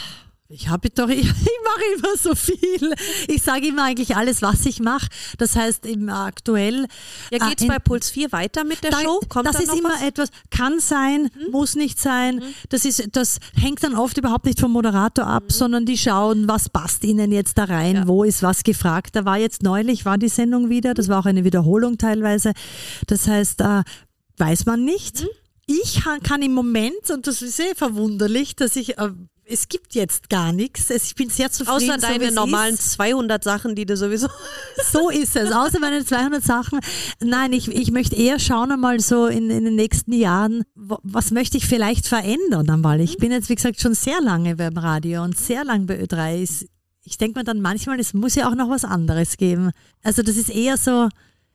Ich 0.52 0.68
habe 0.68 0.90
doch, 0.90 1.08
ich, 1.08 1.20
ich 1.20 1.26
mache 1.26 1.82
immer 1.96 2.16
so 2.16 2.34
viel. 2.34 2.94
Ich 3.28 3.42
sage 3.42 3.68
immer 3.68 3.84
eigentlich 3.84 4.16
alles, 4.16 4.42
was 4.42 4.66
ich 4.66 4.80
mache. 4.80 5.06
Das 5.38 5.54
heißt, 5.56 5.86
im 5.86 6.08
aktuell. 6.08 6.86
Ja, 7.30 7.48
geht 7.48 7.60
es 7.60 7.64
äh, 7.64 7.68
bei 7.68 7.78
Puls 7.78 8.10
4 8.10 8.32
weiter 8.32 8.64
mit 8.64 8.82
der 8.82 8.90
da, 8.90 9.00
Show? 9.00 9.20
Kommt 9.28 9.46
das 9.46 9.60
ist 9.60 9.72
immer 9.74 9.90
was? 9.90 10.02
etwas, 10.02 10.30
kann 10.50 10.80
sein, 10.80 11.30
mhm. 11.34 11.52
muss 11.52 11.76
nicht 11.76 12.00
sein. 12.00 12.36
Mhm. 12.36 12.54
Das, 12.68 12.84
ist, 12.84 13.08
das 13.12 13.38
hängt 13.54 13.82
dann 13.84 13.94
oft 13.94 14.18
überhaupt 14.18 14.44
nicht 14.44 14.58
vom 14.58 14.72
Moderator 14.72 15.26
ab, 15.26 15.44
mhm. 15.44 15.50
sondern 15.50 15.86
die 15.86 15.96
schauen, 15.96 16.48
was 16.48 16.68
passt 16.68 17.04
ihnen 17.04 17.30
jetzt 17.30 17.56
da 17.56 17.64
rein, 17.64 17.94
ja. 17.94 18.08
wo 18.08 18.24
ist 18.24 18.42
was 18.42 18.64
gefragt. 18.64 19.14
Da 19.14 19.24
war 19.24 19.38
jetzt 19.38 19.62
neulich, 19.62 20.04
war 20.04 20.18
die 20.18 20.28
Sendung 20.28 20.68
wieder, 20.68 20.94
das 20.94 21.08
war 21.08 21.20
auch 21.20 21.26
eine 21.26 21.44
Wiederholung 21.44 21.96
teilweise. 21.96 22.52
Das 23.06 23.28
heißt, 23.28 23.60
äh, 23.60 23.82
weiß 24.38 24.66
man 24.66 24.84
nicht. 24.84 25.22
Mhm. 25.22 25.28
Ich 25.66 26.02
kann 26.24 26.42
im 26.42 26.52
Moment, 26.52 27.10
und 27.10 27.28
das 27.28 27.42
ist 27.42 27.56
sehr 27.56 27.76
verwunderlich, 27.76 28.56
dass 28.56 28.74
ich 28.74 28.98
äh, 28.98 29.10
es 29.50 29.68
gibt 29.68 29.94
jetzt 29.94 30.30
gar 30.30 30.52
nichts. 30.52 30.90
Ich 30.90 31.14
bin 31.14 31.28
sehr 31.28 31.50
zufrieden. 31.50 31.90
Außer 31.90 31.98
deine 31.98 32.28
so, 32.28 32.34
normalen 32.34 32.74
ist. 32.74 32.92
200 32.92 33.42
Sachen, 33.42 33.74
die 33.74 33.86
du 33.86 33.96
sowieso. 33.96 34.28
So 34.92 35.10
ist 35.10 35.36
es. 35.36 35.52
Außer 35.52 35.78
meine 35.78 36.04
200 36.04 36.42
Sachen. 36.42 36.80
Nein, 37.22 37.52
ich, 37.52 37.68
ich 37.68 37.90
möchte 37.90 38.16
eher 38.16 38.38
schauen 38.38 38.72
einmal 38.72 38.98
so 39.00 39.26
in, 39.26 39.50
in 39.50 39.64
den 39.64 39.74
nächsten 39.74 40.12
Jahren, 40.12 40.64
was 40.74 41.30
möchte 41.32 41.58
ich 41.58 41.66
vielleicht 41.66 42.06
verändern 42.06 42.68
einmal. 42.70 43.00
Ich 43.00 43.18
bin 43.18 43.30
jetzt, 43.30 43.50
wie 43.50 43.54
gesagt, 43.54 43.80
schon 43.80 43.94
sehr 43.94 44.20
lange 44.20 44.56
beim 44.56 44.76
Radio 44.76 45.22
und 45.22 45.38
sehr 45.38 45.64
lange 45.64 45.84
bei 45.84 46.02
Ö3. 46.02 46.66
ich 47.04 47.18
denke 47.18 47.38
mir 47.38 47.44
dann 47.44 47.60
manchmal, 47.60 48.00
es 48.00 48.14
muss 48.14 48.36
ja 48.36 48.48
auch 48.48 48.54
noch 48.54 48.70
was 48.70 48.84
anderes 48.84 49.36
geben. 49.36 49.70
Also 50.02 50.22
das 50.22 50.36
ist 50.36 50.50
eher 50.50 50.76
so, 50.76 51.08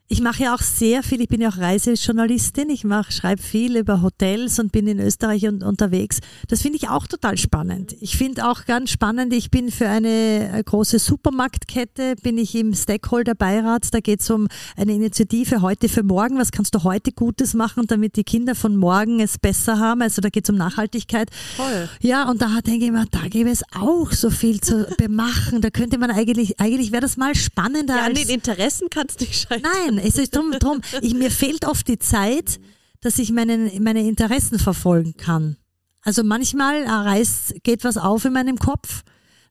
ich 0.08 0.22
mache 0.22 0.43
ja 0.43 0.53
auch 0.53 0.62
sehr 0.62 1.01
viel, 1.01 1.20
ich 1.22 1.30
bin 1.30 1.41
ja 1.41 1.49
auch 1.49 1.58
Reisejournalistin, 1.58 2.70
ich 2.70 2.84
mache, 2.84 3.12
schreibe 3.12 3.41
viel 3.41 3.76
über 3.76 4.03
Hotels 4.03 4.60
und 4.60 4.72
bin 4.72 4.86
in 4.86 4.99
Österreich 4.99 5.47
und, 5.47 5.64
unterwegs. 5.64 6.20
Das 6.47 6.62
finde 6.62 6.78
ich 6.78 6.89
auch 6.89 7.08
total 7.08 7.38
spannend. 7.39 7.95
Ich 8.01 8.16
finde 8.16 8.47
auch 8.47 8.66
ganz 8.66 8.91
spannend, 8.91 9.34
ich 9.34 9.49
bin 9.49 9.72
für 9.72 9.89
eine 9.89 10.53
äh, 10.53 10.64
große 10.64 10.99
Supermarktkette, 10.99 12.18
bin 12.22 12.38
ich 12.38 12.53
im 12.53 12.76
Stakeholder-Beirat, 12.76 13.95
da 13.95 13.99
geht 13.99 14.22
es 14.22 14.30
um 14.30 14.47
eine 14.78 14.93
Initiative 14.93 15.64
heute 15.64 15.89
für 15.89 16.03
morgen, 16.03 16.38
was 16.38 16.51
kannst 16.51 16.76
du 16.76 16.84
heute 16.84 17.12
Gutes 17.12 17.56
machen, 17.56 17.88
damit 17.88 18.16
die 18.16 18.24
Kinder 18.24 18.53
von 18.53 18.76
morgen 18.76 19.20
es 19.22 19.39
besser 19.39 19.80
haben, 19.80 20.03
also 20.03 20.22
da 20.22 20.30
geht 20.30 20.43
es 20.43 20.51
um 20.51 20.56
Nachhaltigkeit. 20.56 21.32
Toll. 21.58 21.89
Ja, 22.01 22.30
und 22.30 22.43
da 22.43 22.62
denke 22.62 22.86
ich 22.86 22.91
mir, 22.91 23.08
da 23.10 23.28
gäbe 23.28 23.49
es 23.49 23.64
auch 23.74 24.12
so 24.12 24.30
viel 24.30 24.62
zu 24.62 24.86
bemachen, 24.99 25.62
da 25.62 25.72
könnte 25.72 25.97
man 25.97 26.12
eigentlich, 26.12 26.60
eigentlich 26.60 26.91
wäre 26.91 27.01
das 27.01 27.18
mal 27.18 27.34
spannender. 27.34 27.95
Ja, 27.95 28.06
an 28.06 28.14
den 28.14 28.30
Interessen 28.30 28.91
kannst 28.91 29.22
du 29.22 29.26
nicht 29.26 29.47
scheitern. 29.47 29.64
Nein, 29.64 29.95
es 29.98 30.18
ist 30.18 30.36
drum, 30.36 30.52
drum 30.52 30.82
ich, 31.02 31.14
mir 31.14 31.32
fehlt 31.32 31.66
oft 31.66 31.88
die 31.88 32.00
Zeit, 32.00 32.60
dass 33.02 33.20
ich 33.20 33.32
meinen, 33.32 33.84
meine 33.84 34.08
Interessen 34.08 34.60
verfolgen 34.60 35.16
kann. 35.18 35.58
Also 36.02 36.24
manchmal 36.24 36.84
äh, 36.84 36.89
reißt, 36.89 37.64
geht 37.64 37.84
was 37.84 37.98
auf 37.98 38.26
in 38.26 38.34
meinem 38.34 38.58
Kopf. 38.58 39.04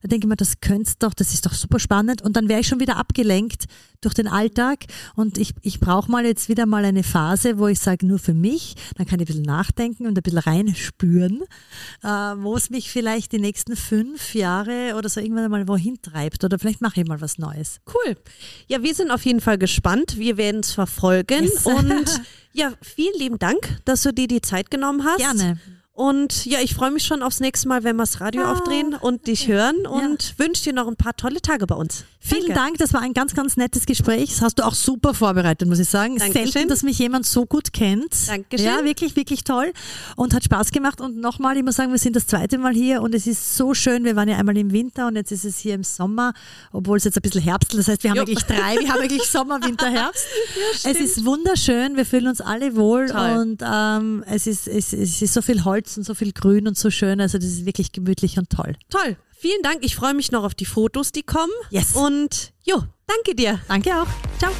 Da 0.05 0.09
denke 0.09 0.27
ich 0.27 0.29
mir, 0.29 0.35
das 0.35 0.59
könnt's 0.61 0.99
doch, 0.99 1.15
das 1.15 1.33
ist 1.33 1.47
doch 1.47 1.53
super 1.53 1.79
spannend. 1.79 2.21
Und 2.21 2.35
dann 2.35 2.47
wäre 2.47 2.59
ich 2.59 2.67
schon 2.67 2.79
wieder 2.79 2.97
abgelenkt 2.97 3.65
durch 4.01 4.13
den 4.13 4.27
Alltag. 4.27 4.85
Und 5.15 5.39
ich, 5.39 5.55
ich 5.63 5.79
brauche 5.79 6.11
mal 6.11 6.23
jetzt 6.23 6.47
wieder 6.47 6.67
mal 6.67 6.85
eine 6.85 7.01
Phase, 7.01 7.57
wo 7.57 7.67
ich 7.67 7.79
sage, 7.79 8.05
nur 8.05 8.19
für 8.19 8.35
mich. 8.35 8.75
Dann 8.97 9.07
kann 9.07 9.19
ich 9.19 9.23
ein 9.23 9.33
bisschen 9.33 9.41
nachdenken 9.41 10.05
und 10.05 10.15
ein 10.15 10.21
bisschen 10.21 10.37
reinspüren, 10.37 11.41
äh, 12.03 12.07
wo 12.07 12.55
es 12.55 12.69
mich 12.69 12.91
vielleicht 12.91 13.31
die 13.31 13.39
nächsten 13.39 13.75
fünf 13.75 14.35
Jahre 14.35 14.93
oder 14.95 15.09
so 15.09 15.19
irgendwann 15.19 15.49
mal 15.49 15.67
wohin 15.67 15.99
treibt. 15.99 16.43
Oder 16.43 16.59
vielleicht 16.59 16.81
mache 16.81 17.01
ich 17.01 17.07
mal 17.07 17.19
was 17.19 17.39
Neues. 17.39 17.79
Cool. 17.91 18.15
Ja, 18.67 18.83
wir 18.83 18.93
sind 18.93 19.09
auf 19.09 19.25
jeden 19.25 19.41
Fall 19.41 19.57
gespannt. 19.57 20.19
Wir 20.19 20.37
werden 20.37 20.61
es 20.61 20.71
verfolgen. 20.71 21.45
Yes. 21.45 21.65
Und 21.65 22.21
ja, 22.53 22.73
vielen 22.83 23.17
lieben 23.17 23.39
Dank, 23.39 23.79
dass 23.85 24.03
du 24.03 24.13
dir 24.13 24.27
die 24.27 24.41
Zeit 24.41 24.69
genommen 24.69 25.03
hast. 25.03 25.17
Gerne. 25.17 25.59
Und 25.95 26.45
ja, 26.45 26.59
ich 26.59 26.75
freue 26.75 26.91
mich 26.91 27.05
schon 27.05 27.23
aufs 27.23 27.39
nächste 27.39 27.69
Mal, 27.69 27.85
wenn 27.85 27.95
wir 27.95 28.03
das 28.03 28.19
Radio 28.19 28.43
Ah, 28.43 28.51
aufdrehen 28.51 28.95
und 28.99 29.27
dich 29.27 29.47
hören 29.47 29.87
und 29.87 30.33
wünsche 30.37 30.63
dir 30.65 30.73
noch 30.73 30.87
ein 30.89 30.97
paar 30.97 31.15
tolle 31.15 31.41
Tage 31.41 31.65
bei 31.67 31.75
uns. 31.75 32.03
Vielen 32.19 32.47
Danke. 32.47 32.53
Dank, 32.55 32.77
das 32.79 32.91
war 32.93 33.01
ein 33.01 33.13
ganz, 33.13 33.33
ganz 33.33 33.55
nettes 33.55 33.85
Gespräch. 33.85 34.31
Das 34.31 34.41
hast 34.41 34.55
du 34.59 34.65
auch 34.65 34.73
super 34.73 35.13
vorbereitet, 35.13 35.69
muss 35.69 35.79
ich 35.79 35.87
sagen. 35.87 36.17
Dankeschön. 36.17 36.51
Selten, 36.51 36.69
dass 36.69 36.83
mich 36.83 36.99
jemand 36.99 37.25
so 37.25 37.45
gut 37.45 37.71
kennt. 37.71 38.27
Dankeschön. 38.27 38.65
Ja, 38.65 38.83
wirklich, 38.83 39.15
wirklich 39.15 39.45
toll 39.45 39.71
und 40.17 40.33
hat 40.33 40.43
Spaß 40.43 40.71
gemacht. 40.71 40.99
Und 40.99 41.17
nochmal, 41.17 41.55
ich 41.55 41.63
muss 41.63 41.75
sagen, 41.77 41.91
wir 41.91 41.99
sind 41.99 42.15
das 42.17 42.27
zweite 42.27 42.57
Mal 42.57 42.73
hier 42.73 43.01
und 43.01 43.15
es 43.15 43.25
ist 43.25 43.55
so 43.55 43.73
schön. 43.73 44.03
Wir 44.03 44.17
waren 44.17 44.27
ja 44.27 44.37
einmal 44.37 44.57
im 44.57 44.71
Winter 44.73 45.07
und 45.07 45.15
jetzt 45.15 45.31
ist 45.31 45.45
es 45.45 45.59
hier 45.59 45.75
im 45.75 45.83
Sommer, 45.85 46.33
obwohl 46.73 46.97
es 46.97 47.05
jetzt 47.05 47.15
ein 47.15 47.21
bisschen 47.21 47.41
herbstelt. 47.43 47.79
Das 47.79 47.87
heißt, 47.87 48.03
wir 48.03 48.09
haben 48.09 48.17
Jo. 48.17 48.23
eigentlich 48.23 48.43
drei. 48.43 48.75
Wir 48.79 48.91
haben 48.91 49.01
eigentlich 49.01 49.23
Sommer, 49.29 49.63
Winter, 49.63 49.89
Herbst. 49.89 50.25
es 50.83 50.99
ist 50.99 51.23
wunderschön. 51.25 51.95
Wir 51.95 52.05
fühlen 52.07 52.27
uns 52.27 52.41
alle 52.41 52.75
wohl 52.75 53.05
Toll. 53.05 53.37
und 53.37 53.61
ähm, 53.63 54.25
es, 54.27 54.47
ist, 54.47 54.67
es, 54.67 54.91
es 54.91 55.21
ist 55.21 55.33
so 55.33 55.41
viel 55.43 55.63
Holz 55.85 55.97
und 55.97 56.03
so 56.03 56.13
viel 56.13 56.33
Grün 56.33 56.67
und 56.67 56.77
so 56.77 56.89
schön. 56.89 57.21
Also 57.21 57.37
das 57.37 57.47
ist 57.47 57.65
wirklich 57.65 57.91
gemütlich 57.91 58.37
und 58.37 58.49
toll. 58.49 58.75
Toll. 58.89 59.17
Vielen 59.37 59.61
Dank. 59.61 59.79
Ich 59.81 59.95
freue 59.95 60.13
mich 60.13 60.31
noch 60.31 60.43
auf 60.43 60.55
die 60.55 60.65
Fotos, 60.65 61.11
die 61.11 61.23
kommen. 61.23 61.51
Yes. 61.69 61.93
Und 61.93 62.53
jo, 62.63 62.83
danke 63.05 63.35
dir. 63.35 63.59
Danke 63.67 63.91
auch. 63.91 64.07
Ciao. 64.39 64.51